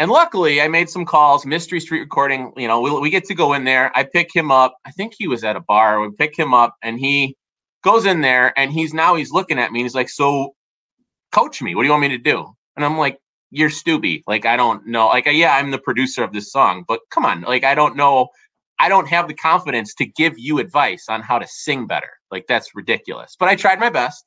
And 0.00 0.10
luckily, 0.12 0.60
I 0.62 0.68
made 0.68 0.88
some 0.88 1.04
calls. 1.04 1.44
Mystery 1.44 1.80
Street 1.80 2.00
Recording, 2.00 2.52
you 2.56 2.68
know, 2.68 2.80
we, 2.80 2.90
we 3.00 3.10
get 3.10 3.24
to 3.24 3.34
go 3.34 3.52
in 3.54 3.64
there. 3.64 3.90
I 3.96 4.04
pick 4.04 4.32
him 4.34 4.50
up. 4.52 4.76
I 4.84 4.92
think 4.92 5.14
he 5.18 5.26
was 5.26 5.42
at 5.42 5.56
a 5.56 5.60
bar. 5.60 6.00
We 6.00 6.10
pick 6.16 6.38
him 6.38 6.54
up, 6.54 6.76
and 6.82 7.00
he 7.00 7.36
goes 7.82 8.06
in 8.06 8.20
there, 8.20 8.56
and 8.56 8.72
he's 8.72 8.94
now 8.94 9.16
he's 9.16 9.32
looking 9.32 9.58
at 9.58 9.72
me, 9.72 9.80
and 9.80 9.84
he's 9.86 9.96
like, 9.96 10.08
"So, 10.08 10.54
coach 11.32 11.60
me. 11.60 11.74
What 11.74 11.82
do 11.82 11.86
you 11.86 11.90
want 11.92 12.02
me 12.02 12.08
to 12.10 12.18
do?" 12.18 12.46
And 12.76 12.84
I'm 12.84 12.96
like, 12.96 13.18
"You're 13.50 13.70
Stubby. 13.70 14.22
Like, 14.28 14.46
I 14.46 14.56
don't 14.56 14.86
know. 14.86 15.08
Like, 15.08 15.26
yeah, 15.26 15.54
I'm 15.56 15.72
the 15.72 15.78
producer 15.78 16.22
of 16.22 16.32
this 16.32 16.52
song, 16.52 16.84
but 16.86 17.00
come 17.10 17.24
on. 17.24 17.40
Like, 17.42 17.64
I 17.64 17.74
don't 17.74 17.96
know. 17.96 18.28
I 18.80 18.88
don't 18.88 19.08
have 19.08 19.28
the 19.28 19.34
confidence 19.34 19.94
to 19.94 20.06
give 20.06 20.38
you 20.38 20.58
advice 20.58 21.06
on 21.08 21.22
how 21.22 21.38
to 21.38 21.46
sing 21.48 21.86
better. 21.86 22.10
Like, 22.30 22.46
that's 22.46 22.74
ridiculous. 22.74 23.36
But 23.38 23.48
I 23.48 23.56
tried 23.56 23.80
my 23.80 23.90
best, 23.90 24.24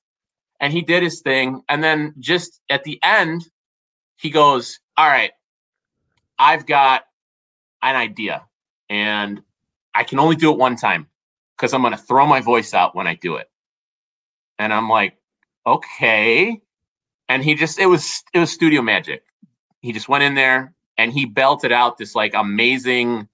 and 0.60 0.72
he 0.72 0.82
did 0.82 1.04
his 1.04 1.22
thing. 1.22 1.62
And 1.70 1.84
then 1.84 2.14
just 2.20 2.62
at 2.70 2.84
the 2.84 3.00
end, 3.04 3.50
he 4.18 4.30
goes, 4.30 4.80
All 4.98 5.08
right, 5.08 5.32
I've 6.40 6.66
got 6.66 7.04
an 7.82 7.96
idea 7.96 8.46
and 8.90 9.42
I 9.96 10.04
can 10.04 10.20
only 10.20 10.36
do 10.36 10.52
it 10.52 10.58
one 10.58 10.76
time 10.76 11.08
because 11.58 11.74
I'm 11.74 11.82
going 11.82 11.94
to 11.94 11.98
throw 11.98 12.26
my 12.28 12.40
voice 12.40 12.74
out 12.74 12.96
when 12.96 13.08
I 13.08 13.16
do 13.16 13.36
it. 13.36 13.50
And 14.60 14.72
I'm 14.72 14.88
like, 14.88 15.18
Okay. 15.66 16.62
And 17.28 17.44
he 17.44 17.56
just, 17.56 17.80
it 17.80 17.86
was, 17.86 18.24
it 18.34 18.40
was 18.40 18.52
studio 18.52 18.82
magic. 18.82 19.24
He 19.82 19.92
just 19.92 20.10
went 20.10 20.24
in 20.24 20.36
there 20.36 20.74
and 20.98 21.12
he 21.12 21.26
belted 21.26 21.72
out 21.72 21.98
this 21.98 22.14
like 22.14 22.34
amazing, 22.36 23.28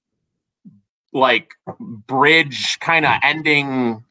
like 1.17 1.51
bridge 1.79 2.77
kind 2.79 3.05
of 3.05 3.13
ending 3.23 4.03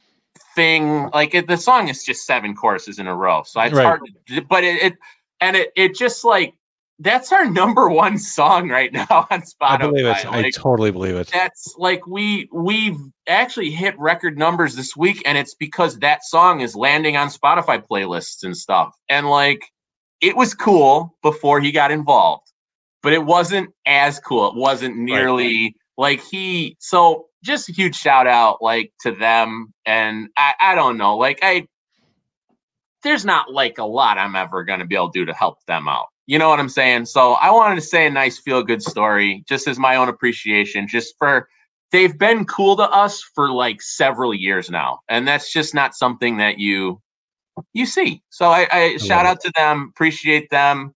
thing. 0.54 1.09
Like 1.14 1.34
it, 1.34 1.48
the 1.48 1.57
song 1.57 1.88
is 1.88 2.04
just 2.04 2.26
seven 2.26 2.54
choruses 2.54 2.98
in 2.98 3.07
a 3.07 3.14
row. 3.14 3.42
So 3.44 3.61
it's 3.61 3.74
Right. 3.74 3.84
hard, 3.84 4.00
to, 4.28 4.42
but 4.42 4.64
it, 4.64 4.82
it, 4.82 4.94
and 5.40 5.57
it, 5.57 5.72
it 5.76 5.94
just 5.94 6.24
like, 6.24 6.54
that's 6.98 7.30
our 7.32 7.48
number 7.48 7.88
one 8.04 8.18
song 8.18 8.68
right 8.68 8.92
now 8.92 9.26
on 9.30 9.42
Spotify. 9.42 9.68
I 9.68 9.76
believe 9.76 10.07
it. 10.07 10.26
I 10.26 10.50
totally 10.50 10.90
believe 10.90 11.16
it. 11.16 11.28
that's 11.30 11.74
like 11.76 12.07
we 12.07 12.48
we've 12.52 12.98
actually 13.28 13.70
hit 13.70 13.98
record 13.98 14.38
numbers 14.38 14.74
this 14.76 14.96
week 14.96 15.22
and 15.26 15.36
it's 15.36 15.54
because 15.54 15.98
that 15.98 16.24
song 16.24 16.61
is 16.61 16.74
landing 16.76 17.16
on 17.16 17.28
spotify 17.28 17.82
playlists 17.84 18.44
and 18.44 18.57
stuff 18.57 18.96
and 19.09 19.28
like 19.28 19.61
it 20.20 20.36
was 20.36 20.54
cool 20.54 21.14
before 21.22 21.61
he 21.61 21.72
got 21.72 21.90
involved 21.90 22.50
but 23.02 23.12
it 23.12 23.24
wasn't 23.24 23.68
as 23.86 24.20
cool 24.20 24.48
it 24.48 24.54
wasn't 24.57 24.96
nearly 24.96 25.74
like 25.97 26.22
he 26.22 26.76
so 26.78 27.26
just 27.42 27.68
a 27.68 27.72
huge 27.72 27.94
shout 27.94 28.26
out 28.26 28.61
like 28.61 28.92
to 29.01 29.12
them 29.12 29.72
and 29.84 30.28
i 30.36 30.55
i 30.61 30.74
don't 30.74 30.97
know 30.97 31.16
like 31.16 31.38
i 31.42 31.66
there's 33.03 33.24
not 33.24 33.53
like 33.53 33.78
a 33.78 33.84
lot 33.84 34.18
i'm 34.18 34.36
ever 34.36 34.64
going 34.64 34.80
to 34.80 34.86
be 34.86 34.94
able 34.94 35.11
to 35.11 35.20
do 35.20 35.24
to 35.24 35.34
help 35.34 35.59
them 35.66 35.88
out. 35.88 36.07
You 36.26 36.38
know 36.38 36.49
what 36.49 36.59
i'm 36.61 36.68
saying? 36.68 37.07
So 37.07 37.34
i 37.34 37.51
wanted 37.51 37.76
to 37.76 37.80
say 37.80 38.07
a 38.07 38.11
nice 38.11 38.38
feel 38.38 38.62
good 38.62 38.82
story 38.82 39.44
just 39.49 39.68
as 39.68 39.78
my 39.78 39.97
own 39.97 40.09
appreciation 40.09 40.88
just 40.88 41.14
for 41.18 41.49
they've 41.92 42.18
been 42.18 42.44
cool 42.44 42.76
to 42.76 42.82
us 42.82 43.22
for 43.22 43.53
like 43.53 43.80
several 43.80 44.34
years 44.34 44.70
now 44.70 45.01
and 45.09 45.26
that's 45.26 45.53
just 45.53 45.74
not 45.74 45.94
something 45.94 46.38
that 46.38 46.59
you 46.59 47.01
you 47.72 47.86
see. 47.86 48.22
So 48.30 48.47
i, 48.47 48.66
I 48.70 48.97
shout 48.99 49.24
out 49.24 49.40
to 49.42 49.53
them 49.57 49.90
appreciate 49.94 50.51
them 50.51 50.95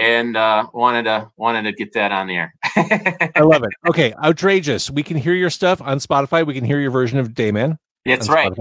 and 0.00 0.36
uh 0.36 0.66
wanted 0.72 1.04
to 1.04 1.30
wanted 1.36 1.62
to 1.62 1.72
get 1.72 1.92
that 1.94 2.12
on 2.12 2.26
the 2.26 2.36
air 2.36 2.54
I 2.76 3.40
love 3.40 3.62
it. 3.62 3.70
Okay, 3.88 4.12
outrageous. 4.22 4.90
We 4.90 5.02
can 5.02 5.16
hear 5.16 5.34
your 5.34 5.50
stuff 5.50 5.80
on 5.80 5.98
Spotify. 5.98 6.46
We 6.46 6.54
can 6.54 6.64
hear 6.64 6.80
your 6.80 6.90
version 6.90 7.18
of 7.18 7.30
Dayman. 7.30 7.78
that's 8.04 8.28
right 8.28 8.52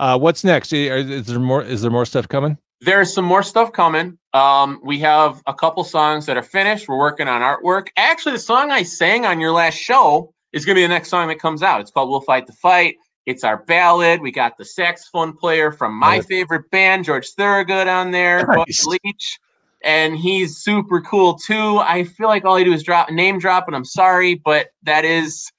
Uh, 0.00 0.18
what's 0.18 0.42
next? 0.44 0.72
Is, 0.72 1.26
there 1.26 1.38
more? 1.38 1.62
Is 1.62 1.82
there 1.82 1.90
more 1.90 2.06
stuff 2.06 2.28
coming? 2.28 2.58
there's 2.84 3.12
some 3.14 3.24
more 3.24 3.44
stuff 3.44 3.72
coming. 3.72 4.18
Um, 4.34 4.80
we 4.82 4.98
have 5.00 5.40
a 5.46 5.54
couple 5.54 5.84
songs 5.84 6.26
that 6.26 6.36
are 6.36 6.42
finished. 6.42 6.88
We're 6.88 6.98
working 6.98 7.28
on 7.28 7.40
artwork. 7.40 7.86
Actually, 7.96 8.32
the 8.32 8.40
song 8.40 8.72
I 8.72 8.82
sang 8.82 9.24
on 9.24 9.38
your 9.38 9.52
last 9.52 9.76
show 9.76 10.32
is 10.52 10.64
going 10.64 10.74
to 10.74 10.78
be 10.80 10.82
the 10.82 10.88
next 10.88 11.08
song 11.08 11.28
that 11.28 11.38
comes 11.38 11.62
out. 11.62 11.80
It's 11.80 11.90
called 11.92 12.10
"We'll 12.10 12.22
Fight 12.22 12.46
the 12.48 12.52
Fight." 12.54 12.96
It's 13.24 13.44
our 13.44 13.58
ballad. 13.66 14.20
We 14.20 14.32
got 14.32 14.58
the 14.58 14.64
saxophone 14.64 15.36
player 15.36 15.70
from 15.70 15.94
my 15.96 16.16
Nice. 16.16 16.26
favorite 16.26 16.68
band, 16.72 17.04
George 17.04 17.28
Thorogood, 17.36 17.86
on 17.86 18.10
there, 18.10 18.44
Nice. 18.48 18.84
Leach, 18.84 19.38
and 19.84 20.16
he's 20.16 20.58
super 20.58 21.00
cool 21.00 21.34
too. 21.34 21.78
I 21.78 22.04
feel 22.04 22.28
like 22.28 22.44
all 22.44 22.56
he 22.56 22.64
do 22.64 22.72
is 22.72 22.82
drop 22.82 23.10
name 23.10 23.38
drop, 23.38 23.66
and 23.66 23.76
I'm 23.76 23.84
sorry, 23.84 24.34
but 24.34 24.68
that 24.84 25.04
is 25.04 25.50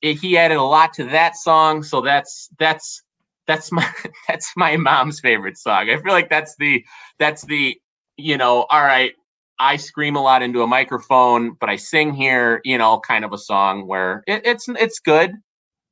he 0.00 0.36
added 0.36 0.56
a 0.56 0.62
lot 0.62 0.92
to 0.94 1.04
that 1.04 1.36
song. 1.36 1.82
So 1.82 2.00
that's 2.00 2.48
that's 2.58 3.02
that's 3.46 3.72
my 3.72 3.88
that's 4.28 4.52
my 4.56 4.76
mom's 4.76 5.20
favorite 5.20 5.58
song. 5.58 5.90
I 5.90 5.96
feel 6.00 6.12
like 6.12 6.30
that's 6.30 6.56
the 6.56 6.84
that's 7.18 7.44
the 7.44 7.76
you 8.16 8.36
know 8.36 8.66
all 8.70 8.82
right. 8.82 9.12
I 9.58 9.76
scream 9.76 10.16
a 10.16 10.22
lot 10.22 10.42
into 10.42 10.62
a 10.62 10.66
microphone, 10.66 11.52
but 11.60 11.68
I 11.68 11.76
sing 11.76 12.14
here, 12.14 12.60
you 12.64 12.76
know, 12.76 12.98
kind 12.98 13.24
of 13.24 13.32
a 13.32 13.38
song 13.38 13.86
where 13.86 14.24
it, 14.26 14.44
it's 14.44 14.68
it's 14.68 14.98
good. 14.98 15.34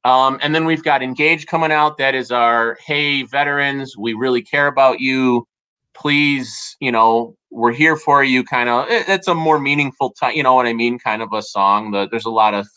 Um, 0.05 0.39
and 0.43 0.55
then 0.55 0.65
we've 0.65 0.83
got 0.83 1.03
Engage 1.03 1.47
coming 1.47 1.71
out. 1.71 1.99
That 1.99 2.15
is 2.15 2.33
our 2.33 2.79
hey 2.85 3.23
veterans, 3.23 3.97
we 3.97 4.15
really 4.15 4.43
care 4.43 4.67
about 4.67 5.01
you. 5.01 5.47
Please, 5.95 6.77
you 6.81 6.91
know, 6.91 7.37
we're 7.51 7.73
here 7.73 7.97
for 7.97 8.23
you. 8.23 8.45
Kind 8.45 8.69
of, 8.69 8.89
it- 8.89 9.09
it's 9.09 9.29
a 9.29 9.35
more 9.35 9.59
meaningful 9.59 10.11
time. 10.11 10.35
You 10.35 10.43
know 10.43 10.55
what 10.55 10.67
I 10.67 10.73
mean? 10.73 10.99
Kind 10.99 11.23
of 11.23 11.33
a 11.33 11.43
song. 11.43 11.91
The, 11.91 12.09
there's 12.09 12.27
a 12.27 12.31
lot 12.31 12.55
of 12.55 12.69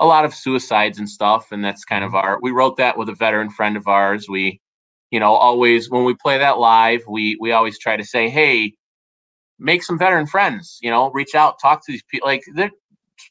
a 0.00 0.06
lot 0.06 0.24
of 0.24 0.34
suicides 0.34 0.98
and 0.98 1.08
stuff, 1.08 1.52
and 1.52 1.64
that's 1.64 1.84
kind 1.84 2.04
of 2.04 2.10
mm-hmm. 2.10 2.26
our. 2.26 2.38
We 2.40 2.50
wrote 2.50 2.76
that 2.78 2.96
with 2.96 3.08
a 3.08 3.14
veteran 3.14 3.50
friend 3.50 3.76
of 3.76 3.86
ours. 3.86 4.26
We, 4.28 4.60
you 5.10 5.20
know, 5.20 5.32
always 5.34 5.90
when 5.90 6.04
we 6.04 6.14
play 6.14 6.38
that 6.38 6.58
live, 6.58 7.02
we 7.08 7.36
we 7.40 7.52
always 7.52 7.78
try 7.78 7.96
to 7.96 8.04
say, 8.04 8.28
hey, 8.28 8.74
make 9.58 9.82
some 9.82 9.98
veteran 9.98 10.26
friends. 10.26 10.78
You 10.82 10.90
know, 10.90 11.10
reach 11.10 11.34
out, 11.34 11.60
talk 11.60 11.84
to 11.86 11.92
these 11.92 12.02
people. 12.10 12.26
Like 12.28 12.42
they're 12.54 12.70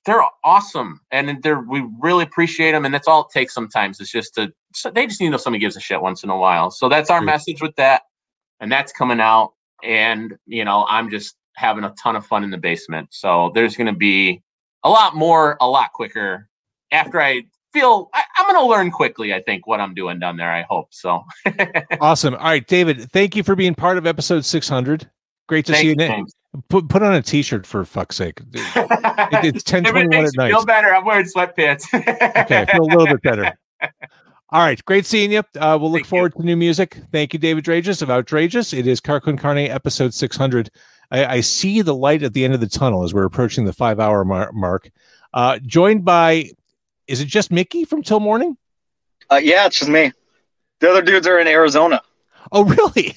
they're 0.05 0.23
awesome, 0.43 1.01
and 1.11 1.41
they're 1.41 1.61
we 1.61 1.83
really 1.99 2.23
appreciate 2.23 2.71
them, 2.71 2.85
and 2.85 2.93
that's 2.93 3.07
all 3.07 3.21
it 3.21 3.33
takes. 3.33 3.53
Sometimes 3.53 3.99
it's 3.99 4.11
just 4.11 4.35
to 4.35 4.53
so 4.73 4.91
they 4.91 5.07
just 5.07 5.19
need 5.19 5.27
to 5.27 5.31
know 5.31 5.37
somebody 5.37 5.59
gives 5.59 5.75
a 5.75 5.81
shit 5.81 6.01
once 6.01 6.23
in 6.23 6.29
a 6.29 6.37
while. 6.37 6.71
So 6.71 6.87
that's 6.87 7.09
our 7.09 7.21
message 7.21 7.61
with 7.61 7.75
that, 7.75 8.03
and 8.59 8.71
that's 8.71 8.91
coming 8.91 9.19
out. 9.19 9.53
And 9.83 10.37
you 10.45 10.65
know, 10.65 10.85
I'm 10.89 11.09
just 11.09 11.35
having 11.55 11.83
a 11.83 11.93
ton 12.01 12.15
of 12.15 12.25
fun 12.25 12.43
in 12.43 12.49
the 12.51 12.57
basement. 12.57 13.09
So 13.11 13.51
there's 13.53 13.75
going 13.75 13.87
to 13.87 13.97
be 13.97 14.41
a 14.83 14.89
lot 14.89 15.15
more, 15.15 15.57
a 15.59 15.67
lot 15.67 15.91
quicker 15.93 16.47
after 16.91 17.21
I 17.21 17.43
feel 17.73 18.09
I, 18.13 18.23
I'm 18.37 18.45
going 18.51 18.61
to 18.63 18.65
learn 18.69 18.91
quickly. 18.91 19.33
I 19.33 19.41
think 19.41 19.67
what 19.67 19.79
I'm 19.81 19.93
doing 19.93 20.19
down 20.19 20.37
there. 20.37 20.51
I 20.51 20.63
hope 20.69 20.87
so. 20.91 21.23
Awesome. 22.01 22.33
All 22.35 22.43
right, 22.45 22.65
David. 22.65 23.11
Thank 23.11 23.35
you 23.35 23.43
for 23.43 23.55
being 23.55 23.75
part 23.75 23.97
of 23.97 24.07
episode 24.07 24.45
600. 24.45 25.09
Great 25.47 25.65
to 25.65 25.73
Thank 25.73 25.99
see 25.99 26.05
you. 26.07 26.25
Put 26.69 26.87
put 26.89 27.03
on 27.03 27.13
a 27.13 27.21
T-shirt 27.21 27.65
for 27.67 27.83
fuck's 27.85 28.15
sake. 28.15 28.39
It- 28.53 29.55
it's 29.55 29.71
If 29.71 29.75
it 29.75 29.83
10:21 29.83 30.09
makes 30.09 30.29
at 30.29 30.37
night. 30.37 30.49
Feel 30.49 30.65
better. 30.65 30.95
I'm 30.95 31.05
wearing 31.05 31.25
sweatpants. 31.25 31.93
Okay, 31.93 32.57
I 32.61 32.65
feel 32.65 32.81
a 32.81 32.85
little 32.85 33.05
bit 33.07 33.21
better. 33.21 33.57
All 34.51 34.61
right, 34.61 34.83
great 34.85 35.05
seeing 35.05 35.31
you. 35.31 35.43
Uh, 35.59 35.77
we'll 35.79 35.91
look 35.91 35.99
Thank 35.99 36.05
you. 36.05 36.09
forward 36.09 36.33
to 36.35 36.43
new 36.43 36.55
music. 36.57 36.97
Thank 37.11 37.33
you, 37.33 37.39
David 37.39 37.63
Drages 37.63 38.01
of 38.01 38.09
Outrageous. 38.09 38.73
It 38.73 38.87
is 38.87 38.99
Car 38.99 39.21
Con 39.21 39.37
Carne 39.37 39.59
episode 39.59 40.11
600. 40.13 40.71
I, 41.11 41.25
I 41.25 41.41
see 41.41 41.83
the 41.83 41.93
light 41.93 42.23
at 42.23 42.33
the 42.33 42.43
end 42.43 42.55
of 42.55 42.59
the 42.59 42.67
tunnel 42.67 43.03
as 43.03 43.13
we're 43.13 43.25
approaching 43.25 43.65
the 43.65 43.73
five 43.73 43.99
hour 43.99 44.25
mar- 44.25 44.51
mark. 44.51 44.89
Uh, 45.35 45.59
joined 45.59 46.03
by, 46.03 46.49
is 47.07 47.21
it 47.21 47.25
just 47.27 47.51
Mickey 47.51 47.85
from 47.85 48.01
Till 48.01 48.19
Morning? 48.19 48.57
Uh, 49.31 49.35
yeah, 49.35 49.67
it's 49.67 49.77
just 49.77 49.91
me. 49.91 50.11
The 50.79 50.89
other 50.89 51.03
dudes 51.03 51.27
are 51.27 51.37
in 51.39 51.47
Arizona. 51.47 52.01
Oh, 52.51 52.63
really? 52.63 53.15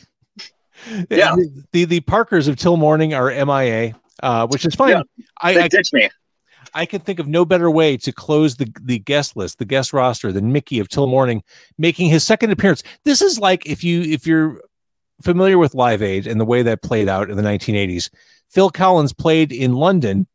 Yeah. 1.09 1.35
The, 1.37 1.65
the, 1.73 1.85
the 1.87 2.01
Parkers 2.01 2.49
of 2.49 2.57
Till 2.57 2.77
Morning 2.77 3.15
are 3.15 3.31
MIA, 3.31 3.95
uh, 4.23 4.47
which 4.49 4.67
is 4.67 4.75
fine. 4.75 4.91
Yeah. 4.91 5.03
I, 5.41 5.55
They 5.55 5.61
I 5.63 5.69
ditched 5.69 5.95
me. 5.95 6.11
I 6.75 6.87
can 6.87 7.01
think 7.01 7.19
of 7.19 7.29
no 7.29 7.45
better 7.45 7.71
way 7.71 7.97
to 7.99 8.13
close 8.13 8.57
the 8.57 8.73
the 8.81 8.99
guest 8.99 9.37
list, 9.37 9.59
the 9.59 9.65
guest 9.65 9.93
roster, 9.93 10.33
than 10.33 10.53
Mickey 10.53 10.79
of 10.79 10.89
Till 10.89 11.07
Morning 11.07 11.43
making 11.79 12.11
his 12.11 12.25
second 12.25 12.51
appearance. 12.51 12.83
This 13.05 13.23
is 13.23 13.39
like 13.39 13.67
if 13.67 13.85
you 13.85 14.03
if 14.03 14.27
you're 14.27 14.61
familiar 15.23 15.59
with 15.59 15.75
Live 15.75 16.03
Aid 16.03 16.27
and 16.27 16.41
the 16.41 16.45
way 16.45 16.63
that 16.63 16.83
played 16.83 17.09
out 17.09 17.31
in 17.31 17.37
the 17.37 17.43
1980s. 17.43 18.11
Phil 18.51 18.71
Collins 18.71 19.13
played 19.13 19.53
in 19.53 19.73
London, 19.73 20.27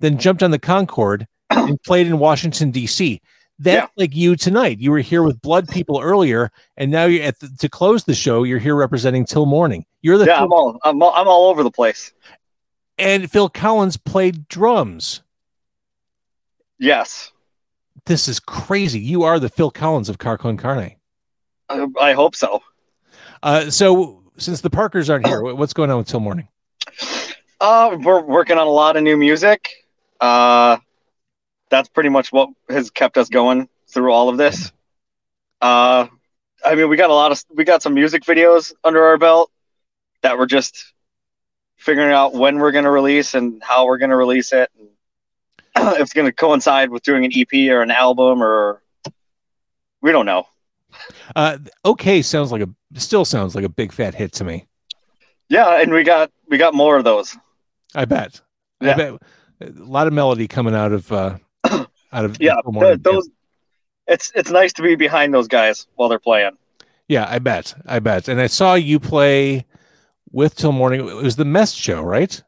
then 0.00 0.12
mm-hmm. 0.12 0.20
jumped 0.20 0.42
on 0.42 0.50
the 0.50 0.58
Concorde 0.58 1.26
and 1.50 1.82
played 1.82 2.06
in 2.06 2.18
Washington 2.18 2.70
D.C. 2.70 3.20
That's 3.58 3.90
like 3.96 4.14
you 4.14 4.36
tonight. 4.36 4.80
You 4.80 4.90
were 4.90 5.00
here 5.00 5.22
with 5.22 5.40
Blood 5.40 5.68
People 5.68 6.00
earlier, 6.00 6.50
and 6.76 6.90
now 6.90 7.06
you're 7.06 7.24
at 7.24 7.38
the, 7.40 7.48
to 7.58 7.68
close 7.68 8.04
the 8.04 8.14
show. 8.14 8.42
You're 8.42 8.58
here 8.58 8.74
representing 8.74 9.24
Till 9.24 9.46
Morning. 9.46 9.86
You're 10.02 10.18
the 10.18 10.26
Yeah, 10.26 10.42
I'm 10.42 10.52
all, 10.52 10.78
I'm 10.84 11.02
all 11.02 11.12
I'm 11.14 11.26
all 11.26 11.48
over 11.48 11.62
the 11.62 11.70
place. 11.70 12.12
and 12.98 13.30
Phil 13.30 13.48
Collins 13.48 13.96
played 13.96 14.46
drums. 14.48 15.22
Yes, 16.78 17.32
This 18.04 18.28
is 18.28 18.38
crazy. 18.38 19.00
You 19.00 19.22
are 19.24 19.38
the 19.38 19.48
Phil 19.48 19.70
Collins 19.70 20.08
of 20.08 20.18
Car 20.18 20.36
Con 20.38 20.56
Carne. 20.56 20.96
I, 21.68 21.86
I 22.00 22.12
hope 22.12 22.36
so. 22.36 22.62
Uh, 23.42 23.70
so 23.70 24.22
since 24.38 24.60
the 24.60 24.70
Parkers 24.70 25.08
aren't 25.10 25.26
here, 25.26 25.42
what's 25.42 25.72
going 25.72 25.90
on 25.90 25.98
with 25.98 26.08
Till 26.08 26.20
Morning? 26.20 26.48
Uh, 27.60 27.96
we're 28.00 28.20
working 28.20 28.58
on 28.58 28.66
a 28.66 28.70
lot 28.70 28.96
of 28.96 29.02
new 29.02 29.16
music. 29.16 29.70
Uh, 30.20 30.76
that's 31.70 31.88
pretty 31.88 32.10
much 32.10 32.32
what 32.32 32.50
has 32.68 32.90
kept 32.90 33.16
us 33.16 33.28
going 33.28 33.68
through 33.88 34.12
all 34.12 34.28
of 34.28 34.36
this. 34.36 34.72
Uh, 35.60 36.06
I 36.64 36.74
mean, 36.74 36.88
we 36.88 36.96
got 36.96 37.10
a 37.10 37.14
lot 37.14 37.32
of 37.32 37.42
we 37.54 37.64
got 37.64 37.82
some 37.82 37.94
music 37.94 38.24
videos 38.24 38.72
under 38.84 39.02
our 39.04 39.18
belt 39.18 39.50
that 40.22 40.38
we're 40.38 40.46
just 40.46 40.92
figuring 41.76 42.12
out 42.12 42.34
when 42.34 42.58
we're 42.58 42.72
going 42.72 42.84
to 42.84 42.90
release 42.90 43.34
and 43.34 43.62
how 43.62 43.86
we're 43.86 43.98
going 43.98 44.10
to 44.10 44.16
release 44.16 44.52
it. 44.52 44.70
if 44.78 44.88
it's 46.00 46.12
going 46.12 46.26
to 46.26 46.32
coincide 46.32 46.90
with 46.90 47.02
doing 47.02 47.24
an 47.24 47.32
EP 47.34 47.70
or 47.70 47.82
an 47.82 47.90
album 47.90 48.42
or 48.42 48.82
we 50.02 50.12
don't 50.12 50.26
know. 50.26 50.46
Uh, 51.34 51.58
okay, 51.84 52.22
sounds 52.22 52.50
like 52.52 52.62
a 52.62 52.68
still 53.00 53.24
sounds 53.24 53.54
like 53.54 53.64
a 53.64 53.68
big 53.68 53.92
fat 53.92 54.14
hit 54.14 54.32
to 54.32 54.44
me. 54.44 54.66
Yeah, 55.48 55.80
and 55.80 55.92
we 55.92 56.02
got 56.04 56.30
we 56.48 56.56
got 56.58 56.74
more 56.74 56.96
of 56.96 57.04
those. 57.04 57.36
I 57.94 58.04
bet. 58.04 58.40
I 58.80 58.86
Yeah. 58.86 58.96
bet 58.96 59.12
a 59.60 59.70
lot 59.82 60.06
of 60.06 60.12
melody 60.12 60.48
coming 60.48 60.74
out 60.74 60.92
of 60.92 61.10
uh, 61.12 61.36
out 61.64 62.24
of 62.24 62.36
Yeah, 62.40 62.54
Till 62.62 62.72
Morning. 62.72 62.92
th- 62.94 63.02
those. 63.02 63.28
It's 64.06 64.32
it's 64.34 64.50
nice 64.50 64.72
to 64.74 64.82
be 64.82 64.94
behind 64.94 65.34
those 65.34 65.48
guys 65.48 65.86
while 65.96 66.08
they're 66.08 66.18
playing. 66.18 66.52
Yeah, 67.08 67.26
I 67.28 67.38
bet. 67.40 67.74
I 67.86 67.98
bet. 68.00 68.28
And 68.28 68.40
I 68.40 68.46
saw 68.46 68.74
you 68.74 68.98
play 68.98 69.66
with 70.32 70.54
Till 70.56 70.72
Morning. 70.72 71.00
It 71.06 71.14
was 71.14 71.36
the 71.36 71.44
Mess 71.44 71.72
show, 71.72 72.02
right? 72.02 72.42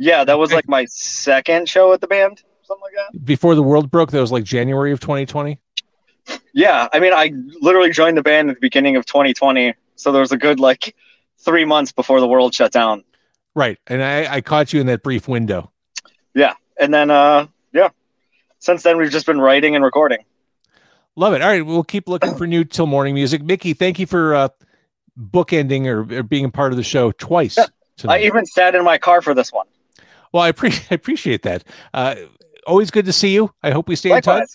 Yeah, 0.00 0.24
that 0.24 0.38
was 0.38 0.50
like 0.50 0.66
my 0.66 0.86
second 0.86 1.68
show 1.68 1.92
at 1.92 2.00
the 2.00 2.06
band, 2.06 2.42
something 2.62 2.82
like 2.82 2.94
that. 3.12 3.22
Before 3.22 3.54
the 3.54 3.62
world 3.62 3.90
broke, 3.90 4.10
that 4.12 4.20
was 4.20 4.32
like 4.32 4.44
January 4.44 4.92
of 4.92 5.00
2020. 5.00 5.60
Yeah, 6.54 6.88
I 6.90 7.00
mean, 7.00 7.12
I 7.12 7.34
literally 7.60 7.90
joined 7.90 8.16
the 8.16 8.22
band 8.22 8.48
at 8.48 8.56
the 8.56 8.60
beginning 8.62 8.96
of 8.96 9.04
2020, 9.04 9.74
so 9.96 10.10
there 10.10 10.22
was 10.22 10.32
a 10.32 10.38
good 10.38 10.58
like 10.58 10.96
three 11.36 11.66
months 11.66 11.92
before 11.92 12.18
the 12.18 12.26
world 12.26 12.54
shut 12.54 12.72
down. 12.72 13.04
Right, 13.54 13.78
and 13.88 14.02
I, 14.02 14.36
I 14.36 14.40
caught 14.40 14.72
you 14.72 14.80
in 14.80 14.86
that 14.86 15.02
brief 15.02 15.28
window. 15.28 15.70
Yeah, 16.34 16.54
and 16.80 16.94
then 16.94 17.10
uh, 17.10 17.48
yeah, 17.74 17.90
since 18.58 18.82
then 18.82 18.96
we've 18.96 19.10
just 19.10 19.26
been 19.26 19.38
writing 19.38 19.74
and 19.74 19.84
recording. 19.84 20.24
Love 21.14 21.34
it. 21.34 21.42
All 21.42 21.48
right, 21.48 21.66
we'll 21.66 21.84
keep 21.84 22.08
looking 22.08 22.34
for 22.36 22.46
new 22.46 22.64
till 22.64 22.86
morning 22.86 23.12
music. 23.12 23.42
Mickey, 23.42 23.74
thank 23.74 23.98
you 23.98 24.06
for 24.06 24.34
uh, 24.34 24.48
bookending 25.20 25.84
or, 25.84 26.20
or 26.20 26.22
being 26.22 26.46
a 26.46 26.50
part 26.50 26.72
of 26.72 26.78
the 26.78 26.82
show 26.82 27.12
twice. 27.12 27.58
I 28.08 28.20
even 28.20 28.46
sat 28.46 28.74
in 28.74 28.82
my 28.82 28.96
car 28.96 29.20
for 29.20 29.34
this 29.34 29.52
one. 29.52 29.66
Well, 30.32 30.42
I, 30.42 30.48
appreciate 30.48 30.86
I 30.90 30.94
appreciate 30.94 31.42
that. 31.42 31.64
Uh, 31.92 32.14
always 32.66 32.90
good 32.90 33.06
to 33.06 33.12
see 33.12 33.34
you. 33.34 33.52
I 33.62 33.70
hope 33.70 33.88
we 33.88 33.96
stay 33.96 34.12
in 34.12 34.22
touch. 34.22 34.50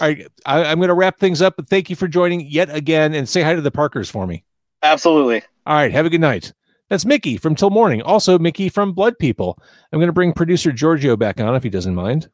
All 0.00 0.08
right, 0.08 0.26
I, 0.44 0.64
I'm 0.64 0.78
going 0.78 0.88
to 0.88 0.94
wrap 0.94 1.18
things 1.18 1.40
up, 1.40 1.54
but 1.56 1.68
thank 1.68 1.88
you 1.88 1.96
for 1.96 2.08
joining 2.08 2.40
yet 2.40 2.74
again, 2.74 3.14
and 3.14 3.28
say 3.28 3.42
hi 3.42 3.54
to 3.54 3.60
the 3.60 3.70
Parkers 3.70 4.10
for 4.10 4.26
me. 4.26 4.44
Absolutely. 4.82 5.42
All 5.64 5.74
right, 5.74 5.92
have 5.92 6.06
a 6.06 6.10
good 6.10 6.20
night. 6.20 6.52
That's 6.88 7.04
Mickey 7.04 7.36
from 7.36 7.54
Till 7.54 7.70
Morning. 7.70 8.02
Also, 8.02 8.38
Mickey 8.38 8.68
from 8.68 8.92
Blood 8.92 9.18
People. 9.18 9.58
I'm 9.92 9.98
going 9.98 10.08
to 10.08 10.12
bring 10.12 10.32
producer 10.32 10.70
Giorgio 10.70 11.16
back 11.16 11.40
on 11.40 11.54
if 11.54 11.62
he 11.62 11.70
doesn't 11.70 11.94
mind. 11.94 12.28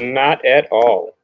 Not 0.00 0.44
at 0.44 0.68
all. 0.70 1.16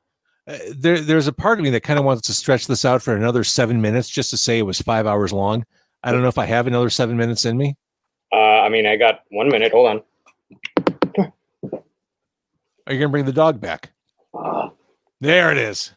Uh, 0.46 0.58
there, 0.74 1.00
there's 1.00 1.26
a 1.26 1.32
part 1.32 1.58
of 1.58 1.64
me 1.64 1.70
that 1.70 1.82
kind 1.82 1.98
of 1.98 2.04
wants 2.04 2.22
to 2.26 2.34
stretch 2.34 2.66
this 2.66 2.84
out 2.84 3.02
for 3.02 3.14
another 3.14 3.44
seven 3.44 3.80
minutes 3.80 4.08
just 4.08 4.30
to 4.30 4.36
say 4.36 4.58
it 4.58 4.62
was 4.62 4.80
five 4.80 5.06
hours 5.06 5.32
long. 5.32 5.64
I 6.02 6.12
don't 6.12 6.22
know 6.22 6.28
if 6.28 6.38
I 6.38 6.46
have 6.46 6.66
another 6.66 6.90
seven 6.90 7.16
minutes 7.16 7.44
in 7.44 7.56
me. 7.56 7.76
Uh, 8.70 8.72
I 8.72 8.72
mean, 8.72 8.86
I 8.86 8.96
got 8.96 9.22
one 9.30 9.48
minute. 9.48 9.72
Hold 9.72 9.88
on. 9.88 10.02
Are 12.86 12.92
you 12.92 12.98
going 12.98 13.00
to 13.02 13.08
bring 13.08 13.24
the 13.24 13.32
dog 13.32 13.60
back? 13.60 13.90
There 15.20 15.50
it 15.52 15.58
is. 15.58 15.92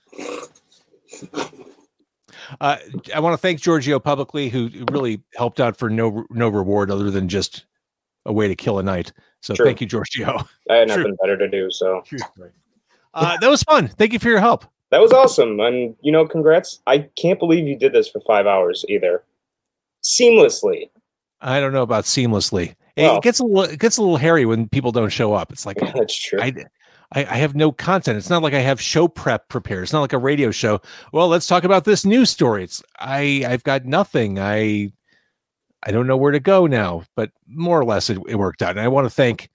Uh, 2.60 2.78
I 3.16 3.20
want 3.20 3.34
to 3.34 3.38
thank 3.38 3.62
Giorgio 3.62 4.00
publicly, 4.00 4.50
who 4.50 4.70
really 4.92 5.22
helped 5.36 5.60
out 5.60 5.78
for 5.78 5.90
no 5.90 6.26
no 6.30 6.50
reward 6.50 6.92
other 6.92 7.10
than 7.10 7.30
just 7.30 7.66
a 8.26 8.34
way 8.34 8.48
to 8.48 8.56
kill 8.56 8.80
a 8.80 8.84
night. 8.84 9.12
So 9.42 9.54
True. 9.56 9.66
thank 9.66 9.82
you, 9.82 9.88
Giorgio. 9.88 10.40
I 10.70 10.76
had 10.76 10.88
True. 10.90 10.98
nothing 10.98 11.18
better 11.22 11.38
to 11.38 11.48
do, 11.50 11.72
so 11.72 12.04
Uh, 13.14 13.38
that 13.40 13.50
was 13.50 13.64
fun. 13.64 13.88
Thank 13.88 14.12
you 14.14 14.20
for 14.20 14.30
your 14.30 14.40
help. 14.40 14.66
that 14.92 15.00
was 15.02 15.12
awesome. 15.14 15.60
And 15.62 15.96
you 16.02 16.12
know, 16.12 16.28
congrats. 16.28 16.82
I 16.86 17.08
can't 17.20 17.40
believe 17.40 17.66
you 17.68 17.78
did 17.78 17.94
this 17.94 18.10
for 18.10 18.20
five 18.28 18.46
hours 18.46 18.84
either, 18.90 19.24
seamlessly. 20.04 20.90
I 21.44 21.60
don't 21.60 21.74
know 21.74 21.84
about 21.84 22.06
seamlessly. 22.06 22.76
It 22.96 23.24
gets 23.24 23.40
a 23.40 23.46
little 23.46 23.64
it 23.64 23.80
gets 23.80 23.98
a 23.98 24.02
little 24.02 24.18
hairy 24.18 24.46
when 24.46 24.68
people 24.70 24.92
don't 24.92 25.10
show 25.10 25.34
up. 25.34 25.52
It's 25.52 25.66
like 25.66 25.78
That's 25.96 26.16
true. 26.16 26.40
I, 26.42 26.54
I 27.12 27.26
I 27.26 27.36
have 27.38 27.56
no 27.56 27.72
content. 27.72 28.18
It's 28.18 28.30
not 28.30 28.44
like 28.44 28.54
I 28.54 28.60
have 28.60 28.80
show 28.80 29.08
prep 29.08 29.50
prepared. 29.50 29.84
It's 29.84 29.94
not 29.94 30.02
like 30.02 30.14
a 30.14 30.18
radio 30.18 30.52
show. 30.52 30.82
Well, 31.12 31.28
let's 31.28 31.48
talk 31.48 31.64
about 31.64 31.86
this 31.86 32.06
news 32.06 32.30
story. 32.30 32.64
It's 32.64 32.84
I 33.00 33.44
I've 33.48 33.64
got 33.64 33.86
nothing. 33.86 34.40
I 34.40 34.92
I 35.86 35.92
don't 35.92 36.08
know 36.08 36.18
where 36.18 36.32
to 36.32 36.40
go 36.40 36.68
now, 36.68 37.04
but 37.16 37.32
more 37.48 37.80
or 37.80 37.86
less 37.86 38.10
it, 38.10 38.18
it 38.28 38.36
worked 38.36 38.62
out. 38.62 38.72
And 38.72 38.80
I 38.80 38.88
want 38.88 39.06
to 39.06 39.10
thank 39.10 39.50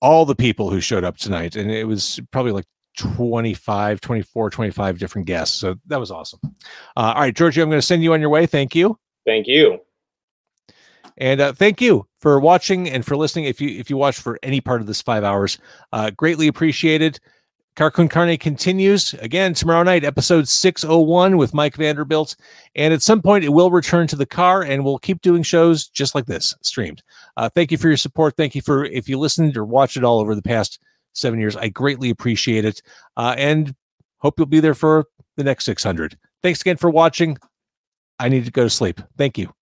all 0.00 0.24
the 0.24 0.34
people 0.34 0.70
who 0.70 0.80
showed 0.80 1.04
up 1.04 1.18
tonight. 1.18 1.56
And 1.56 1.70
it 1.70 1.86
was 1.86 2.18
probably 2.30 2.52
like 2.52 2.64
25, 2.96 4.00
24, 4.00 4.50
25 4.50 4.98
different 4.98 5.26
guests. 5.26 5.56
So 5.58 5.76
that 5.86 6.00
was 6.00 6.10
awesome. 6.10 6.40
Uh, 6.96 7.12
all 7.14 7.20
right, 7.20 7.34
Georgie, 7.34 7.60
I'm 7.60 7.68
going 7.68 7.80
to 7.80 7.86
send 7.86 8.02
you 8.02 8.14
on 8.14 8.20
your 8.20 8.30
way. 8.30 8.46
Thank 8.46 8.74
you. 8.74 8.98
Thank 9.26 9.46
you. 9.46 9.80
And 11.20 11.40
uh, 11.40 11.52
thank 11.52 11.80
you 11.80 12.06
for 12.20 12.40
watching 12.40 12.88
and 12.88 13.04
for 13.04 13.16
listening. 13.16 13.44
If 13.44 13.60
you 13.60 13.68
if 13.78 13.90
you 13.90 13.96
watched 13.96 14.20
for 14.20 14.38
any 14.42 14.60
part 14.60 14.80
of 14.80 14.86
this 14.86 15.02
five 15.02 15.22
hours, 15.22 15.58
uh, 15.92 16.10
greatly 16.10 16.48
appreciated. 16.48 17.20
Car 17.76 17.90
Con 17.90 18.08
Carne 18.08 18.36
continues 18.36 19.14
again 19.14 19.54
tomorrow 19.54 19.84
night, 19.84 20.02
episode 20.02 20.48
601 20.48 21.36
with 21.36 21.54
Mike 21.54 21.76
Vanderbilt. 21.76 22.36
And 22.74 22.92
at 22.92 23.00
some 23.00 23.22
point, 23.22 23.44
it 23.44 23.50
will 23.50 23.70
return 23.70 24.06
to 24.08 24.16
the 24.16 24.26
car 24.26 24.62
and 24.62 24.84
we'll 24.84 24.98
keep 24.98 25.22
doing 25.22 25.42
shows 25.42 25.86
just 25.86 26.14
like 26.14 26.26
this 26.26 26.54
streamed. 26.62 27.02
Uh, 27.36 27.48
thank 27.48 27.70
you 27.70 27.78
for 27.78 27.88
your 27.88 27.96
support. 27.96 28.36
Thank 28.36 28.54
you 28.54 28.60
for 28.60 28.84
if 28.86 29.08
you 29.08 29.18
listened 29.18 29.56
or 29.56 29.64
watched 29.64 29.96
it 29.96 30.04
all 30.04 30.18
over 30.18 30.34
the 30.34 30.42
past 30.42 30.80
seven 31.12 31.38
years. 31.38 31.56
I 31.56 31.68
greatly 31.68 32.10
appreciate 32.10 32.64
it. 32.64 32.82
Uh, 33.16 33.34
and 33.38 33.74
hope 34.18 34.38
you'll 34.38 34.46
be 34.46 34.60
there 34.60 34.74
for 34.74 35.04
the 35.36 35.44
next 35.44 35.64
600. 35.64 36.18
Thanks 36.42 36.60
again 36.60 36.76
for 36.76 36.90
watching. 36.90 37.38
I 38.18 38.28
need 38.28 38.44
to 38.46 38.50
go 38.50 38.64
to 38.64 38.70
sleep. 38.70 39.00
Thank 39.16 39.38
you. 39.38 39.54